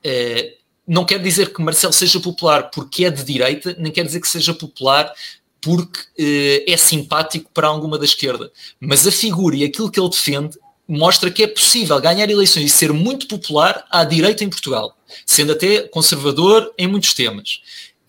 Eh, 0.03 0.57
não 0.87 1.05
quer 1.05 1.23
dizer 1.23 1.53
que 1.53 1.63
Marcelo 1.63 1.93
seja 1.93 2.19
popular 2.19 2.71
porque 2.71 3.05
é 3.05 3.11
de 3.11 3.23
direita, 3.23 3.77
nem 3.79 3.93
quer 3.93 4.05
dizer 4.05 4.21
que 4.21 4.29
seja 4.29 4.53
popular 4.53 5.13
porque 5.61 6.65
é 6.67 6.77
simpático 6.77 7.51
para 7.53 7.69
alguma 7.69 7.99
da 7.99 8.05
esquerda. 8.05 8.51
Mas 8.81 9.07
a 9.07 9.13
figura 9.13 9.55
e 9.55 9.63
aquilo 9.63 9.91
que 9.91 10.01
ele 10.01 10.09
defende 10.09 10.59
mostra 10.91 11.31
que 11.31 11.43
é 11.43 11.47
possível 11.47 12.01
ganhar 12.01 12.29
eleições 12.29 12.65
e 12.65 12.69
ser 12.69 12.93
muito 12.93 13.27
popular 13.29 13.85
à 13.91 14.05
direita 14.05 14.45
em 14.45 14.51
Portugal, 14.51 14.97
sendo 15.25 15.53
até 15.53 15.83
conservador 15.83 16.73
em 16.77 16.87
muitos 16.87 17.15
temas. 17.15 17.61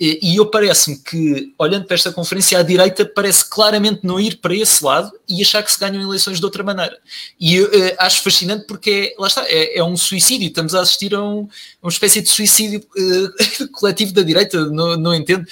E 0.03 0.37
eu 0.37 0.47
parece-me 0.47 0.97
que, 0.97 1.53
olhando 1.59 1.85
para 1.85 1.93
esta 1.93 2.11
conferência, 2.11 2.57
a 2.57 2.63
direita 2.63 3.05
parece 3.05 3.47
claramente 3.47 3.99
não 4.01 4.19
ir 4.19 4.37
para 4.37 4.55
esse 4.55 4.83
lado 4.83 5.11
e 5.29 5.43
achar 5.43 5.61
que 5.61 5.71
se 5.71 5.79
ganham 5.79 6.01
eleições 6.01 6.39
de 6.39 6.43
outra 6.43 6.63
maneira. 6.63 6.97
E 7.39 7.57
eu, 7.57 7.67
uh, 7.67 7.95
acho 7.99 8.23
fascinante 8.23 8.65
porque, 8.65 9.13
lá 9.19 9.27
está, 9.27 9.45
é, 9.47 9.77
é, 9.77 9.83
um 9.83 9.95
suicídio. 9.95 10.47
Estamos 10.47 10.73
a 10.73 10.81
assistir 10.81 11.13
a, 11.13 11.21
um, 11.21 11.47
a 11.83 11.85
uma 11.85 11.91
espécie 11.91 12.19
de 12.19 12.29
suicídio 12.29 12.79
uh, 12.79 13.67
coletivo 13.77 14.11
da 14.11 14.23
direita. 14.23 14.65
Não, 14.71 14.97
não 14.97 15.13
entendo. 15.13 15.45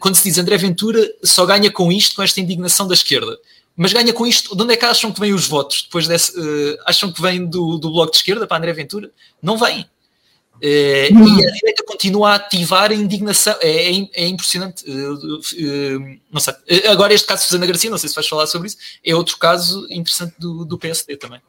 Quando 0.00 0.16
se 0.16 0.24
diz 0.24 0.36
André 0.36 0.56
Ventura 0.56 1.08
só 1.22 1.46
ganha 1.46 1.70
com 1.70 1.92
isto, 1.92 2.16
com 2.16 2.24
esta 2.24 2.40
indignação 2.40 2.88
da 2.88 2.94
esquerda. 2.94 3.38
Mas 3.76 3.92
ganha 3.92 4.12
com 4.12 4.26
isto, 4.26 4.54
de 4.54 4.62
onde 4.62 4.74
é 4.74 4.76
que 4.76 4.84
acham 4.84 5.10
que 5.10 5.20
vêm 5.20 5.32
os 5.32 5.48
votos? 5.48 5.82
Depois 5.82 6.06
desse, 6.06 6.38
uh, 6.38 6.78
acham 6.86 7.10
que 7.10 7.22
vem 7.22 7.46
do, 7.46 7.78
do 7.78 7.90
Bloco 7.90 8.10
de 8.10 8.18
Esquerda 8.18 8.46
para 8.46 8.58
André 8.58 8.72
Ventura? 8.72 9.10
Não 9.42 9.56
vem 9.56 9.86
Uh, 10.62 11.10
e 11.10 11.44
a 11.44 11.50
direita 11.50 11.82
continua 11.84 12.30
a 12.30 12.34
ativar 12.36 12.92
a 12.92 12.94
indignação, 12.94 13.56
é, 13.60 13.98
é, 13.98 14.08
é 14.14 14.28
impressionante. 14.28 14.88
Uh, 14.88 15.14
uh, 15.14 16.18
não 16.32 16.40
sei. 16.40 16.54
agora, 16.86 17.12
este 17.12 17.26
caso 17.26 17.42
de 17.42 17.48
Susana 17.48 17.66
Garcia, 17.66 17.90
não 17.90 17.98
sei 17.98 18.08
se 18.08 18.14
vais 18.14 18.28
falar 18.28 18.46
sobre 18.46 18.68
isso, 18.68 18.76
é 19.04 19.12
outro 19.12 19.36
caso 19.38 19.84
interessante 19.90 20.34
do, 20.38 20.64
do 20.64 20.78
PSD 20.78 21.16
também. 21.16 21.40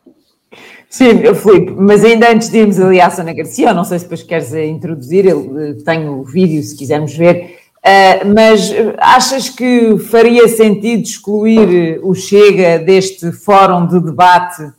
Sim, 0.89 1.21
Filipe, 1.35 1.73
mas 1.77 2.03
ainda 2.03 2.31
antes 2.31 2.49
de 2.49 2.57
irmos 2.57 2.79
ali 2.79 2.99
à 2.99 3.09
Susana 3.11 3.33
Garcia, 3.33 3.71
não 3.71 3.83
sei 3.83 3.99
se 3.99 4.05
depois 4.05 4.23
queres 4.23 4.51
introduzir, 4.51 5.25
eu 5.27 5.83
tenho 5.83 6.19
o 6.19 6.23
vídeo 6.23 6.61
se 6.63 6.75
quisermos 6.75 7.13
ver, 7.15 7.59
mas 8.33 8.71
achas 8.97 9.49
que 9.49 9.97
faria 9.97 10.47
sentido 10.47 11.03
excluir 11.03 11.99
o 12.01 12.13
Chega 12.13 12.79
deste 12.79 13.31
fórum 13.31 13.85
de 13.87 13.99
debate? 13.99 14.71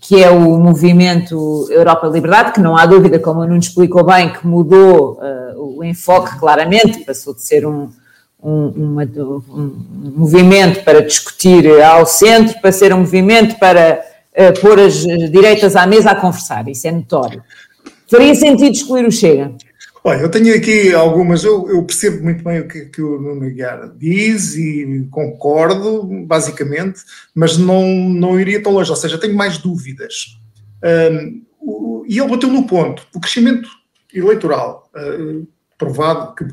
que 0.00 0.22
é 0.22 0.30
o 0.30 0.58
movimento 0.58 1.68
Europa 1.70 2.06
Liberdade, 2.06 2.52
que 2.52 2.60
não 2.60 2.76
há 2.76 2.86
dúvida, 2.86 3.18
como 3.18 3.40
o 3.40 3.46
Nuno 3.46 3.58
explicou 3.58 4.04
bem, 4.04 4.32
que 4.32 4.46
mudou 4.46 5.20
uh, 5.20 5.78
o 5.78 5.84
enfoque 5.84 6.38
claramente, 6.38 7.04
passou 7.04 7.34
de 7.34 7.42
ser 7.42 7.66
um, 7.66 7.90
um, 8.42 8.68
uma, 8.68 9.04
um, 9.04 10.12
movimento 10.16 10.82
para 10.84 11.00
discutir 11.02 11.80
ao 11.82 12.06
centro, 12.06 12.60
para 12.60 12.72
ser 12.72 12.92
um 12.92 12.98
movimento 12.98 13.58
para 13.58 14.00
uh, 14.32 14.60
pôr 14.60 14.80
as 14.80 14.94
direitas 14.94 15.76
à 15.76 15.86
mesa 15.86 16.10
a 16.10 16.14
conversar, 16.14 16.68
isso 16.68 16.88
é 16.88 16.92
notório. 16.92 17.42
Faria 18.10 18.34
sentido 18.34 18.72
excluir 18.72 19.06
o 19.06 19.12
Chega? 19.12 19.52
Olha, 20.06 20.20
eu 20.20 20.28
tenho 20.28 20.54
aqui 20.54 20.92
algumas, 20.92 21.44
eu, 21.44 21.66
eu 21.70 21.82
percebo 21.82 22.22
muito 22.22 22.44
bem 22.44 22.60
o 22.60 22.68
que, 22.68 22.84
que 22.84 23.00
o 23.00 23.18
Nuno 23.18 23.48
Guiar 23.50 23.90
diz 23.96 24.54
e 24.54 25.08
concordo, 25.10 26.04
basicamente, 26.26 27.00
mas 27.34 27.56
não, 27.56 27.86
não 28.10 28.38
iria 28.38 28.62
tão 28.62 28.72
longe, 28.72 28.90
ou 28.90 28.96
seja, 28.96 29.16
tenho 29.16 29.34
mais 29.34 29.56
dúvidas. 29.56 30.38
Um, 30.84 31.42
o, 31.58 32.04
e 32.06 32.18
ele 32.18 32.28
bateu 32.28 32.50
no 32.50 32.66
ponto, 32.66 33.06
o 33.14 33.20
crescimento 33.20 33.66
eleitoral, 34.12 34.90
uh, 34.94 35.48
provado 35.78 36.34
que 36.34 36.44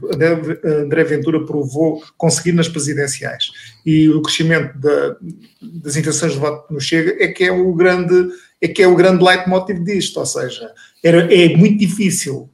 André 0.65 1.03
Ventura 1.03 1.45
provou 1.45 2.01
conseguir 2.17 2.53
nas 2.53 2.69
presidenciais, 2.69 3.51
e 3.85 4.07
o 4.07 4.21
crescimento 4.21 4.79
da, 4.79 5.17
das 5.61 5.97
intenções 5.97 6.31
de 6.31 6.39
voto 6.39 6.73
no 6.73 6.79
Chega 6.79 7.21
é 7.21 7.27
que 7.27 7.43
é 7.43 7.51
o 7.51 7.73
grande, 7.73 8.29
é 8.61 8.69
que 8.69 8.81
é 8.81 8.87
o 8.87 8.95
grande 8.95 9.21
leitmotiv 9.21 9.83
disto, 9.83 10.21
ou 10.21 10.25
seja, 10.25 10.71
era, 11.03 11.33
é 11.33 11.55
muito 11.55 11.77
difícil 11.79 12.49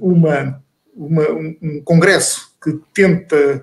uma, 0.00 0.62
uma, 0.94 1.30
um 1.30 1.82
congresso 1.84 2.54
que 2.64 2.80
tenta, 2.94 3.62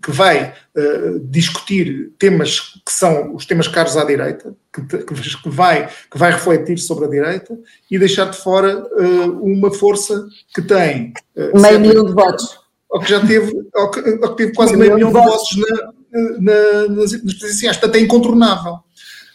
que 0.00 0.12
vai 0.12 0.54
uh, 0.76 1.18
discutir 1.24 2.12
temas 2.16 2.80
que 2.86 2.92
são 2.92 3.34
os 3.34 3.44
temas 3.44 3.66
caros 3.66 3.96
à 3.96 4.04
direita, 4.04 4.54
que, 4.72 4.98
que, 4.98 5.48
vai, 5.48 5.88
que 5.88 6.16
vai 6.16 6.30
refletir 6.30 6.78
sobre 6.78 7.06
a 7.06 7.08
direita 7.08 7.58
e 7.90 7.98
deixar 7.98 8.30
de 8.30 8.36
fora 8.36 8.86
uh, 8.86 9.44
uma 9.44 9.72
força 9.72 10.28
que 10.54 10.62
tem 10.62 11.12
uh, 11.36 11.60
meio 11.60 11.80
milhão 11.80 12.04
de 12.04 12.12
votos. 12.12 12.60
Ou 12.88 13.00
que 13.00 13.10
já 13.10 13.26
teve, 13.26 13.52
ou 13.74 13.90
que, 13.90 14.00
ou 14.00 14.30
que 14.30 14.36
teve 14.36 14.54
quase 14.54 14.76
meio 14.76 14.94
milhão 14.94 15.08
de 15.08 15.18
votos 15.18 15.56
na, 15.56 15.92
na, 16.38 16.88
nas, 16.88 17.12
nas 17.24 17.34
presidenciais. 17.34 17.76
Portanto, 17.76 17.96
é 17.96 18.00
incontornável. 18.00 18.78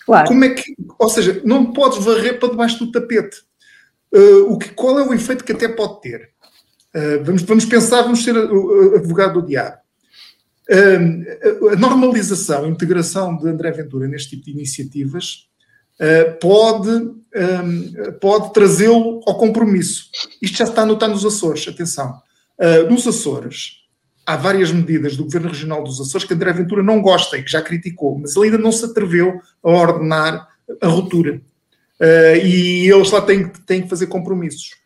Claro. 0.06 0.28
Como 0.30 0.45
é 0.45 0.50
que, 0.50 0.76
ou 0.97 1.10
seja, 1.10 1.41
não 1.43 1.74
podes 1.74 2.04
varrer 2.04 2.39
para 2.39 2.50
debaixo 2.50 2.80
do 2.80 2.91
tapete. 2.91 3.41
Uh, 4.14 4.51
o 4.51 4.57
que, 4.57 4.70
qual 4.70 4.99
é 4.99 5.07
o 5.07 5.14
efeito 5.14 5.43
que 5.43 5.51
até 5.51 5.68
pode 5.68 6.01
ter? 6.01 6.30
Uh, 6.95 7.24
vamos, 7.24 7.43
vamos 7.43 7.66
pensar, 7.66 8.01
vamos 8.01 8.24
ser 8.24 8.36
o 8.36 8.95
advogado 8.95 9.41
do 9.41 9.47
diabo. 9.47 9.78
Uh, 10.70 11.70
a 11.70 11.76
normalização, 11.76 12.66
a 12.66 12.68
integração 12.68 13.38
de 13.38 13.47
André 13.47 13.72
Ventura 13.72 14.07
neste 14.07 14.32
tipo 14.32 14.45
de 14.45 14.51
iniciativas 14.51 15.47
pode, 16.39 16.89
um, 16.89 17.93
pode 18.22 18.53
trazê-lo 18.53 19.20
ao 19.28 19.38
compromisso. 19.38 20.05
Isto 20.41 20.60
já 20.60 20.64
está 20.64 20.84
anotado 20.84 21.12
nos 21.12 21.26
Açores, 21.26 21.68
atenção. 21.68 22.22
nos 22.89 23.05
Açores, 23.05 23.80
há 24.26 24.38
várias 24.38 24.72
medidas 24.72 25.18
do 25.18 25.26
Governo 25.26 25.49
Regional 25.49 25.84
dos 25.84 25.99
Açores 25.99 26.26
que 26.26 26.34
André 26.34 26.53
Ventura 26.53 26.82
não 26.82 27.01
gosta 27.01 27.38
e 27.38 27.43
que 27.43 27.51
já 27.51 27.62
criticou, 27.62 28.18
mas 28.18 28.34
ele 28.34 28.45
ainda 28.45 28.57
não 28.57 28.72
se 28.72 28.86
atreveu 28.86 29.41
a 29.62 29.70
ordenar 29.70 30.47
a 30.80 30.88
ruptura. 30.88 31.41
Uh, 32.00 32.38
e 32.45 32.89
eles 32.89 33.12
lá 33.12 33.22
têm, 33.22 33.50
têm 33.66 33.82
que 33.82 33.89
fazer 33.89 34.08
compromissos. 34.08 34.80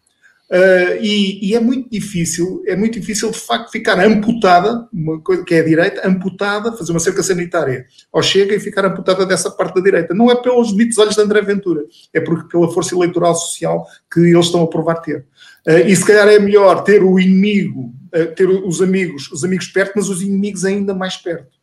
Uh, 0.50 1.02
e, 1.02 1.50
e, 1.50 1.56
é 1.56 1.60
muito 1.60 1.90
difícil, 1.90 2.62
é 2.68 2.76
muito 2.76 3.00
difícil 3.00 3.32
de 3.32 3.40
facto 3.40 3.72
ficar 3.72 4.00
amputada, 4.00 4.88
uma 4.94 5.20
coisa 5.20 5.44
que 5.44 5.56
é 5.56 5.62
a 5.62 5.64
direita, 5.64 6.08
amputada, 6.08 6.72
fazer 6.74 6.92
uma 6.92 7.00
cerca 7.00 7.24
sanitária 7.24 7.88
ou 8.12 8.22
chega 8.22 8.54
e 8.54 8.60
ficar 8.60 8.86
amputada 8.86 9.26
dessa 9.26 9.50
parte 9.50 9.76
da 9.76 9.82
direita. 9.82 10.14
Não 10.14 10.30
é 10.30 10.36
pelos 10.36 10.72
bonitos 10.72 10.98
olhos 11.00 11.16
de 11.16 11.22
André 11.22 11.42
Ventura, 11.42 11.82
é 12.14 12.20
porque 12.20 12.50
pela 12.50 12.72
força 12.72 12.94
eleitoral 12.94 13.34
social 13.34 13.88
que 14.12 14.20
eles 14.20 14.46
estão 14.46 14.62
a 14.62 14.68
provar 14.68 14.96
ter. 14.96 15.26
Uh, 15.68 15.88
e 15.88 15.96
se 15.96 16.06
calhar 16.06 16.28
é 16.28 16.38
melhor 16.38 16.84
ter 16.84 17.04
o 17.04 17.20
inimigo, 17.20 17.94
uh, 18.14 18.36
ter 18.36 18.48
os 18.48 18.80
amigos, 18.80 19.32
os 19.32 19.44
amigos 19.44 19.68
perto, 19.70 19.94
mas 19.96 20.10
os 20.10 20.22
inimigos 20.22 20.66
ainda 20.66 20.94
mais 20.94 21.18
perto. 21.18 21.58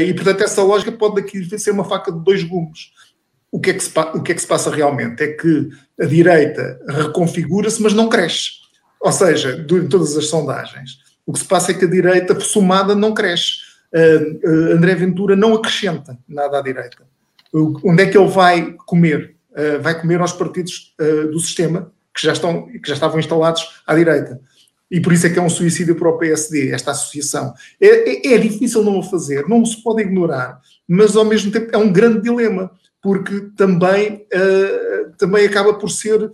e 0.00 0.14
portanto 0.14 0.42
essa 0.42 0.62
lógica 0.62 0.92
pode 0.92 1.16
daqui 1.16 1.58
ser 1.58 1.72
uma 1.72 1.84
faca 1.84 2.12
de 2.12 2.24
dois 2.24 2.44
gumes 2.44 2.92
o 3.50 3.60
que, 3.60 3.70
é 3.70 3.74
que 3.74 3.82
se, 3.82 3.92
o 4.14 4.22
que 4.22 4.32
é 4.32 4.34
que 4.34 4.40
se 4.40 4.46
passa 4.46 4.70
realmente? 4.70 5.22
É 5.22 5.28
que 5.28 5.68
a 6.00 6.04
direita 6.04 6.80
reconfigura-se, 6.88 7.82
mas 7.82 7.94
não 7.94 8.08
cresce. 8.08 8.50
Ou 9.00 9.12
seja, 9.12 9.64
em 9.70 9.88
todas 9.88 10.16
as 10.16 10.26
sondagens, 10.26 10.98
o 11.24 11.32
que 11.32 11.38
se 11.38 11.44
passa 11.44 11.70
é 11.70 11.74
que 11.74 11.84
a 11.84 11.90
direita 11.90 12.38
somada 12.40 12.94
não 12.94 13.14
cresce. 13.14 13.68
Uh, 13.94 14.48
uh, 14.48 14.72
André 14.76 14.94
Ventura 14.94 15.34
não 15.34 15.54
acrescenta 15.54 16.18
nada 16.28 16.58
à 16.58 16.62
direita. 16.62 17.04
Uh, 17.52 17.80
onde 17.84 18.02
é 18.02 18.06
que 18.06 18.18
ele 18.18 18.28
vai 18.28 18.74
comer? 18.86 19.36
vai 19.80 20.00
comer 20.00 20.20
aos 20.20 20.30
partidos 20.32 20.94
do 21.32 21.40
sistema 21.40 21.90
que 22.14 22.24
já, 22.24 22.32
estão, 22.32 22.68
que 22.68 22.86
já 22.86 22.94
estavam 22.94 23.18
instalados 23.18 23.82
à 23.84 23.92
direita. 23.92 24.40
E 24.88 25.00
por 25.00 25.12
isso 25.12 25.26
é 25.26 25.30
que 25.30 25.38
é 25.38 25.42
um 25.42 25.50
suicídio 25.50 25.96
para 25.96 26.08
o 26.08 26.16
PSD, 26.16 26.70
esta 26.70 26.92
associação. 26.92 27.52
É, 27.80 28.28
é, 28.28 28.34
é 28.34 28.38
difícil 28.38 28.84
não 28.84 28.98
o 28.98 29.02
fazer, 29.02 29.48
não 29.48 29.64
se 29.64 29.82
pode 29.82 30.02
ignorar, 30.02 30.60
mas 30.86 31.16
ao 31.16 31.24
mesmo 31.24 31.50
tempo 31.50 31.70
é 31.72 31.76
um 31.76 31.92
grande 31.92 32.22
dilema 32.22 32.70
porque 33.02 33.48
também, 33.56 34.26
uh, 34.34 35.12
também 35.16 35.46
acaba 35.46 35.74
por 35.74 35.90
ser 35.90 36.22
uh, 36.22 36.32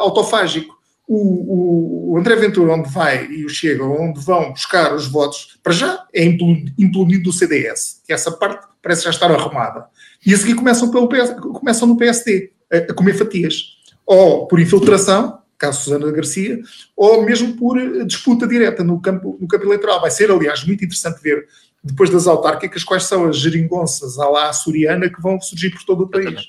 autofágico. 0.00 0.76
O, 1.08 2.12
o, 2.12 2.18
André 2.18 2.34
Ventura, 2.34 2.72
onde 2.72 2.90
vai, 2.90 3.26
e 3.26 3.44
o 3.44 3.48
Chega, 3.48 3.84
onde 3.84 4.20
vão 4.20 4.50
buscar 4.50 4.92
os 4.92 5.06
votos, 5.06 5.56
para 5.62 5.72
já 5.72 6.04
é 6.12 6.24
implodido 6.24 7.24
do 7.24 7.32
CDS, 7.32 8.02
que 8.04 8.12
essa 8.12 8.32
parte 8.32 8.66
parece 8.82 9.04
já 9.04 9.10
estar 9.10 9.30
arrumada. 9.30 9.86
E 10.24 10.34
a 10.34 10.36
seguir 10.36 10.54
começam, 10.54 10.90
pelo 10.90 11.08
PS, 11.08 11.34
começam 11.38 11.86
no 11.86 11.96
PSD, 11.96 12.50
a, 12.72 12.78
a 12.78 12.94
comer 12.94 13.14
fatias. 13.14 13.76
Ou 14.04 14.48
por 14.48 14.58
infiltração, 14.58 15.38
caso 15.58 15.82
Susana 15.82 16.10
Garcia, 16.10 16.60
ou 16.96 17.24
mesmo 17.24 17.56
por 17.56 17.78
disputa 18.04 18.46
direta 18.46 18.84
no 18.84 19.00
campo, 19.00 19.36
no 19.40 19.48
campo 19.48 19.64
eleitoral. 19.64 20.00
Vai 20.00 20.10
ser, 20.10 20.30
aliás, 20.30 20.64
muito 20.64 20.84
interessante 20.84 21.20
ver 21.22 21.46
depois 21.86 22.10
das 22.10 22.26
autárquicas, 22.26 22.82
quais 22.82 23.04
são 23.04 23.26
as 23.26 23.38
geringonças 23.38 24.18
à 24.18 24.28
lá 24.28 24.48
açoriana 24.48 25.08
que 25.08 25.20
vão 25.20 25.40
surgir 25.40 25.70
por 25.70 25.84
todo 25.84 26.04
o 26.04 26.08
país. 26.08 26.40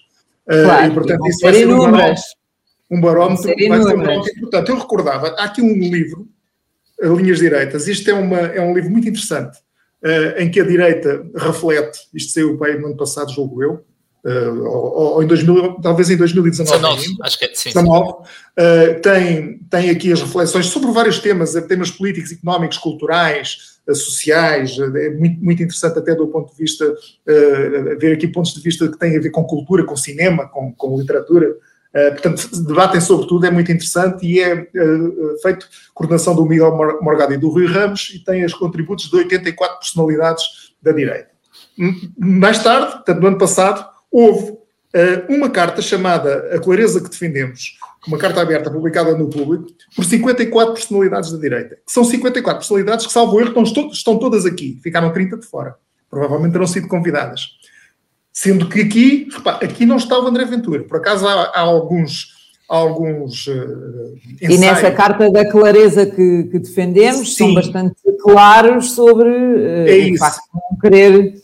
Ah, 0.48 0.64
claro, 0.64 0.84
uh, 0.84 0.92
e, 0.92 0.94
portanto, 0.94 1.28
isso 1.28 1.40
vai 1.42 1.54
ser 1.54 1.68
um 1.68 1.78
barómetro, 1.78 2.24
um 2.90 3.02
barómetro, 3.02 3.44
vai 3.46 3.84
ser 3.84 3.96
um 3.96 4.00
barómetro 4.00 4.38
importante. 4.38 4.70
Eu 4.70 4.80
recordava, 4.80 5.28
há 5.38 5.44
aqui 5.44 5.62
um 5.62 5.74
livro, 5.74 6.28
Linhas 7.00 7.38
Direitas, 7.38 7.88
isto 7.88 8.10
é, 8.10 8.14
uma, 8.14 8.38
é 8.38 8.62
um 8.62 8.74
livro 8.74 8.90
muito 8.90 9.08
interessante, 9.08 9.58
uh, 10.04 10.40
em 10.40 10.50
que 10.50 10.60
a 10.60 10.66
direita 10.66 11.24
reflete, 11.36 12.00
isto 12.14 12.34
saiu 12.34 12.58
para 12.58 12.78
no 12.80 12.88
ano 12.88 12.98
passado, 12.98 13.32
julgo 13.32 13.64
eu, 13.64 13.86
Uh, 14.26 14.62
ou, 14.66 15.14
ou, 15.14 15.24
em 15.24 15.28
2000, 15.28 15.76
talvez 15.76 16.10
em 16.10 16.18
2019. 16.18 16.82
19, 16.82 17.18
acho 17.22 17.40
que 17.40 17.46
é, 17.46 17.52
sim. 17.54 17.70
19, 17.70 18.10
uh, 18.10 19.02
tem, 19.02 19.60
tem 19.70 19.90
aqui 19.90 20.12
as 20.12 20.22
reflexões 20.22 20.66
sobre 20.66 20.92
vários 20.92 21.20
temas, 21.20 21.54
temas 21.66 21.92
políticos, 21.92 22.34
económicos, 22.34 22.78
culturais, 22.78 23.77
sociais, 23.94 24.78
é 24.80 25.10
muito, 25.12 25.44
muito 25.44 25.64
interessante 25.64 26.00
até 26.00 26.14
do 26.14 26.28
ponto 26.28 26.52
de 26.52 26.58
vista, 26.58 26.86
uh, 26.86 28.00
ver 28.00 28.14
aqui 28.14 28.28
pontos 28.28 28.54
de 28.54 28.62
vista 28.62 28.88
que 28.88 28.98
têm 28.98 29.18
a 29.18 29.22
ver 29.22 29.30
com 29.30 29.44
cultura, 29.44 29.84
com 29.84 29.96
cinema, 29.96 30.48
com, 30.48 30.74
com 30.74 30.98
literatura, 30.98 31.50
uh, 31.50 32.12
portanto, 32.12 32.64
debatem 32.64 33.00
sobre 33.00 33.28
tudo, 33.28 33.46
é 33.46 33.52
muito 33.52 33.72
interessante 33.72 34.26
e 34.26 34.40
é 34.40 34.54
uh, 34.56 35.42
feito 35.42 35.68
coordenação 35.94 36.36
do 36.36 36.46
Miguel 36.46 36.76
Morgado 37.02 37.34
e 37.34 37.38
do 37.38 37.50
Rui 37.50 37.68
Ramos 37.68 38.12
e 38.14 38.20
tem 38.20 38.44
os 38.44 38.54
contributos 38.54 39.10
de 39.10 39.16
84 39.16 39.80
personalidades 39.80 40.44
da 40.82 40.92
direita. 40.92 41.30
Mais 42.18 42.62
tarde, 42.62 42.92
portanto, 42.92 43.20
no 43.22 43.28
ano 43.28 43.38
passado, 43.38 43.86
houve 44.12 44.58
uma 45.30 45.50
carta 45.50 45.80
chamada 45.80 46.50
A 46.56 46.60
Clareza 46.60 47.00
que 47.00 47.10
Defendemos, 47.10 47.78
uma 48.08 48.18
carta 48.18 48.42
aberta 48.42 48.72
publicada 48.72 49.16
no 49.16 49.30
público, 49.30 49.68
por 49.96 50.06
54 50.06 50.74
personalidades 50.74 51.32
da 51.32 51.38
direita. 51.38 51.76
Que 51.76 51.92
são 51.92 52.04
54 52.04 52.60
personalidades 52.60 53.06
que, 53.06 53.12
salvo 53.12 53.40
erro, 53.40 53.62
estão, 53.62 53.90
estão 53.90 54.18
todas 54.18 54.46
aqui. 54.46 54.80
Ficaram 54.82 55.12
30 55.12 55.38
de 55.38 55.46
fora. 55.46 55.76
Provavelmente 56.10 56.54
terão 56.54 56.68
sido 56.68 56.88
convidadas. 56.88 57.42
Sendo 58.32 58.70
que 58.70 58.82
aqui, 58.82 59.28
repara, 59.32 59.66
aqui 59.66 59.86
não 59.86 59.98
está 59.98 60.18
o 60.18 60.26
André 60.28 60.46
Ventura. 60.46 60.84
Por 60.84 60.98
acaso 60.98 61.28
há, 61.28 61.52
há 61.54 61.60
alguns 61.62 62.38
alguns 62.68 63.48
uh, 63.48 64.18
E 64.42 64.58
nessa 64.58 64.92
carta 64.92 65.32
da 65.32 65.50
clareza 65.50 66.06
que, 66.06 66.44
que 66.44 66.60
defendemos, 66.60 67.34
Sim. 67.34 67.46
são 67.46 67.54
bastante 67.54 67.96
claros 68.22 68.92
sobre 68.92 69.30
uh, 69.30 69.88
é 69.88 70.12
o 70.12 70.18
facto 70.18 70.42
de 70.42 70.54
não 70.54 70.80
querer 70.80 71.42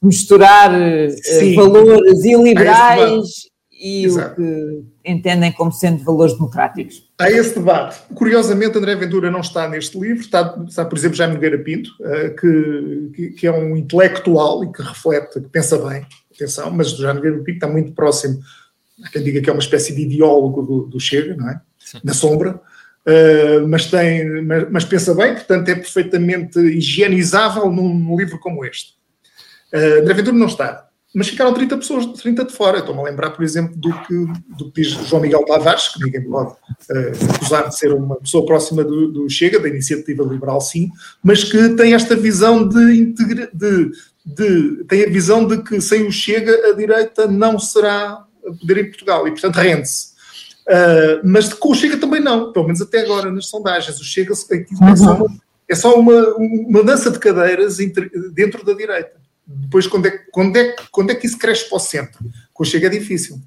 misturar 0.00 0.70
uh, 0.72 1.54
valores 1.56 2.24
iliberais 2.24 3.50
e 3.80 4.04
Exato. 4.04 4.32
o 4.32 4.36
que 4.36 4.84
entendem 5.04 5.50
como 5.52 5.72
sendo 5.72 6.04
valores 6.04 6.34
democráticos. 6.34 7.08
Há 7.18 7.30
esse 7.30 7.54
debate. 7.54 7.98
Curiosamente, 8.14 8.76
André 8.76 8.94
Ventura 8.94 9.30
não 9.30 9.40
está 9.40 9.66
neste 9.66 9.98
livro, 9.98 10.20
está, 10.20 10.62
está 10.68 10.84
por 10.84 10.98
exemplo, 10.98 11.16
Jaime 11.16 11.34
Nogueira 11.34 11.58
Pinto, 11.58 11.90
que, 12.38 13.10
que, 13.14 13.30
que, 13.30 13.46
é 13.46 13.52
um 13.52 13.76
intelectual 13.76 14.62
e 14.64 14.70
que 14.70 14.82
reflete, 14.82 15.40
que 15.40 15.48
pensa 15.48 15.78
bem, 15.78 16.06
atenção, 16.34 16.70
mas 16.70 16.90
Jaime 16.90 17.20
Nogueira 17.20 17.38
Pinto 17.38 17.56
está 17.56 17.68
muito 17.68 17.92
próximo 17.92 18.40
há 19.02 19.08
quem 19.08 19.22
diga 19.22 19.40
que 19.40 19.48
é 19.48 19.52
uma 19.52 19.62
espécie 19.62 19.94
de 19.94 20.02
ideólogo 20.02 20.62
do, 20.62 20.82
do 20.86 21.00
Chega, 21.00 21.36
não 21.36 21.48
é? 21.48 21.60
Sim. 21.78 22.00
Na 22.04 22.12
sombra, 22.12 22.60
uh, 23.06 23.66
mas, 23.68 23.86
tem, 23.86 24.42
mas, 24.42 24.70
mas, 24.70 24.84
pensa 24.84 25.14
bem, 25.14 25.34
portanto 25.34 25.68
é 25.68 25.74
perfeitamente 25.74 26.58
higienizável 26.58 27.70
num, 27.70 27.94
num 27.94 28.16
livro 28.16 28.38
como 28.38 28.64
este. 28.64 28.94
Uh, 29.72 30.00
André 30.00 30.14
Ventura 30.14 30.36
não 30.36 30.46
está, 30.46 30.88
mas 31.12 31.28
ficaram 31.28 31.52
30 31.52 31.76
pessoas, 31.76 32.06
30 32.06 32.44
de 32.44 32.52
fora. 32.52 32.78
Estou-me 32.78 33.00
a 33.00 33.04
lembrar, 33.04 33.30
por 33.30 33.42
exemplo, 33.42 33.76
do 33.76 33.92
que, 34.02 34.14
do 34.56 34.70
que 34.70 34.82
diz 34.82 34.90
João 35.08 35.22
Miguel 35.22 35.44
Tavares, 35.44 35.88
que 35.88 36.04
ninguém 36.04 36.22
pode 36.22 36.50
uh, 36.52 37.34
acusar 37.34 37.68
de 37.68 37.76
ser 37.76 37.92
uma 37.92 38.16
pessoa 38.16 38.46
próxima 38.46 38.84
do, 38.84 39.10
do, 39.10 39.28
Chega, 39.28 39.58
da 39.58 39.68
iniciativa 39.68 40.22
liberal, 40.22 40.60
sim, 40.60 40.88
mas 41.22 41.42
que 41.42 41.70
tem 41.70 41.94
esta 41.94 42.14
visão 42.14 42.66
de, 42.66 43.00
integra, 43.00 43.50
de, 43.52 43.90
de 44.24 44.84
tem 44.84 45.04
a 45.04 45.08
visão 45.08 45.46
de 45.46 45.62
que 45.62 45.80
sem 45.80 46.06
o 46.06 46.12
Chega 46.12 46.70
a 46.70 46.72
direita 46.74 47.26
não 47.26 47.58
será 47.58 48.24
poder 48.60 48.78
em 48.78 48.88
Portugal 48.88 49.26
e, 49.26 49.32
portanto, 49.32 49.56
rende-se. 49.56 50.10
Uh, 50.68 51.20
mas 51.24 51.52
com 51.52 51.72
o 51.72 51.74
Chega 51.74 51.96
também 51.96 52.20
não, 52.20 52.52
pelo 52.52 52.66
menos 52.66 52.80
até 52.80 53.00
agora 53.00 53.32
nas 53.32 53.46
sondagens. 53.46 53.98
O 53.98 54.04
Chega 54.04 54.32
é 54.32 54.96
só 54.96 55.14
uma, 55.16 55.40
é 55.68 55.74
só 55.74 55.98
uma, 55.98 56.34
uma 56.36 56.84
dança 56.84 57.10
de 57.10 57.18
cadeiras 57.18 57.78
dentro 58.32 58.64
da 58.64 58.74
direita. 58.74 59.19
Depois, 59.56 59.86
quando 59.86 60.06
é, 60.06 60.10
quando, 60.30 60.56
é, 60.56 60.76
quando 60.90 61.10
é 61.10 61.14
que 61.14 61.26
isso 61.26 61.38
cresce 61.38 61.68
para 61.68 61.76
o 61.76 61.80
centro? 61.80 62.18
Com 62.52 62.62
o 62.62 62.66
Chega 62.66 62.86
é 62.86 62.90
difícil. 62.90 63.40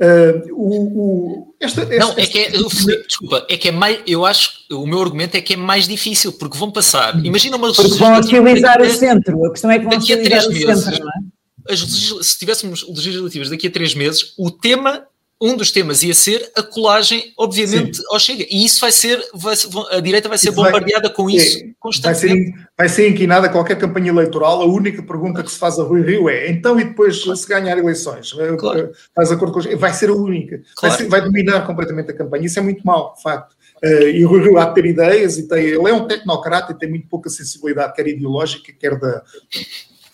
Uh, 0.00 0.52
o, 0.52 0.98
o, 0.98 1.54
esta, 1.60 1.82
esta, 1.82 1.96
não, 1.96 2.12
é 2.16 2.26
que 2.26 2.38
é, 2.40 2.50
Felipe, 2.50 3.06
desculpa, 3.06 3.46
é 3.48 3.56
que 3.56 3.68
é 3.68 3.70
mais, 3.70 4.00
eu 4.04 4.24
acho, 4.24 4.50
o 4.72 4.84
meu 4.84 5.00
argumento 5.00 5.36
é 5.36 5.40
que 5.40 5.54
é 5.54 5.56
mais 5.56 5.86
difícil, 5.86 6.32
porque 6.32 6.58
vão 6.58 6.72
passar, 6.72 7.24
imagina 7.24 7.56
uma 7.56 7.72
Porque 7.72 7.94
vão 7.98 8.18
utilizar 8.18 8.80
o 8.80 8.90
centro, 8.90 9.46
a 9.46 9.50
questão 9.52 9.70
é 9.70 9.78
que 9.78 9.84
vão 9.84 9.96
utilizar 9.96 10.44
o 10.44 10.52
meses, 10.52 10.84
centro, 10.84 11.04
não 11.04 11.10
é? 11.10 11.72
as, 11.72 11.80
se 11.80 12.38
tivéssemos 12.38 12.84
legislativas 12.88 13.50
daqui 13.50 13.68
a 13.68 13.70
três 13.70 13.94
meses, 13.94 14.34
o 14.36 14.50
tema, 14.50 15.06
um 15.42 15.56
dos 15.56 15.72
temas 15.72 16.04
ia 16.04 16.14
ser 16.14 16.50
a 16.56 16.62
colagem, 16.62 17.32
obviamente, 17.36 17.96
Sim. 17.96 18.02
ao 18.10 18.20
Chega. 18.20 18.46
E 18.48 18.64
isso 18.64 18.80
vai 18.80 18.92
ser, 18.92 19.20
vai, 19.34 19.56
a 19.90 19.98
direita 19.98 20.28
vai 20.28 20.38
ser 20.38 20.50
isso 20.50 20.56
bombardeada 20.56 21.08
vai, 21.08 21.16
com 21.16 21.28
isso 21.28 21.58
é, 21.58 21.70
constantemente. 21.80 22.52
Vai 22.52 22.60
ser, 22.60 22.68
vai 22.78 22.88
ser 22.88 23.08
inquinada 23.08 23.48
qualquer 23.48 23.76
campanha 23.76 24.10
eleitoral. 24.10 24.62
A 24.62 24.66
única 24.66 25.02
pergunta 25.02 25.42
que 25.42 25.50
se 25.50 25.58
faz 25.58 25.80
a 25.80 25.82
Rui 25.82 26.02
Rio 26.02 26.28
é: 26.28 26.48
então 26.48 26.78
e 26.78 26.84
depois 26.84 27.22
se 27.22 27.48
ganhar 27.48 27.76
eleições? 27.76 28.32
Claro. 28.58 28.92
Faz 29.14 29.32
acordo 29.32 29.52
com 29.52 29.76
Vai 29.76 29.92
ser 29.92 30.10
a 30.10 30.14
única. 30.14 30.62
Claro. 30.76 30.94
Vai, 30.94 31.04
ser, 31.04 31.10
vai, 31.10 31.20
dominar 31.22 31.66
completamente 31.66 32.12
a 32.12 32.14
campanha. 32.14 32.46
Isso 32.46 32.60
é 32.60 32.62
muito 32.62 32.86
mau, 32.86 33.12
de 33.16 33.22
facto. 33.22 33.56
Uh, 33.84 34.08
e 34.10 34.24
o 34.24 34.28
Rui 34.28 34.42
Rio 34.42 34.58
há 34.58 34.66
de 34.66 34.74
ter 34.74 34.86
ideias 34.86 35.38
e 35.38 35.48
tem, 35.48 35.64
ele 35.64 35.90
é 35.90 35.92
um 35.92 36.06
tecnocrata 36.06 36.70
e 36.70 36.78
tem 36.78 36.88
muito 36.88 37.08
pouca 37.08 37.28
sensibilidade, 37.28 37.94
quer 37.94 38.06
ideológica, 38.06 38.72
quer 38.78 38.96
da, 38.96 39.24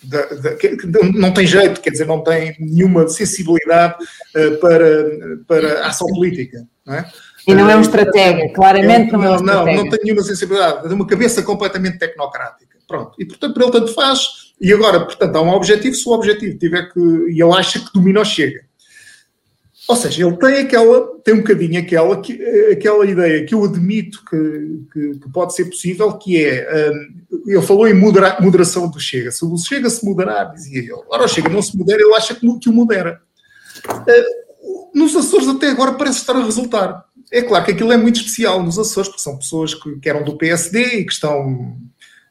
da, 0.03 0.22
da, 0.26 0.55
que, 0.55 0.76
não 1.14 1.32
tem 1.32 1.46
jeito, 1.46 1.80
quer 1.80 1.90
dizer, 1.90 2.07
não 2.07 2.22
tem 2.22 2.57
nenhuma 2.59 3.09
sensibilidade 3.09 3.94
uh, 4.36 4.57
para, 4.59 5.07
para 5.46 5.82
a 5.84 5.88
ação 5.88 6.07
política, 6.09 6.66
não 6.86 6.94
é? 6.94 7.11
E 7.46 7.55
não 7.55 7.70
é 7.70 7.76
um 7.76 7.80
estratega, 7.80 8.53
claramente 8.53 9.09
é, 9.09 9.12
não, 9.12 9.20
não 9.20 9.26
é 9.26 9.30
um 9.30 9.36
estratega. 9.36 9.76
Não, 9.76 9.84
não 9.84 9.90
tem 9.90 10.01
nenhuma 10.05 10.22
sensibilidade, 10.22 10.86
é 10.86 10.94
uma 10.94 11.07
cabeça 11.07 11.42
completamente 11.42 11.99
tecnocrática. 11.99 12.68
Pronto. 12.88 13.12
E, 13.18 13.26
portanto, 13.26 13.53
para 13.53 13.62
ele 13.64 13.72
tanto 13.72 13.94
faz. 13.94 14.49
E 14.59 14.72
agora, 14.72 15.01
portanto, 15.01 15.36
há 15.36 15.42
um 15.42 15.51
objetivo, 15.51 15.94
se 15.94 16.09
o 16.09 16.12
objetivo 16.12 16.59
tiver 16.59 16.90
que... 16.90 16.99
E 16.99 17.42
ele 17.42 17.53
acha 17.53 17.78
que 17.78 17.92
domina 17.92 18.20
ou 18.20 18.24
chega. 18.24 18.62
Ou 19.89 19.97
seja, 19.97 20.26
ele 20.26 20.36
tem 20.36 20.59
aquela, 20.59 21.18
tem 21.24 21.32
um 21.32 21.39
bocadinho 21.39 21.80
aquela, 21.80 22.22
aquela 22.70 23.07
ideia 23.07 23.47
que 23.47 23.55
eu 23.55 23.64
admito 23.64 24.22
que, 24.28 24.82
que, 24.93 25.18
que 25.18 25.32
pode 25.32 25.55
ser 25.55 25.64
possível, 25.64 26.12
que 26.12 26.45
é, 26.45 26.91
um, 26.91 27.51
ele 27.51 27.62
falou 27.62 27.89
em 27.89 27.95
modera, 27.95 28.39
moderação 28.39 28.86
do 28.86 29.01
Chega. 29.01 29.30
Se 29.30 29.43
o 29.47 29.57
Chega 29.57 29.89
se 29.89 30.05
moderar, 30.05 30.53
dizia 30.53 30.80
ele, 30.80 30.93
ora 31.09 31.24
o 31.24 31.28
Chega 31.28 31.49
não 31.49 31.62
se 31.62 31.74
modera, 31.74 32.03
ele 32.03 32.14
acha 32.14 32.34
que, 32.34 32.59
que 32.59 32.68
o 32.68 32.72
modera. 32.72 33.22
Uh, 33.89 34.49
nos 34.95 35.16
Açores 35.16 35.49
até 35.49 35.70
agora 35.70 35.95
parece 35.95 36.18
estar 36.18 36.36
a 36.36 36.45
resultar. 36.45 37.05
É 37.32 37.41
claro 37.41 37.64
que 37.64 37.72
aquilo 37.72 37.91
é 37.91 37.97
muito 37.97 38.16
especial 38.16 38.62
nos 38.62 38.78
Açores, 38.78 39.09
porque 39.09 39.22
são 39.22 39.39
pessoas 39.39 39.72
que, 39.72 39.99
que 40.01 40.09
eram 40.09 40.22
do 40.22 40.36
PSD 40.36 40.99
e 40.99 41.05
que 41.07 41.12
estão, 41.12 41.78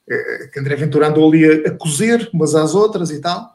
eh, 0.07 0.49
que 0.53 0.59
André 0.59 0.75
Ventura 0.75 1.07
andou 1.07 1.27
ali 1.27 1.43
a, 1.43 1.69
a 1.69 1.71
cozer 1.71 2.29
umas 2.31 2.53
às 2.53 2.75
outras 2.75 3.09
e 3.09 3.19
tal. 3.19 3.51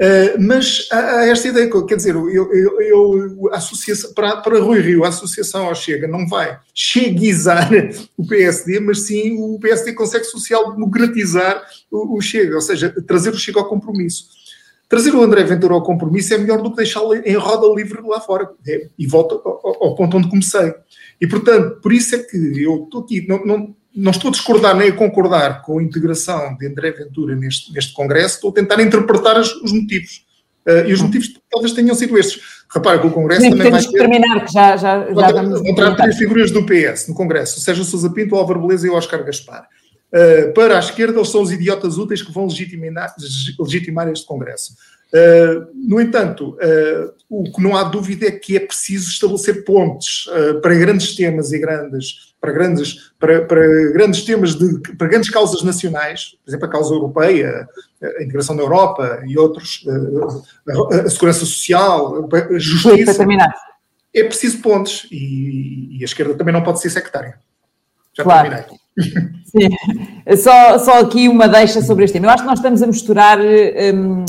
Uh, 0.00 0.40
mas 0.40 0.88
há, 0.90 1.26
esta 1.26 1.48
ideia, 1.48 1.70
quer 1.86 1.96
dizer, 1.96 2.14
eu, 2.14 2.28
eu, 2.30 2.80
eu, 2.80 3.54
associação, 3.54 4.12
para, 4.14 4.38
para 4.38 4.58
Rui 4.58 4.80
Rio, 4.80 5.04
a 5.04 5.08
associação 5.08 5.66
ao 5.66 5.74
Chega 5.74 6.08
não 6.08 6.26
vai 6.26 6.58
cheguizar 6.74 7.70
o 8.16 8.26
PSD, 8.26 8.80
mas 8.80 9.02
sim 9.02 9.38
o 9.38 9.58
PSD 9.60 9.92
consegue 9.92 10.24
social-democratizar 10.24 11.62
o, 11.90 12.16
o, 12.16 12.20
Chega, 12.20 12.54
ou 12.54 12.60
seja, 12.60 12.90
trazer 13.06 13.30
o 13.30 13.38
Chega 13.38 13.60
ao 13.60 13.68
compromisso. 13.68 14.26
Trazer 14.88 15.14
o 15.14 15.22
André 15.22 15.44
Ventura 15.44 15.74
ao 15.74 15.82
compromisso 15.82 16.34
é 16.34 16.38
melhor 16.38 16.60
do 16.60 16.70
que 16.70 16.76
deixá-lo 16.76 17.14
em 17.14 17.36
roda 17.36 17.66
livre 17.74 18.02
lá 18.02 18.20
fora. 18.20 18.50
É, 18.66 18.88
e 18.98 19.06
volto 19.06 19.40
ao, 19.44 19.84
ao, 19.84 19.94
ponto 19.94 20.16
onde 20.16 20.28
comecei. 20.28 20.74
E, 21.20 21.26
portanto, 21.26 21.80
por 21.80 21.92
isso 21.92 22.14
é 22.14 22.18
que 22.18 22.36
eu 22.62 22.84
estou 22.84 23.02
aqui, 23.02 23.26
não, 23.26 23.44
não 23.44 23.74
não 23.94 24.10
estou 24.10 24.28
a 24.28 24.32
discordar 24.32 24.76
nem 24.76 24.88
a 24.88 24.92
concordar 24.92 25.62
com 25.62 25.78
a 25.78 25.82
integração 25.82 26.56
de 26.56 26.66
André 26.66 26.92
Ventura 26.92 27.36
neste, 27.36 27.72
neste 27.72 27.92
Congresso, 27.92 28.36
estou 28.36 28.50
a 28.50 28.54
tentar 28.54 28.80
interpretar 28.80 29.38
os, 29.38 29.52
os 29.56 29.72
motivos. 29.72 30.24
Uh, 30.66 30.88
e 30.88 30.92
os 30.92 31.02
motivos 31.02 31.28
talvez 31.50 31.72
tenham 31.72 31.94
sido 31.94 32.16
estes. 32.16 32.40
Repara 32.72 32.98
que 32.98 33.06
o 33.06 33.10
Congresso 33.10 33.42
Sim, 33.42 33.50
também 33.50 33.70
vai 33.70 33.82
ter... 33.82 33.90
terminar, 33.90 34.44
que 34.44 34.52
já, 34.52 34.76
já, 34.76 35.12
já 35.12 35.32
vamos... 35.32 35.60
Entrar 35.64 35.94
três 35.96 36.16
figuras 36.16 36.50
do 36.50 36.64
PS 36.64 37.08
no 37.08 37.14
Congresso, 37.14 37.60
Sérgio 37.60 37.84
Sousa 37.84 38.10
Pinto, 38.10 38.36
Álvaro 38.36 38.60
Beleza 38.62 38.86
e 38.86 38.90
o 38.90 38.94
Oscar 38.94 39.24
Gaspar. 39.24 39.66
Uh, 40.12 40.52
para 40.54 40.76
a 40.76 40.80
esquerda, 40.80 41.18
eles 41.18 41.30
são 41.30 41.42
os 41.42 41.50
idiotas 41.50 41.98
úteis 41.98 42.22
que 42.22 42.32
vão 42.32 42.46
legitimar, 42.46 43.14
legitimar 43.58 44.08
este 44.08 44.24
Congresso. 44.24 44.74
Uh, 45.12 45.66
no 45.74 46.00
entanto, 46.00 46.56
uh, 46.56 47.12
o 47.28 47.44
que 47.44 47.62
não 47.62 47.76
há 47.76 47.84
dúvida 47.84 48.26
é 48.26 48.30
que 48.30 48.56
é 48.56 48.60
preciso 48.60 49.10
estabelecer 49.10 49.62
pontes 49.62 50.26
uh, 50.28 50.58
para 50.62 50.74
grandes 50.74 51.14
temas 51.14 51.52
e 51.52 51.58
grandes, 51.58 52.34
para 52.40 52.50
grandes, 52.50 53.12
para, 53.18 53.44
para, 53.44 53.92
grandes 53.92 54.24
temas 54.24 54.54
de, 54.54 54.80
para 54.96 55.08
grandes 55.08 55.28
causas 55.28 55.62
nacionais, 55.62 56.38
por 56.42 56.50
exemplo, 56.50 56.66
a 56.66 56.70
causa 56.70 56.94
europeia, 56.94 57.68
a 58.02 58.22
integração 58.22 58.56
da 58.56 58.62
Europa 58.62 59.22
e 59.26 59.36
outros, 59.36 59.86
a, 60.66 61.06
a, 61.06 61.10
segurança 61.10 61.40
social, 61.40 62.26
a 62.32 62.58
justiça. 62.58 63.22
É 64.14 64.24
preciso 64.24 64.60
pontes 64.60 65.06
e, 65.10 65.98
e, 65.98 66.02
a 66.02 66.04
esquerda 66.04 66.34
também 66.34 66.54
não 66.54 66.62
pode 66.62 66.80
ser 66.80 66.88
sectária. 66.88 67.38
Já 68.14 68.24
claro. 68.24 68.48
terminei. 68.48 68.78
Sim. 69.44 70.36
Só, 70.36 70.78
só 70.78 71.00
aqui 71.00 71.28
uma 71.28 71.48
deixa 71.48 71.82
sobre 71.82 72.04
este 72.04 72.14
tema. 72.14 72.26
Eu 72.26 72.30
acho 72.30 72.42
que 72.42 72.48
nós 72.48 72.58
estamos 72.58 72.82
a 72.82 72.86
misturar. 72.86 73.38
Um, 73.38 74.24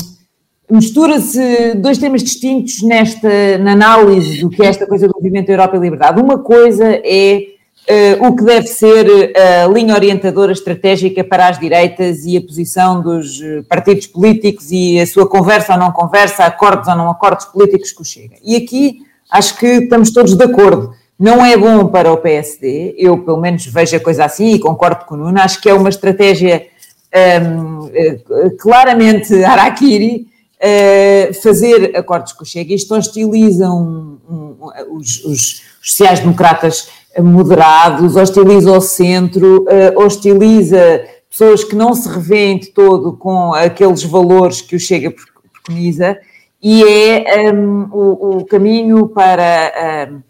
mistura-se 0.70 1.74
dois 1.74 1.98
temas 1.98 2.22
distintos 2.22 2.82
nesta 2.82 3.58
na 3.58 3.72
análise 3.72 4.40
do 4.40 4.50
que 4.50 4.62
é 4.62 4.66
esta 4.66 4.86
coisa 4.86 5.06
do 5.06 5.14
movimento 5.14 5.50
Europa 5.50 5.76
e 5.76 5.80
Liberdade. 5.80 6.20
Uma 6.20 6.38
coisa 6.38 7.00
é 7.04 7.54
uh, 7.88 8.26
o 8.26 8.36
que 8.36 8.44
deve 8.44 8.66
ser 8.66 9.32
a 9.36 9.66
linha 9.68 9.94
orientadora 9.94 10.52
estratégica 10.52 11.22
para 11.22 11.48
as 11.48 11.58
direitas 11.58 12.24
e 12.24 12.36
a 12.36 12.40
posição 12.40 13.00
dos 13.00 13.40
eh, 13.40 13.62
partidos 13.68 14.06
políticos 14.06 14.70
e 14.70 14.98
a 14.98 15.06
sua 15.06 15.28
conversa 15.28 15.74
ou 15.74 15.78
não 15.78 15.92
conversa, 15.92 16.44
acordos 16.44 16.88
ou 16.88 16.96
não 16.96 17.10
acordos 17.10 17.46
políticos 17.46 17.92
que 17.92 18.02
o 18.02 18.04
Chega. 18.04 18.36
E 18.42 18.56
aqui 18.56 19.00
acho 19.30 19.56
que 19.58 19.66
estamos 19.66 20.10
todos 20.12 20.34
de 20.34 20.44
acordo. 20.44 20.92
Não 21.18 21.44
é 21.44 21.56
bom 21.56 21.86
para 21.86 22.12
o 22.12 22.16
PSD, 22.16 22.96
eu 22.98 23.18
pelo 23.18 23.40
menos 23.40 23.64
vejo 23.66 23.96
a 23.96 24.00
coisa 24.00 24.24
assim 24.24 24.54
e 24.54 24.58
concordo 24.58 25.04
com 25.04 25.14
o 25.14 25.18
Nuno, 25.18 25.40
acho 25.40 25.60
que 25.60 25.68
é 25.68 25.74
uma 25.74 25.88
estratégia 25.88 26.66
um, 27.14 27.88
ehm, 27.92 28.20
eh, 28.28 28.50
claramente 28.58 29.32
araquiri, 29.44 30.26
uh, 30.64 31.34
fazer 31.42 31.96
acordos 31.96 32.32
com 32.32 32.42
o 32.42 32.46
Chega. 32.46 32.74
Isto 32.74 32.94
hostiliza 32.94 33.68
um, 33.68 34.18
um, 34.28 34.96
os, 34.96 35.24
os 35.24 35.62
sociais-democratas 35.82 36.88
moderados, 37.18 38.16
hostiliza 38.16 38.72
o 38.72 38.80
centro, 38.80 39.64
uh, 39.64 40.02
hostiliza 40.02 41.04
pessoas 41.28 41.64
que 41.64 41.76
não 41.76 41.94
se 41.94 42.08
revêem 42.08 42.58
de 42.58 42.68
todo 42.68 43.12
com 43.12 43.52
aqueles 43.52 44.02
valores 44.02 44.60
que 44.60 44.76
o 44.76 44.80
Chega 44.80 45.12
preconiza 45.12 46.18
e 46.62 46.82
é 46.82 47.52
um, 47.52 47.88
o, 47.92 48.38
o, 48.38 48.44
caminho 48.46 49.06
para 49.08 50.08
um, 50.10 50.22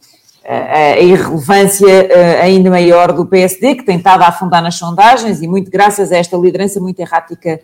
a 0.45 0.99
irrelevância 0.99 2.43
ainda 2.43 2.71
maior 2.71 3.13
do 3.13 3.25
PSD, 3.25 3.77
que 3.77 3.85
tem 3.85 3.99
estado 3.99 4.23
a 4.23 4.29
afundar 4.29 4.61
nas 4.61 4.75
sondagens 4.75 5.41
e 5.41 5.47
muito 5.47 5.71
graças 5.71 6.11
a 6.11 6.17
esta 6.17 6.37
liderança 6.37 6.81
muito 6.81 6.99
errática 6.99 7.61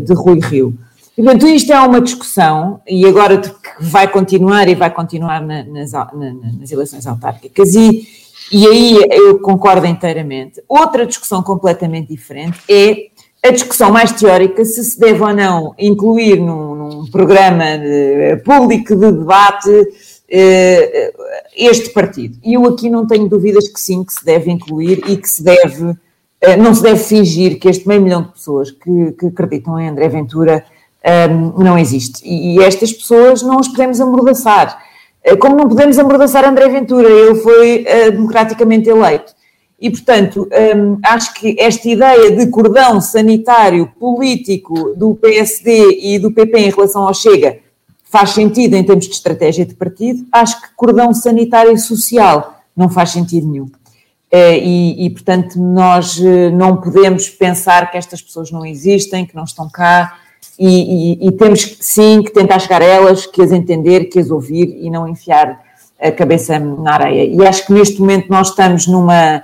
de 0.00 0.14
Rui 0.14 0.38
Rio. 0.38 0.78
Portanto, 1.18 1.48
isto 1.48 1.72
é 1.72 1.80
uma 1.80 2.00
discussão, 2.00 2.80
e 2.86 3.04
agora 3.04 3.38
que 3.38 3.50
vai 3.80 4.06
continuar 4.06 4.68
e 4.68 4.76
vai 4.76 4.88
continuar 4.88 5.44
na, 5.44 5.64
nas, 5.64 5.90
na, 5.90 6.32
nas, 6.60 6.70
eleições 6.70 7.04
autárquicas, 7.08 7.74
e, 7.74 8.06
e 8.52 8.64
aí 8.64 8.96
eu 9.10 9.40
concordo 9.40 9.84
inteiramente. 9.84 10.62
Outra 10.68 11.04
discussão 11.04 11.42
completamente 11.42 12.06
diferente 12.06 12.60
é 12.70 13.08
a 13.44 13.50
discussão 13.50 13.90
mais 13.90 14.12
teórica 14.12 14.64
se 14.64 14.84
se 14.84 15.00
deve 15.00 15.20
ou 15.20 15.34
não 15.34 15.74
incluir 15.76 16.38
num, 16.38 16.76
num 16.76 17.06
programa 17.10 17.64
de, 17.76 18.36
público 18.44 18.94
de 18.94 19.10
debate 19.10 19.88
eh, 20.30 21.12
este 21.56 21.90
partido. 21.90 22.38
E 22.44 22.54
eu 22.54 22.64
aqui 22.64 22.88
não 22.88 23.08
tenho 23.08 23.28
dúvidas 23.28 23.66
que 23.66 23.80
sim, 23.80 24.04
que 24.04 24.12
se 24.12 24.24
deve 24.24 24.52
incluir 24.52 25.02
e 25.08 25.16
que 25.16 25.28
se 25.28 25.42
deve, 25.42 25.96
eh, 26.40 26.56
não 26.56 26.72
se 26.72 26.82
deve 26.84 27.00
fingir 27.02 27.58
que 27.58 27.68
este 27.68 27.88
meio 27.88 28.02
milhão 28.02 28.22
de 28.22 28.28
pessoas 28.28 28.70
que, 28.70 29.12
que 29.18 29.26
acreditam 29.26 29.80
em 29.80 29.88
André 29.88 30.08
Ventura 30.08 30.64
um, 31.04 31.62
não 31.62 31.78
existe. 31.78 32.26
E, 32.26 32.56
e, 32.56 32.62
estas 32.62 32.92
pessoas 32.92 33.42
não 33.42 33.58
os 33.58 33.68
podemos 33.68 34.00
amordaçar. 34.00 34.82
Eh, 35.22 35.36
como 35.36 35.56
não 35.56 35.68
podemos 35.68 35.98
amordaçar 35.98 36.44
André 36.44 36.68
Ventura, 36.68 37.08
ele 37.08 37.36
foi 37.36 37.84
uh, 37.84 38.12
democraticamente 38.12 38.88
eleito. 38.88 39.32
E, 39.80 39.90
portanto, 39.90 40.48
um, 40.76 40.98
acho 41.04 41.34
que 41.34 41.54
esta 41.58 41.88
ideia 41.88 42.32
de 42.32 42.48
cordão 42.48 43.00
sanitário 43.00 43.92
político 43.98 44.94
do 44.96 45.14
PSD 45.14 46.00
e 46.02 46.18
do 46.18 46.32
PP 46.32 46.58
em 46.58 46.70
relação 46.70 47.06
ao 47.06 47.14
Chega 47.14 47.60
faz 48.02 48.30
sentido 48.30 48.74
em 48.74 48.82
termos 48.82 49.06
de 49.06 49.12
estratégia 49.12 49.64
de 49.64 49.74
partido. 49.74 50.26
Acho 50.32 50.60
que 50.60 50.74
cordão 50.74 51.14
sanitário 51.14 51.78
social 51.78 52.60
não 52.76 52.88
faz 52.88 53.10
sentido 53.10 53.46
nenhum. 53.46 53.66
Uh, 53.66 54.58
e, 54.60 55.06
e, 55.06 55.10
portanto, 55.10 55.58
nós 55.60 56.18
não 56.52 56.76
podemos 56.76 57.28
pensar 57.28 57.90
que 57.90 57.96
estas 57.96 58.20
pessoas 58.20 58.50
não 58.50 58.66
existem, 58.66 59.24
que 59.24 59.36
não 59.36 59.44
estão 59.44 59.70
cá, 59.70 60.18
e, 60.58 61.28
e, 61.28 61.32
temos 61.32 61.76
sim 61.80 62.22
que 62.22 62.32
tentar 62.32 62.58
chegar 62.58 62.82
a 62.82 62.84
elas, 62.84 63.26
que 63.26 63.40
as 63.40 63.52
entender, 63.52 64.06
que 64.06 64.18
as 64.18 64.30
ouvir 64.30 64.76
e 64.80 64.90
não 64.90 65.06
enfiar 65.06 65.60
a 66.00 66.10
cabeça 66.10 66.58
na 66.58 66.94
areia. 66.94 67.24
E 67.24 67.46
acho 67.46 67.66
que 67.66 67.72
neste 67.72 68.00
momento 68.00 68.28
nós 68.28 68.48
estamos 68.48 68.86
numa, 68.86 69.42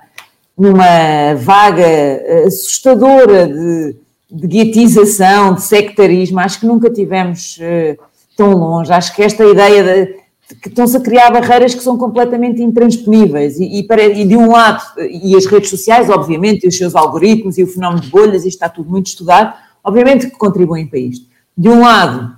numa 0.59 1.35
vaga 1.37 2.21
assustadora 2.47 3.47
de, 3.47 3.97
de 4.31 4.47
guietização, 4.47 5.55
de 5.55 5.62
sectarismo. 5.62 6.41
Acho 6.41 6.61
que 6.61 6.67
nunca 6.67 6.91
tivemos 6.91 7.59
uh, 7.59 8.03
tão 8.37 8.53
longe. 8.55 8.93
Acho 8.93 9.15
que 9.15 9.23
esta 9.23 9.45
ideia 9.45 9.83
de, 9.83 10.07
de 10.49 10.55
que 10.61 10.69
estão-se 10.69 10.97
a 10.97 11.01
criar 11.01 11.31
barreiras 11.31 11.75
que 11.75 11.83
são 11.83 11.97
completamente 11.97 12.62
intransponíveis 12.62 13.59
e, 13.59 13.79
e, 13.79 13.83
para, 13.85 14.05
e, 14.05 14.25
de 14.25 14.37
um 14.37 14.51
lado, 14.51 14.83
e 14.99 15.37
as 15.37 15.47
redes 15.47 15.71
sociais, 15.71 16.11
obviamente, 16.11 16.65
e 16.65 16.69
os 16.69 16.77
seus 16.77 16.95
algoritmos 16.95 17.57
e 17.59 17.62
o 17.62 17.67
fenómeno 17.67 18.01
de 18.01 18.11
bolhas, 18.11 18.45
isto 18.45 18.57
está 18.57 18.69
tudo 18.69 18.91
muito 18.91 19.07
estudado, 19.07 19.55
obviamente 19.85 20.30
que 20.30 20.37
contribuem 20.37 20.87
para 20.87 20.99
isto. 20.99 21.26
De 21.57 21.68
um 21.68 21.82
lado 21.82 22.37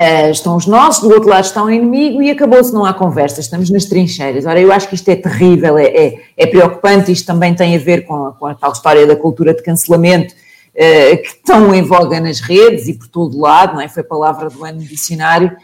uh, 0.00 0.30
estão 0.30 0.56
os 0.56 0.66
nossos, 0.66 1.02
do 1.02 1.14
outro 1.14 1.30
lado 1.30 1.44
está 1.44 1.62
o 1.62 1.70
inimigo 1.70 2.22
e 2.22 2.30
acabou-se, 2.30 2.72
não 2.72 2.84
há 2.84 2.92
conversa, 2.92 3.40
estamos 3.40 3.70
nas 3.70 3.84
trincheiras. 3.84 4.44
Ora, 4.44 4.60
eu 4.60 4.72
acho 4.72 4.88
que 4.88 4.94
isto 4.94 5.08
é 5.08 5.16
terrível, 5.16 5.78
é, 5.78 5.86
é, 5.86 6.20
é 6.36 6.46
preocupante, 6.46 7.12
isto 7.12 7.26
também 7.26 7.54
tem 7.54 7.76
a 7.76 7.78
ver 7.78 8.04
com, 8.04 8.32
com, 8.32 8.46
a 8.46 8.54
tal 8.54 8.72
história 8.72 9.06
da 9.06 9.16
cultura 9.16 9.54
de 9.54 9.62
cancelamento 9.62 10.34
uh, 10.34 11.22
que 11.22 11.28
estão 11.28 11.74
em 11.74 11.82
voga 11.82 12.20
nas 12.20 12.40
redes 12.40 12.88
e 12.88 12.94
por 12.94 13.08
todo 13.08 13.40
lado, 13.40 13.74
não 13.74 13.80
é? 13.80 13.88
Foi 13.88 14.02
a 14.02 14.06
palavra 14.06 14.50
do 14.50 14.64
ano 14.64 14.80
no 14.80 14.84
dicionário. 14.84 15.56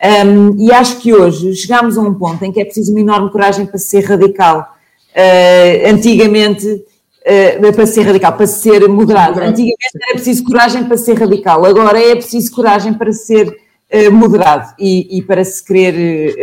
Um, 0.00 0.56
e 0.56 0.70
acho 0.70 0.98
que 1.00 1.12
hoje 1.12 1.56
chegamos 1.56 1.98
a 1.98 2.00
um 2.00 2.14
ponto 2.14 2.44
em 2.44 2.52
que 2.52 2.60
é 2.60 2.64
preciso 2.64 2.92
uma 2.92 3.00
enorme 3.00 3.30
coragem 3.30 3.66
para 3.66 3.78
ser 3.78 4.04
radical. 4.04 4.74
Uh, 5.10 5.90
antigamente 5.90 6.84
uh, 7.28 7.72
para 7.72 7.86
ser 7.86 8.02
radical, 8.02 8.32
para 8.32 8.46
ser 8.46 8.88
moderado. 8.88 9.34
moderado. 9.34 9.40
Antigamente 9.40 9.90
era 9.94 10.14
preciso 10.14 10.44
coragem 10.44 10.84
para 10.84 10.96
ser 10.96 11.18
radical, 11.18 11.64
agora 11.64 12.00
é 12.00 12.14
preciso 12.14 12.50
coragem 12.52 12.94
para 12.94 13.12
ser 13.12 13.48
uh, 13.48 14.12
moderado 14.12 14.74
e, 14.78 15.18
e, 15.18 15.22
para 15.22 15.44
se 15.44 15.64
querer 15.64 16.34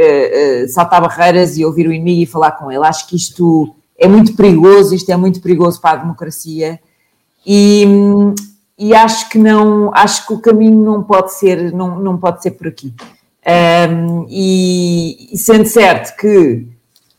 uh, 0.64 0.70
saltar 0.70 1.02
barreiras 1.02 1.58
e 1.58 1.66
ouvir 1.66 1.88
o 1.88 1.94
inimigo 1.94 2.22
e 2.22 2.26
falar 2.26 2.52
com 2.52 2.72
ele. 2.72 2.86
Acho 2.86 3.08
que 3.08 3.16
isto 3.16 3.76
é 3.98 4.08
muito 4.08 4.36
perigoso, 4.36 4.94
isto 4.94 5.12
é 5.12 5.18
muito 5.18 5.42
perigoso 5.42 5.82
para 5.82 6.00
a 6.00 6.04
democracia 6.04 6.80
e, 7.46 7.86
e 8.78 8.94
acho 8.94 9.30
que 9.30 9.38
não, 9.38 9.92
acho 9.94 10.28
que 10.28 10.34
o 10.34 10.40
caminho 10.40 10.84
não 10.84 11.04
pode 11.04 11.34
ser, 11.34 11.72
não, 11.72 12.00
não 12.00 12.18
pode 12.18 12.42
ser 12.42 12.52
por 12.52 12.68
aqui. 12.68 12.94
Um, 13.48 14.26
e, 14.28 15.30
e 15.32 15.38
sendo 15.38 15.68
certo 15.68 16.18
que 16.18 16.66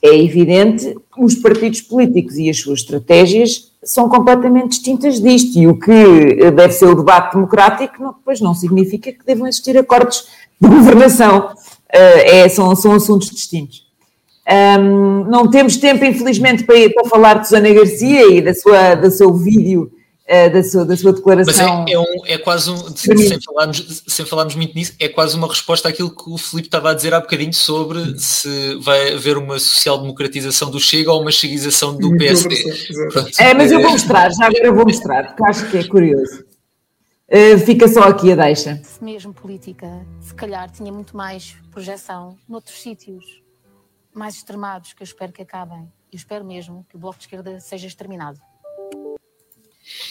é 0.06 0.22
evidente, 0.22 0.96
os 1.18 1.34
partidos 1.34 1.80
políticos 1.80 2.36
e 2.36 2.48
as 2.48 2.58
suas 2.58 2.80
estratégias 2.80 3.72
são 3.82 4.08
completamente 4.08 4.70
distintas 4.70 5.20
disto, 5.20 5.58
e 5.58 5.66
o 5.66 5.78
que 5.78 6.50
deve 6.50 6.72
ser 6.72 6.86
o 6.86 6.94
debate 6.94 7.34
democrático, 7.34 8.02
não, 8.02 8.12
depois 8.12 8.40
não 8.40 8.54
significa 8.54 9.12
que 9.12 9.24
devam 9.24 9.46
existir 9.46 9.76
acordos 9.78 10.26
de 10.60 10.68
governação, 10.68 11.48
uh, 11.48 11.54
é, 11.92 12.48
são, 12.48 12.74
são 12.74 12.92
assuntos 12.92 13.30
distintos. 13.30 13.86
Um, 14.48 15.24
não 15.24 15.50
temos 15.50 15.76
tempo, 15.76 16.04
infelizmente, 16.04 16.64
para, 16.64 16.90
para 16.90 17.08
falar 17.08 17.34
de 17.34 17.48
Susana 17.48 17.72
Garcia 17.72 18.32
e 18.32 18.40
da 18.40 18.54
sua, 18.54 18.94
do 18.94 19.10
seu 19.10 19.32
vídeo 19.34 19.90
uh, 20.28 20.52
da, 20.52 20.62
sua, 20.62 20.84
da 20.84 20.96
sua 20.96 21.12
declaração. 21.12 21.84
Mas 21.84 21.88
é, 21.88 21.92
é, 21.92 21.98
um, 21.98 22.26
é 22.26 22.38
quase 22.38 22.70
um, 22.70 22.96
sem 22.96 23.40
falarmos, 23.40 24.02
sem 24.06 24.26
falarmos 24.26 24.54
muito 24.54 24.74
nisso, 24.74 24.94
é 24.98 25.08
quase 25.08 25.36
uma 25.36 25.48
resposta 25.48 25.88
àquilo 25.88 26.10
que 26.14 26.30
o 26.30 26.36
Filipe 26.36 26.68
estava 26.68 26.90
a 26.90 26.94
dizer 26.94 27.14
há 27.14 27.20
bocadinho 27.20 27.54
sobre 27.54 28.18
se 28.18 28.76
vai 28.76 29.14
haver 29.14 29.36
uma 29.36 29.58
social-democratização 29.58 30.70
do 30.70 30.80
Chega 30.80 31.12
ou 31.12 31.22
uma 31.22 31.32
cheguização 31.32 31.96
do 31.96 32.16
PSD. 32.16 32.64
É, 33.38 33.54
mas 33.54 33.70
eu 33.72 33.80
vou 33.80 33.90
mostrar, 33.90 34.30
já 34.30 34.46
agora 34.46 34.66
eu 34.66 34.74
vou 34.74 34.84
mostrar, 34.84 35.28
porque 35.28 35.44
acho 35.44 35.70
que 35.70 35.78
é 35.78 35.84
curioso. 35.84 36.44
Uh, 37.28 37.58
fica 37.58 37.88
só 37.88 38.04
aqui 38.04 38.30
a 38.30 38.36
deixa. 38.36 38.80
Se 38.84 39.02
mesmo 39.02 39.34
política, 39.34 40.06
se 40.20 40.32
calhar 40.32 40.70
tinha 40.70 40.92
muito 40.92 41.16
mais 41.16 41.56
projeção 41.72 42.36
noutros 42.48 42.80
sítios 42.80 43.42
mais 44.14 44.36
extremados 44.36 44.94
que 44.94 45.02
eu 45.02 45.04
espero 45.04 45.32
que 45.32 45.42
acabem. 45.42 45.92
Eu 46.10 46.16
espero 46.16 46.44
mesmo 46.44 46.86
que 46.88 46.96
o 46.96 46.98
Bloco 46.98 47.18
de 47.18 47.24
Esquerda 47.24 47.60
seja 47.60 47.86
exterminado. 47.86 48.40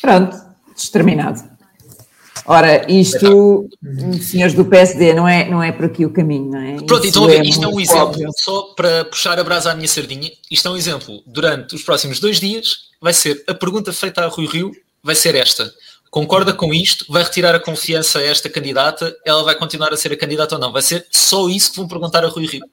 Pronto, 0.01 0.37
exterminado. 0.75 1.55
Ora, 2.47 2.85
isto, 2.91 3.67
senhores 4.21 4.53
do 4.53 4.65
PSD, 4.65 5.13
não 5.13 5.27
é, 5.27 5.49
não 5.49 5.63
é 5.63 5.71
por 5.71 5.85
aqui 5.85 6.05
o 6.05 6.11
caminho, 6.11 6.51
não 6.51 6.59
é? 6.59 6.75
Pronto, 6.83 7.07
então, 7.07 7.27
é 7.27 7.41
isto 7.41 7.63
é 7.63 7.67
um 7.67 7.79
exemplo, 7.79 8.07
óbvio. 8.09 8.29
só 8.37 8.61
para 8.75 9.05
puxar 9.05 9.39
a 9.39 9.43
brasa 9.43 9.71
à 9.71 9.75
minha 9.75 9.87
sardinha, 9.87 10.31
isto 10.51 10.67
é 10.67 10.71
um 10.71 10.77
exemplo. 10.77 11.23
Durante 11.25 11.73
os 11.73 11.81
próximos 11.81 12.19
dois 12.19 12.39
dias, 12.39 12.89
vai 13.01 13.13
ser 13.13 13.43
a 13.47 13.53
pergunta 13.55 13.91
feita 13.91 14.21
a 14.21 14.27
Rui 14.27 14.45
Rio, 14.45 14.71
vai 15.03 15.15
ser 15.15 15.33
esta. 15.33 15.73
Concorda 16.15 16.53
com 16.53 16.73
isto? 16.73 17.05
Vai 17.09 17.23
retirar 17.23 17.53
a 17.53 17.59
confiança 17.59 18.19
a 18.19 18.23
esta 18.23 18.49
candidata? 18.49 19.13
Ela 19.25 19.43
vai 19.43 19.53
continuar 19.53 19.91
a 19.91 19.97
ser 19.97 20.13
a 20.13 20.15
candidata 20.17 20.55
ou 20.55 20.61
não? 20.61 20.71
Vai 20.71 20.81
ser 20.81 21.05
só 21.11 21.49
isso 21.49 21.71
que 21.71 21.75
vão 21.75 21.89
perguntar 21.89 22.23
a 22.23 22.29
Rui 22.29 22.45
Rio. 22.45 22.63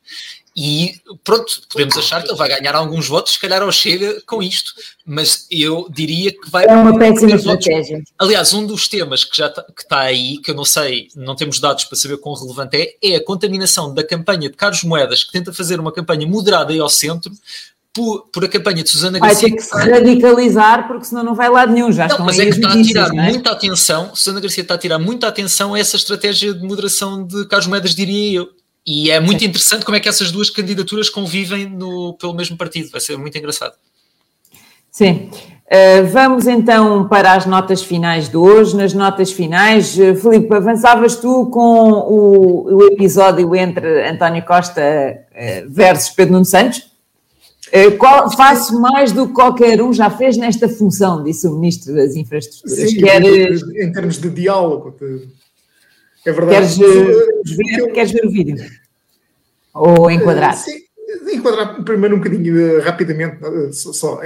E 0.57 0.95
pronto, 1.25 1.61
podemos 1.69 1.97
achar 1.97 2.23
que 2.23 2.31
ele 2.31 2.39
vai 2.39 2.49
ganhar 2.49 2.77
alguns 2.77 3.09
votos, 3.09 3.33
se 3.33 3.41
calhar 3.41 3.61
ao 3.61 3.73
Chega 3.73 4.23
com 4.27 4.41
isto, 4.41 4.73
mas 5.05 5.49
eu 5.51 5.89
diria 5.91 6.31
que 6.31 6.49
vai. 6.51 6.67
É 6.67 6.73
uma 6.73 6.97
péssima 6.97 7.35
estratégia. 7.35 7.97
Votos. 7.97 8.13
Aliás, 8.17 8.55
um 8.55 8.65
dos 8.65 8.87
temas 8.87 9.25
que 9.25 9.37
já 9.37 9.49
está, 9.49 9.63
que 9.65 9.83
está 9.83 9.99
aí, 10.03 10.39
que 10.39 10.53
eu 10.53 10.55
não 10.55 10.65
sei, 10.65 11.09
não 11.17 11.35
temos 11.35 11.59
dados 11.59 11.85
para 11.87 11.99
saber 11.99 12.19
quão 12.19 12.37
relevante 12.37 12.77
é, 12.77 13.15
é 13.15 13.17
a 13.17 13.25
contaminação 13.25 13.93
da 13.93 14.05
campanha 14.05 14.49
de 14.51 14.57
Carlos 14.57 14.85
Moedas, 14.85 15.25
que 15.25 15.33
tenta 15.33 15.53
fazer 15.53 15.81
uma 15.81 15.91
campanha 15.91 16.29
moderada 16.29 16.73
e 16.73 16.79
ao 16.79 16.89
centro, 16.89 17.33
por, 17.95 18.29
por, 18.33 18.45
a 18.45 18.49
campanha 18.49 18.83
de 18.83 18.91
Susana 18.91 19.19
Garcia. 19.19 19.49
Vai 19.49 19.51
ter 19.51 19.57
que 19.57 19.63
se 19.63 19.91
radicalizar, 19.91 20.87
porque 20.89 21.05
senão 21.05 21.23
não 21.23 21.35
vai 21.35 21.51
lá 21.51 21.67
nenhum. 21.67 21.93
Já 21.93 22.09
não, 22.09 22.25
mas 22.25 22.39
é 22.39 22.45
que 22.45 22.51
está 22.51 22.73
a 22.73 22.83
tirar 22.83 23.09
é? 23.09 23.31
muita 23.31 23.51
atenção, 23.51 24.15
Susana 24.15 24.41
Garcia 24.41 24.63
está 24.63 24.75
a 24.75 24.79
tirar 24.79 24.99
muita 24.99 25.29
atenção 25.29 25.75
a 25.75 25.79
essa 25.79 25.97
estratégia 25.97 26.55
de 26.55 26.67
moderação 26.67 27.25
de 27.25 27.47
Carlos 27.47 27.67
Moedas, 27.67 27.95
diria 27.95 28.39
eu. 28.39 28.49
E 28.87 29.11
é 29.11 29.21
muito 29.21 29.45
interessante 29.45 29.85
como 29.85 29.97
é 29.97 30.01
que 30.01 30.09
essas 30.09 30.33
duas 30.33 30.51
candidaturas 30.51 31.09
convivem 31.09 31.69
no, 31.69 32.15
pelo 32.15 32.35
mesmo 32.35 32.57
partido. 32.57 32.91
Vai 32.91 33.01
ser 33.01 33.17
muito 33.17 33.37
engraçado. 33.39 33.75
Sim. 34.91 35.31
Uh, 35.73 36.07
vamos 36.13 36.47
então 36.47 37.09
para 37.09 37.33
as 37.33 37.47
notas 37.47 37.83
finais 37.83 38.29
de 38.29 38.37
hoje. 38.37 38.77
Nas 38.77 38.93
notas 38.93 39.31
finais, 39.31 39.97
uh, 39.97 40.17
Filipe, 40.17 40.53
avançavas 40.53 41.17
tu 41.17 41.47
com 41.47 41.91
o, 41.93 42.75
o 42.75 42.85
episódio 42.89 43.55
entre 43.55 44.07
António 44.09 44.45
Costa 44.45 44.83
uh, 44.83 45.71
versus 45.71 46.11
Pedro 46.11 46.33
Nuno 46.33 46.45
Santos? 46.45 46.92
Qual, 47.99 48.31
faço 48.37 48.79
mais 48.81 49.13
do 49.13 49.29
que 49.29 49.33
qualquer 49.33 49.81
um 49.81 49.93
já 49.93 50.11
fez 50.11 50.37
nesta 50.37 50.69
função, 50.69 51.25
disse 51.25 51.47
o 51.47 51.55
Ministro 51.55 51.95
das 51.95 52.15
Infraestruturas. 52.15 52.91
Sim, 52.91 52.99
Queres... 52.99 53.63
em 53.63 53.93
termos 53.93 54.19
de 54.19 54.29
diálogo. 54.29 54.95
É 56.25 56.33
verdade. 56.33 56.79
Queres, 56.79 56.79
uh, 56.79 57.57
ver, 57.57 57.93
queres 57.93 58.13
ver 58.13 58.27
o 58.27 58.31
vídeo? 58.31 58.57
Ou 59.75 60.11
enquadrar? 60.11 60.55
Sim, 60.55 60.83
enquadrar 61.33 61.83
primeiro 61.83 62.15
um 62.17 62.19
bocadinho 62.19 62.81
rapidamente, 62.83 63.39
só. 63.73 64.17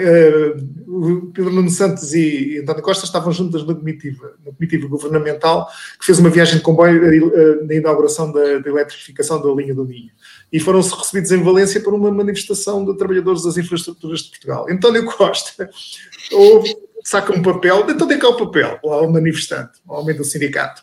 Pedro 1.33 1.53
Nuno 1.53 1.71
Santos 1.71 2.15
e 2.15 2.59
António 2.61 2.83
Costa 2.83 3.05
estavam 3.05 3.33
juntas 3.33 3.67
na 3.67 3.75
comitiva, 3.75 4.35
na 4.45 4.53
comitiva 4.53 4.89
governamental 4.89 5.69
que 5.99 6.07
fez 6.07 6.19
uma 6.19 6.31
viagem 6.31 6.57
de 6.57 6.63
comboio 6.63 7.05
eh, 7.05 7.65
na 7.65 7.75
inauguração 7.75 8.33
da, 8.33 8.59
da 8.59 8.71
eletrificação 8.71 9.41
da 9.41 9.53
linha 9.53 9.75
do 9.75 9.85
Minho. 9.85 10.11
E 10.53 10.61
foram 10.61 10.81
recebidos 10.81 11.33
em 11.33 11.43
Valência 11.43 11.81
para 11.81 11.95
uma 11.95 12.11
manifestação 12.11 12.85
de 12.85 12.97
trabalhadores 12.97 13.43
das 13.43 13.57
infraestruturas 13.57 14.21
de 14.21 14.31
Portugal. 14.31 14.67
António 14.71 15.05
Costa 15.05 15.69
ouve, 16.33 16.77
saca 17.03 17.33
um 17.37 17.43
papel, 17.43 17.85
então 17.89 18.07
tem 18.07 18.19
cá 18.19 18.29
o 18.29 18.37
papel, 18.37 18.79
ao 18.83 19.11
manifestante, 19.11 19.81
ao 19.87 20.03
homem 20.03 20.17
do 20.17 20.25
sindicato. 20.25 20.83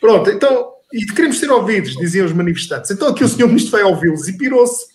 Pronto, 0.00 0.30
então 0.30 0.73
e 0.94 1.04
queremos 1.06 1.40
ser 1.40 1.50
ouvidos, 1.50 1.96
diziam 1.96 2.24
os 2.24 2.32
manifestantes. 2.32 2.92
Então 2.92 3.08
aqui 3.08 3.24
o 3.24 3.28
senhor 3.28 3.48
ministro 3.48 3.72
vai 3.72 3.82
ouvi-los 3.82 4.28
e 4.28 4.38
pirou-se. 4.38 4.86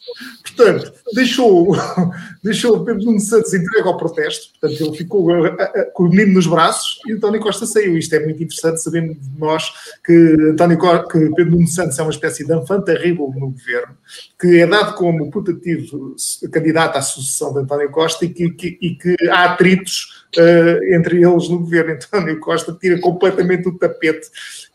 Portanto, 0.41 0.93
deixou, 1.13 1.75
deixou 2.41 2.77
o 2.77 2.85
Pedro 2.85 3.03
Nuno 3.03 3.19
Santos 3.19 3.53
entregue 3.53 3.85
ao 3.85 3.97
protesto, 3.97 4.53
portanto 4.57 4.81
ele 4.81 4.97
ficou 4.97 5.29
a, 5.33 5.47
a, 5.49 5.63
a, 5.63 5.85
com 5.91 6.03
o 6.03 6.09
menino 6.09 6.35
nos 6.35 6.47
braços 6.47 6.99
e 7.05 7.11
António 7.11 7.41
Costa 7.41 7.65
saiu. 7.65 7.97
Isto 7.97 8.15
é 8.15 8.23
muito 8.23 8.41
interessante, 8.41 8.81
sabendo 8.81 9.17
nós 9.37 9.69
que, 10.05 10.13
António 10.51 10.79
que 10.79 11.19
Pedro 11.35 11.51
Nuno 11.51 11.67
Santos 11.67 11.99
é 11.99 12.01
uma 12.01 12.11
espécie 12.11 12.45
de 12.45 12.55
enfant 12.55 12.85
terrível 12.85 13.29
no 13.35 13.51
governo, 13.51 13.97
que 14.39 14.59
é 14.59 14.65
dado 14.65 14.95
como 14.95 15.29
putativo 15.29 16.15
candidato 16.49 16.97
à 16.97 17.01
sucessão 17.01 17.51
de 17.51 17.59
António 17.59 17.91
Costa 17.91 18.23
e 18.23 18.29
que, 18.29 18.49
que, 18.51 18.77
e 18.81 18.95
que 18.95 19.15
há 19.29 19.51
atritos 19.51 20.18
uh, 20.37 20.93
entre 20.93 21.23
eles 21.23 21.49
no 21.49 21.59
governo. 21.59 21.93
António 21.93 22.39
Costa 22.39 22.77
tira 22.79 22.99
completamente 22.99 23.67
o 23.67 23.77
tapete, 23.77 24.27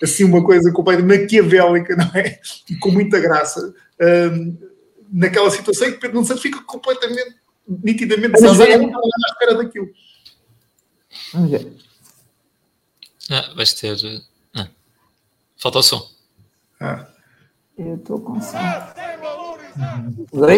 assim, 0.03 0.25
uma 0.25 0.43
coisa 0.45 0.73
completamente 0.73 1.23
maquiavélica, 1.23 1.97
não 1.97 2.11
é? 2.15 2.39
E 2.69 2.77
com 2.77 2.91
muita 2.91 3.21
graça. 3.21 3.75
Uh, 4.01 4.75
naquela 5.13 5.51
situação 5.51 5.89
em 5.89 5.93
que 5.93 5.99
Pedro 5.99 6.17
Nuno 6.17 6.27
Santos 6.27 6.43
fica 6.43 6.61
completamente, 6.63 7.37
nitidamente 7.67 8.33
desavisado, 8.33 8.87
não 8.87 8.99
à 8.99 9.33
espera 9.33 9.55
daquilo. 9.55 9.89
Vamos 11.33 11.51
ver. 11.51 11.73
Ah, 13.31 13.53
vais 13.55 13.73
ter. 13.75 13.97
Ah. 14.55 14.69
Falta 15.57 15.79
o 15.79 15.83
som. 15.83 16.09
Ah. 16.81 17.07
Eu 17.79 17.95
estou 17.97 18.21
com 18.21 18.41
som. 18.41 18.59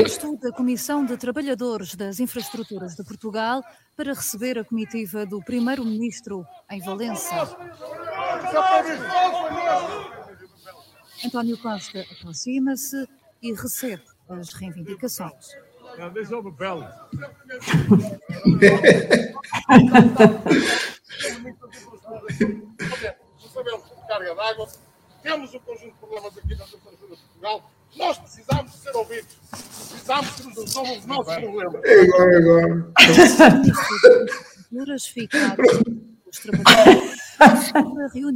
Estou 0.04 0.36
da 0.36 0.52
Comissão 0.52 1.04
de 1.04 1.16
Trabalhadores 1.16 1.94
das 1.94 2.20
Infraestruturas 2.20 2.94
de 2.94 3.02
Portugal 3.02 3.62
para 3.96 4.12
receber 4.12 4.58
a 4.58 4.64
comitiva 4.64 5.24
do 5.24 5.42
Primeiro-Ministro 5.42 6.44
em 6.70 6.80
Valença. 6.80 7.56
António 11.24 11.56
Costa 11.56 12.04
aproxima-se 12.12 13.08
e 13.42 13.54
recebe 13.54 14.02
as 14.28 14.52
reivindicações. 14.52 15.56
Deixa 16.12 16.42
me 16.42 16.50
belo. 16.50 16.86
carga 24.06 24.34
d'água, 24.34 24.68
temos 25.22 25.54
um 25.54 25.58
conjunto 25.60 25.92
de 25.92 25.98
problemas 25.98 26.38
aqui 26.38 26.54
na 26.54 26.64
Infraestrutura 26.64 27.16
de 27.16 27.22
Portugal 27.22 27.70
nós 27.96 28.18
precisamos 28.18 28.72
de 28.72 28.78
ser 28.78 28.96
ouvidos. 28.96 29.36
Precisamos 29.50 30.30
que 30.30 30.42
nos 30.44 30.56
resolvam 30.56 30.98
os 30.98 31.06
nossos 31.06 31.34
problemas. 31.36 31.84
É 31.84 32.00
agora, 32.02 32.32
é 32.32 32.38
agora. 32.38 32.92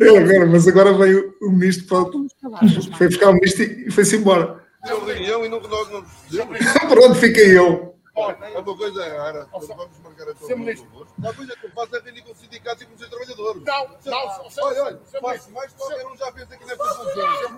É 0.00 0.18
agora, 0.18 0.46
mas 0.46 0.68
agora 0.68 0.92
veio 0.94 1.34
o 1.42 1.50
ministro 1.50 1.86
para... 1.86 2.10
Foi 2.96 3.08
buscar 3.08 3.30
o 3.30 3.34
ministro 3.34 3.62
e 3.62 3.90
foi-se 3.90 4.16
embora. 4.16 4.62
Deu 4.84 5.04
reunião 5.04 5.44
e 5.44 5.48
não, 5.48 5.60
nós 5.60 5.90
não... 5.90 6.02
Pronto, 6.88 7.14
fiquei 7.16 7.56
eu. 7.58 7.94
É 8.20 8.58
uma 8.58 8.76
coisa 8.76 9.08
rara. 9.08 9.48
Vamos 9.52 9.68
marcar 10.02 10.28
a 10.28 10.34
tua 10.34 10.54
Uma 10.54 11.34
coisa 11.34 11.56
que 11.56 11.66
eu 11.66 11.70
faço 11.70 11.96
é 11.96 12.00
reunir 12.00 12.22
com 12.22 12.32
os 12.32 12.38
sindicatos 12.38 12.82
e 12.82 12.86
com 12.86 12.94
os 12.94 13.08
trabalhadores. 13.08 13.62
Não, 13.62 13.88
não. 14.06 14.48
Olha, 14.62 14.82
olha. 14.84 15.00
Faço 15.20 15.50
mais 15.52 15.72
qualquer 15.72 16.06
um 16.06 16.16
já 16.16 16.32
fez 16.32 16.52
aqui 16.52 16.66
nesta 16.66 16.84
função. 16.84 17.50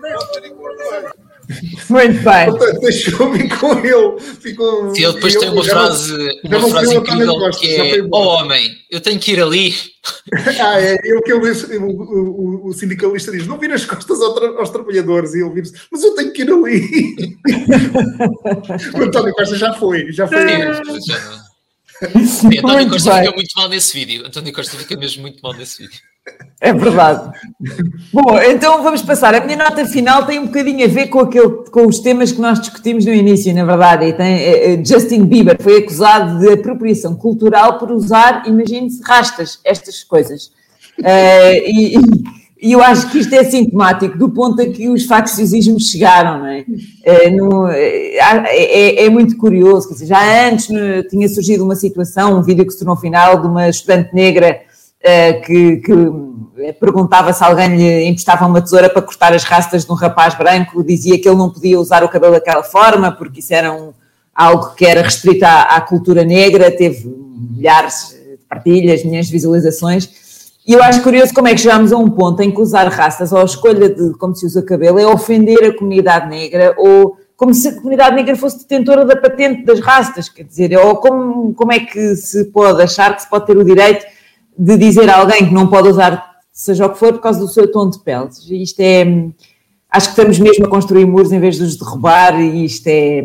Muito 1.89 2.23
bem. 2.23 2.45
Portanto, 2.45 2.79
deixou-me 2.79 3.49
com 3.49 3.79
ele. 3.79 4.19
Ficou, 4.19 4.95
e 4.95 5.03
ele 5.03 5.13
depois 5.13 5.35
tem 5.35 5.49
uma 5.49 5.63
frase, 5.63 6.41
uma 6.43 6.69
frase 6.69 6.95
incrível 6.95 7.51
que 7.51 7.75
é: 7.75 8.01
Ó 8.03 8.07
oh, 8.11 8.27
homem, 8.39 8.71
eu 8.89 9.01
tenho 9.01 9.19
que 9.19 9.33
ir 9.33 9.41
ali. 9.41 9.73
ah, 10.61 10.81
é, 10.81 10.97
eu 11.03 11.21
que 11.21 11.31
ele 11.31 11.39
diz, 11.41 11.63
o, 11.63 11.81
o, 11.81 12.67
o, 12.67 12.73
sindicalista 12.73 13.31
diz: 13.31 13.47
não 13.47 13.57
vira 13.57 13.75
as 13.75 13.85
costas 13.85 14.21
aos, 14.21 14.33
tra 14.33 14.47
aos 14.49 14.69
trabalhadores. 14.69 15.33
E 15.33 15.41
ele 15.41 15.61
diz: 15.61 15.71
mas 15.91 16.03
eu 16.03 16.15
tenho 16.15 16.31
que 16.31 16.41
ir 16.41 16.51
ali. 16.51 17.37
o 18.93 19.01
António 19.01 19.33
Costa 19.33 19.55
já 19.55 19.73
foi, 19.73 20.11
já 20.11 20.27
foi. 20.27 20.43
Sim, 22.25 22.57
António 22.59 22.89
Costa 22.89 23.15
fica 23.19 23.31
muito 23.31 23.53
mal 23.55 23.69
nesse 23.69 23.93
vídeo. 23.93 24.25
António 24.25 24.53
Costa 24.53 24.77
fica 24.77 24.97
mesmo 24.97 25.21
muito 25.21 25.39
mal 25.41 25.53
nesse 25.53 25.83
vídeo. 25.83 25.99
É 26.61 26.71
verdade. 26.73 27.37
Bom, 28.13 28.39
então 28.39 28.81
vamos 28.81 29.01
passar. 29.01 29.35
A 29.35 29.43
minha 29.43 29.57
nota 29.57 29.85
final 29.85 30.25
tem 30.25 30.39
um 30.39 30.45
bocadinho 30.45 30.85
a 30.85 30.87
ver 30.87 31.07
com, 31.07 31.19
aquele, 31.19 31.49
com 31.69 31.85
os 31.85 31.99
temas 31.99 32.31
que 32.31 32.39
nós 32.39 32.59
discutimos 32.59 33.05
no 33.05 33.13
início, 33.13 33.53
na 33.53 33.65
verdade. 33.65 34.05
E 34.05 34.13
tem, 34.13 34.33
é, 34.35 34.73
é, 34.73 34.85
Justin 34.85 35.25
Bieber 35.25 35.61
foi 35.61 35.79
acusado 35.79 36.39
de 36.39 36.53
apropriação 36.53 37.15
cultural 37.15 37.77
por 37.77 37.91
usar, 37.91 38.47
imagine-se, 38.47 39.01
rastas, 39.03 39.59
estas 39.65 40.03
coisas. 40.03 40.51
Uh, 40.99 41.59
e, 41.65 41.97
e, 41.97 42.42
eu 42.71 42.81
acho 42.81 43.11
que 43.11 43.19
isto 43.19 43.33
é 43.33 43.43
sintomático 43.43 44.17
do 44.17 44.29
ponto 44.29 44.61
a 44.61 44.65
que 44.65 44.87
os 44.87 45.05
facciosismos 45.05 45.89
chegaram, 45.89 46.39
não 46.39 46.47
é? 46.47 46.61
Uh, 46.61 47.35
no, 47.35 47.67
é, 47.67 48.15
é, 48.17 49.05
é, 49.05 49.09
muito 49.09 49.35
curioso, 49.37 49.87
quer 49.87 49.95
dizer, 49.95 50.05
já 50.05 50.47
antes 50.49 50.69
no, 50.69 51.03
tinha 51.09 51.27
surgido 51.27 51.63
uma 51.63 51.75
situação, 51.75 52.37
um 52.37 52.41
vídeo 52.41 52.65
que 52.65 52.71
se 52.71 52.79
tornou 52.79 52.95
final 52.95 53.41
de 53.41 53.47
uma 53.47 53.67
estudante 53.67 54.13
negra 54.15 54.61
eh, 55.05 55.33
que, 55.33 55.77
que, 55.77 55.93
perguntava 56.79 57.33
se 57.33 57.43
alguém 57.43 57.75
lhe 57.75 58.05
emprestava 58.05 58.45
uma 58.45 58.61
tesoura 58.61 58.89
para 58.89 59.01
cortar 59.01 59.33
as 59.33 59.43
rastas 59.43 59.83
de 59.83 59.91
um 59.91 59.95
rapaz 59.95 60.33
branco, 60.33 60.81
dizia 60.81 61.19
que 61.19 61.27
ele 61.27 61.35
não 61.35 61.49
podia 61.49 61.77
usar 61.77 62.05
o 62.05 62.09
cabelo 62.09 62.31
daquela 62.33 62.63
forma, 62.63 63.11
porque 63.11 63.41
isso 63.41 63.53
era 63.53 63.73
um, 63.73 63.91
algo 64.33 64.73
que 64.75 64.85
era 64.85 65.01
restrito 65.01 65.43
à, 65.43 65.63
à, 65.63 65.81
cultura 65.81 66.23
negra, 66.23 66.71
teve 66.71 67.05
milhares 67.05 68.15
de 68.17 68.37
partilhas, 68.47 69.03
milhões 69.03 69.25
de 69.25 69.33
visualizações. 69.33 70.09
E 70.65 70.73
eu 70.73 70.81
acho 70.81 71.03
curioso 71.03 71.33
como 71.33 71.47
é 71.47 71.53
que 71.53 71.61
chegámos 71.61 71.91
a 71.91 71.97
um 71.97 72.09
ponto 72.09 72.41
em 72.41 72.49
que 72.49 72.61
usar 72.61 72.87
rastas 72.87 73.33
ou 73.33 73.39
a 73.41 73.45
escolha 73.45 73.89
de 73.89 74.13
como 74.13 74.35
se 74.35 74.45
usa 74.45 74.61
cabelo 74.63 74.97
é 74.97 75.05
ofender 75.05 75.63
a 75.65 75.77
comunidade 75.77 76.29
negra 76.29 76.73
ou 76.77 77.17
como 77.35 77.53
se 77.53 77.67
a 77.67 77.75
comunidade 77.75 78.15
negra 78.15 78.35
fosse 78.35 78.59
detentora 78.59 79.05
da 79.05 79.17
patente 79.17 79.65
das 79.65 79.81
rastas, 79.81 80.29
quer 80.29 80.43
dizer, 80.43 80.77
ou 80.77 80.95
como, 80.97 81.53
como 81.53 81.73
é 81.73 81.79
que 81.79 82.15
se 82.15 82.45
pode 82.45 82.81
achar 82.81 83.13
que 83.15 83.23
se 83.23 83.29
pode 83.29 83.45
ter 83.45 83.57
o 83.57 83.65
direito 83.65 84.05
de 84.57 84.77
dizer 84.77 85.09
a 85.09 85.17
alguém 85.17 85.47
que 85.47 85.53
não 85.53 85.67
pode 85.67 85.89
usar 85.89 86.33
seja 86.53 86.85
o 86.85 86.91
que 86.91 86.99
for 86.99 87.13
por 87.13 87.21
causa 87.21 87.39
do 87.39 87.47
seu 87.47 87.69
tom 87.69 87.89
de 87.89 87.99
pele. 87.99 88.29
Isto 88.51 88.79
é. 88.79 89.03
Acho 89.89 90.07
que 90.07 90.21
estamos 90.21 90.39
mesmo 90.39 90.65
a 90.65 90.69
construir 90.69 91.05
muros 91.05 91.31
em 91.31 91.39
vez 91.39 91.57
de 91.57 91.63
os 91.63 91.75
derrubar, 91.75 92.39
e 92.39 92.63
isto 92.63 92.87
é. 92.87 93.23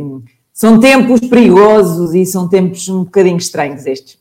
São 0.53 0.81
tempos 0.81 1.21
perigosos 1.21 2.15
e 2.15 2.27
são 2.27 2.49
tempos 2.49 2.89
um 2.89 3.05
bocadinho 3.05 3.37
estranhos 3.37 3.87
estes. 3.87 4.18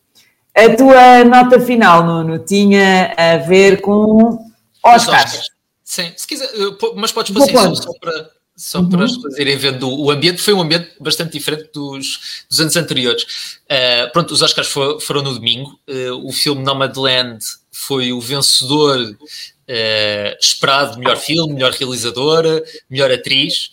A 0.58 0.76
tua 0.76 1.24
nota 1.24 1.60
final, 1.60 2.04
Nuno, 2.04 2.40
tinha 2.40 3.14
a 3.16 3.38
ver 3.38 3.80
com 3.80 4.40
Oscars. 4.84 5.36
Oscars. 5.36 5.50
Sim, 5.84 6.12
se 6.18 6.28
quiser, 6.28 6.50
mas 6.96 7.12
podes 7.12 7.32
passar 7.32 7.72
isso 7.72 7.84
só 7.84 7.94
para, 8.00 8.30
só 8.56 8.80
uhum. 8.80 8.90
para 8.90 9.06
as 9.06 9.16
pessoas 9.16 9.38
irem 9.38 9.56
vendo 9.56 9.88
o 9.88 10.10
ambiente, 10.10 10.42
foi 10.42 10.56
um 10.56 10.62
ambiente 10.62 10.90
bastante 11.00 11.34
diferente 11.34 11.70
dos, 11.72 12.46
dos 12.50 12.60
anos 12.60 12.76
anteriores. 12.76 13.24
Uh, 13.66 14.12
pronto, 14.12 14.34
os 14.34 14.42
Oscars 14.42 14.68
for, 14.68 15.00
foram 15.00 15.22
no 15.22 15.36
domingo, 15.36 15.80
uh, 15.88 16.28
o 16.28 16.32
filme 16.32 16.64
Nomadland 16.64 17.38
foi 17.72 18.12
o 18.12 18.20
vencedor 18.20 19.00
uh, 19.00 20.38
esperado, 20.42 20.98
melhor 20.98 21.18
filme, 21.18 21.54
melhor 21.54 21.72
realizadora, 21.72 22.64
melhor 22.90 23.12
atriz. 23.12 23.70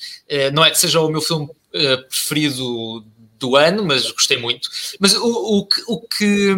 não 0.53 0.63
é 0.63 0.71
que 0.71 0.79
seja 0.79 1.01
o 1.01 1.09
meu 1.09 1.23
filme 1.23 1.49
preferido 2.11 3.05
do 3.39 3.57
ano, 3.57 3.85
mas 3.85 4.11
gostei 4.11 4.39
muito. 4.39 4.69
Mas 4.99 5.15
o, 5.15 5.59
o, 5.59 5.67
que, 5.67 5.83
o, 5.87 6.01
que, 6.01 6.53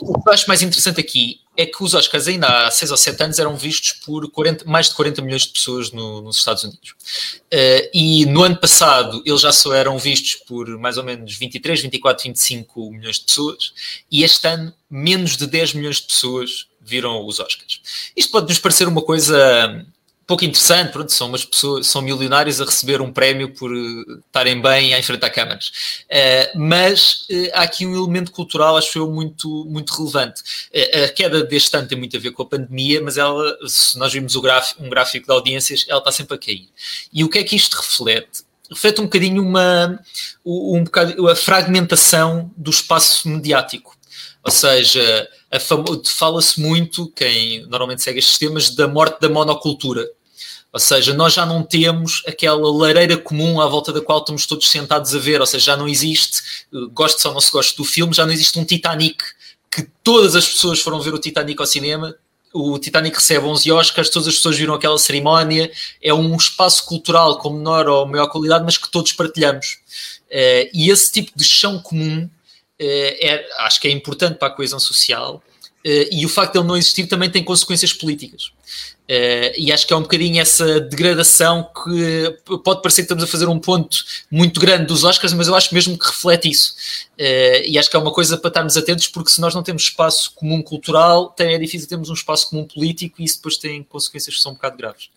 o 0.00 0.22
que 0.22 0.28
eu 0.28 0.32
acho 0.32 0.46
mais 0.48 0.62
interessante 0.62 1.00
aqui 1.00 1.40
é 1.56 1.66
que 1.66 1.82
os 1.82 1.92
Oscars 1.92 2.26
ainda 2.28 2.66
há 2.66 2.70
6 2.70 2.90
ou 2.90 2.96
7 2.96 3.22
anos 3.22 3.38
eram 3.38 3.56
vistos 3.56 3.92
por 4.04 4.30
40, 4.30 4.64
mais 4.64 4.88
de 4.88 4.94
40 4.94 5.20
milhões 5.20 5.42
de 5.42 5.52
pessoas 5.52 5.90
no, 5.90 6.22
nos 6.22 6.38
Estados 6.38 6.64
Unidos. 6.64 6.90
Uh, 7.52 7.90
e 7.92 8.24
no 8.26 8.42
ano 8.42 8.56
passado 8.56 9.22
eles 9.26 9.40
já 9.40 9.52
só 9.52 9.74
eram 9.74 9.98
vistos 9.98 10.36
por 10.46 10.68
mais 10.78 10.96
ou 10.96 11.04
menos 11.04 11.36
23, 11.36 11.82
24, 11.82 12.24
25 12.24 12.90
milhões 12.90 13.18
de 13.18 13.24
pessoas. 13.24 13.72
E 14.10 14.22
este 14.22 14.46
ano, 14.46 14.72
menos 14.88 15.36
de 15.36 15.46
10 15.46 15.74
milhões 15.74 15.96
de 15.96 16.04
pessoas 16.04 16.66
viram 16.80 17.26
os 17.26 17.38
Oscars. 17.38 17.80
Isto 18.16 18.32
pode 18.32 18.48
nos 18.48 18.58
parecer 18.58 18.88
uma 18.88 19.02
coisa 19.02 19.84
pouco 20.30 20.44
interessante, 20.44 20.92
pronto, 20.92 21.10
são 21.12 21.26
umas 21.26 21.44
pessoas, 21.44 21.88
são 21.88 22.00
milionários 22.00 22.60
a 22.60 22.64
receber 22.64 23.00
um 23.00 23.12
prémio 23.12 23.52
por 23.52 23.72
uh, 23.72 24.18
estarem 24.24 24.62
bem 24.62 24.94
a 24.94 24.98
enfrentar 25.00 25.28
câmaras. 25.30 25.72
Uh, 26.06 26.56
mas 26.56 27.26
uh, 27.28 27.50
há 27.52 27.62
aqui 27.62 27.84
um 27.84 27.96
elemento 27.96 28.30
cultural, 28.30 28.76
acho 28.76 28.96
eu, 28.96 29.10
muito, 29.10 29.66
muito 29.68 29.92
relevante. 29.92 30.40
a 31.04 31.08
queda 31.08 31.42
deste 31.42 31.76
ano 31.76 31.88
tem 31.88 31.98
muito 31.98 32.16
a 32.16 32.20
ver 32.20 32.30
com 32.30 32.44
a 32.44 32.46
pandemia, 32.46 33.02
mas 33.02 33.18
ela, 33.18 33.58
se 33.66 33.98
nós 33.98 34.12
vimos 34.12 34.36
um 34.36 34.88
gráfico 34.88 35.26
de 35.26 35.32
audiências, 35.32 35.84
ela 35.88 35.98
está 35.98 36.12
sempre 36.12 36.36
a 36.36 36.38
cair. 36.38 36.68
E 37.12 37.24
o 37.24 37.28
que 37.28 37.38
é 37.38 37.42
que 37.42 37.56
isto 37.56 37.76
reflete? 37.76 38.44
Reflete 38.70 39.00
um 39.00 39.04
bocadinho 39.04 39.42
uma, 39.42 40.00
um 40.46 40.84
bocado 40.84 41.28
a 41.28 41.34
fragmentação 41.34 42.52
do 42.56 42.70
espaço 42.70 43.28
mediático. 43.28 43.98
Ou 44.44 44.52
seja, 44.52 45.28
fala-se 46.06 46.60
muito, 46.60 47.10
quem 47.16 47.66
normalmente 47.66 48.00
segue 48.00 48.20
estes 48.20 48.38
temas, 48.38 48.70
da 48.70 48.86
morte 48.86 49.20
da 49.20 49.28
monocultura. 49.28 50.08
Ou 50.72 50.78
seja, 50.78 51.12
nós 51.12 51.32
já 51.34 51.44
não 51.44 51.62
temos 51.62 52.22
aquela 52.26 52.70
lareira 52.72 53.16
comum 53.16 53.60
à 53.60 53.66
volta 53.66 53.92
da 53.92 54.00
qual 54.00 54.20
estamos 54.20 54.46
todos 54.46 54.70
sentados 54.70 55.14
a 55.14 55.18
ver, 55.18 55.40
ou 55.40 55.46
seja, 55.46 55.66
já 55.66 55.76
não 55.76 55.88
existe, 55.88 56.66
gosto 56.92 57.26
ou 57.26 57.34
não 57.34 57.40
se 57.40 57.50
gosta 57.50 57.76
do 57.76 57.84
filme, 57.84 58.14
já 58.14 58.24
não 58.24 58.32
existe 58.32 58.58
um 58.58 58.64
Titanic 58.64 59.22
que 59.70 59.88
todas 60.02 60.36
as 60.36 60.48
pessoas 60.48 60.80
foram 60.80 61.00
ver 61.00 61.14
o 61.14 61.18
Titanic 61.18 61.60
ao 61.60 61.66
cinema, 61.66 62.14
o 62.52 62.78
Titanic 62.78 63.16
recebe 63.16 63.46
11 63.46 63.70
Oscars, 63.70 64.10
todas 64.10 64.28
as 64.28 64.34
pessoas 64.34 64.56
viram 64.56 64.74
aquela 64.74 64.98
cerimónia, 64.98 65.70
é 66.02 66.12
um 66.12 66.34
espaço 66.34 66.84
cultural 66.84 67.38
com 67.38 67.50
menor 67.50 67.88
ou 67.88 68.06
maior 68.06 68.26
qualidade, 68.28 68.64
mas 68.64 68.76
que 68.76 68.90
todos 68.90 69.12
partilhamos. 69.12 69.78
Uh, 70.28 70.66
e 70.72 70.90
esse 70.90 71.10
tipo 71.12 71.30
de 71.36 71.44
chão 71.44 71.80
comum 71.80 72.24
uh, 72.24 72.28
é, 72.78 73.46
acho 73.58 73.80
que 73.80 73.86
é 73.86 73.90
importante 73.90 74.36
para 74.38 74.48
a 74.48 74.50
coesão 74.50 74.80
social 74.80 75.36
uh, 75.36 76.08
e 76.10 76.26
o 76.26 76.28
facto 76.28 76.54
de 76.54 76.58
ele 76.58 76.68
não 76.68 76.76
existir 76.76 77.06
também 77.06 77.30
tem 77.30 77.44
consequências 77.44 77.92
políticas. 77.92 78.52
Uh, 79.10 79.50
e 79.58 79.72
acho 79.72 79.88
que 79.88 79.92
é 79.92 79.96
um 79.96 80.02
bocadinho 80.02 80.40
essa 80.40 80.80
degradação 80.80 81.68
que 81.82 82.58
pode 82.62 82.80
parecer 82.80 83.02
que 83.02 83.06
estamos 83.06 83.24
a 83.24 83.26
fazer 83.26 83.48
um 83.48 83.58
ponto 83.58 83.96
muito 84.30 84.60
grande 84.60 84.86
dos 84.86 85.02
Oscars, 85.02 85.32
mas 85.32 85.48
eu 85.48 85.56
acho 85.56 85.74
mesmo 85.74 85.98
que 85.98 86.06
reflete 86.06 86.48
isso. 86.48 86.76
Uh, 87.18 87.66
e 87.66 87.76
acho 87.76 87.90
que 87.90 87.96
é 87.96 87.98
uma 87.98 88.12
coisa 88.12 88.38
para 88.38 88.46
estarmos 88.46 88.76
atentos, 88.76 89.08
porque 89.08 89.30
se 89.30 89.40
nós 89.40 89.52
não 89.52 89.64
temos 89.64 89.82
espaço 89.82 90.32
comum 90.36 90.62
cultural, 90.62 91.34
é 91.40 91.58
difícil 91.58 91.88
termos 91.88 92.08
um 92.08 92.14
espaço 92.14 92.50
comum 92.50 92.64
político 92.64 93.20
e 93.20 93.24
isso 93.24 93.38
depois 93.38 93.56
tem 93.56 93.82
consequências 93.82 94.36
que 94.36 94.40
são 94.40 94.52
um 94.52 94.54
bocado 94.54 94.76
graves. 94.76 95.10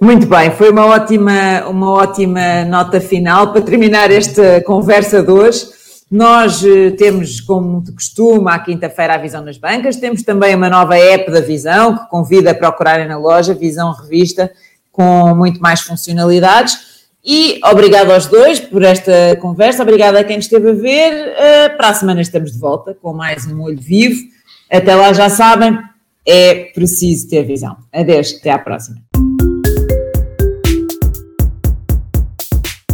Muito 0.00 0.26
bem, 0.26 0.50
foi 0.50 0.70
uma 0.70 0.86
ótima, 0.86 1.64
uma 1.68 1.92
ótima 1.92 2.64
nota 2.64 3.00
final 3.00 3.52
para 3.52 3.62
terminar 3.62 4.10
esta 4.10 4.60
conversa 4.62 5.22
de 5.22 5.30
hoje. 5.30 5.77
Nós 6.10 6.64
eh, 6.64 6.90
temos, 6.92 7.38
como 7.38 7.82
de 7.82 7.92
costume, 7.92 8.50
à 8.50 8.58
quinta-feira 8.58 9.14
a 9.14 9.18
Visão 9.18 9.44
nas 9.44 9.58
Bancas. 9.58 9.96
Temos 9.96 10.22
também 10.22 10.54
uma 10.54 10.70
nova 10.70 10.96
app 10.96 11.30
da 11.30 11.40
Visão, 11.40 11.98
que 11.98 12.08
convida 12.08 12.50
a 12.52 12.54
procurarem 12.54 13.06
na 13.06 13.18
loja, 13.18 13.52
Visão 13.52 13.92
Revista, 13.92 14.50
com 14.90 15.34
muito 15.34 15.60
mais 15.60 15.80
funcionalidades. 15.80 17.08
E 17.22 17.60
obrigado 17.62 18.10
aos 18.10 18.26
dois 18.26 18.58
por 18.58 18.82
esta 18.82 19.36
conversa, 19.38 19.82
obrigado 19.82 20.16
a 20.16 20.24
quem 20.24 20.38
esteve 20.38 20.70
a 20.70 20.72
ver. 20.72 21.12
Uh, 21.12 21.76
para 21.76 21.90
a 21.90 21.94
semana 21.94 22.22
estamos 22.22 22.52
de 22.52 22.58
volta 22.58 22.94
com 22.94 23.12
mais 23.12 23.46
um 23.46 23.60
Olho 23.60 23.78
Vivo. 23.78 24.22
Até 24.70 24.94
lá 24.94 25.12
já 25.12 25.28
sabem, 25.28 25.78
é 26.26 26.70
preciso 26.74 27.28
ter 27.28 27.42
visão. 27.42 27.76
Adeus, 27.92 28.34
até 28.40 28.50
à 28.50 28.58
próxima. 28.58 28.96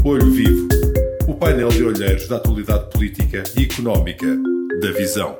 Olho 0.05 0.31
Vivo 0.33 0.54
painel 1.45 1.69
de 1.69 1.85
olheiros 1.85 2.27
da 2.27 2.37
atualidade 2.37 2.89
política 2.89 3.43
e 3.55 3.65
económica 3.65 4.27
da 4.81 4.91
Visão. 4.93 5.37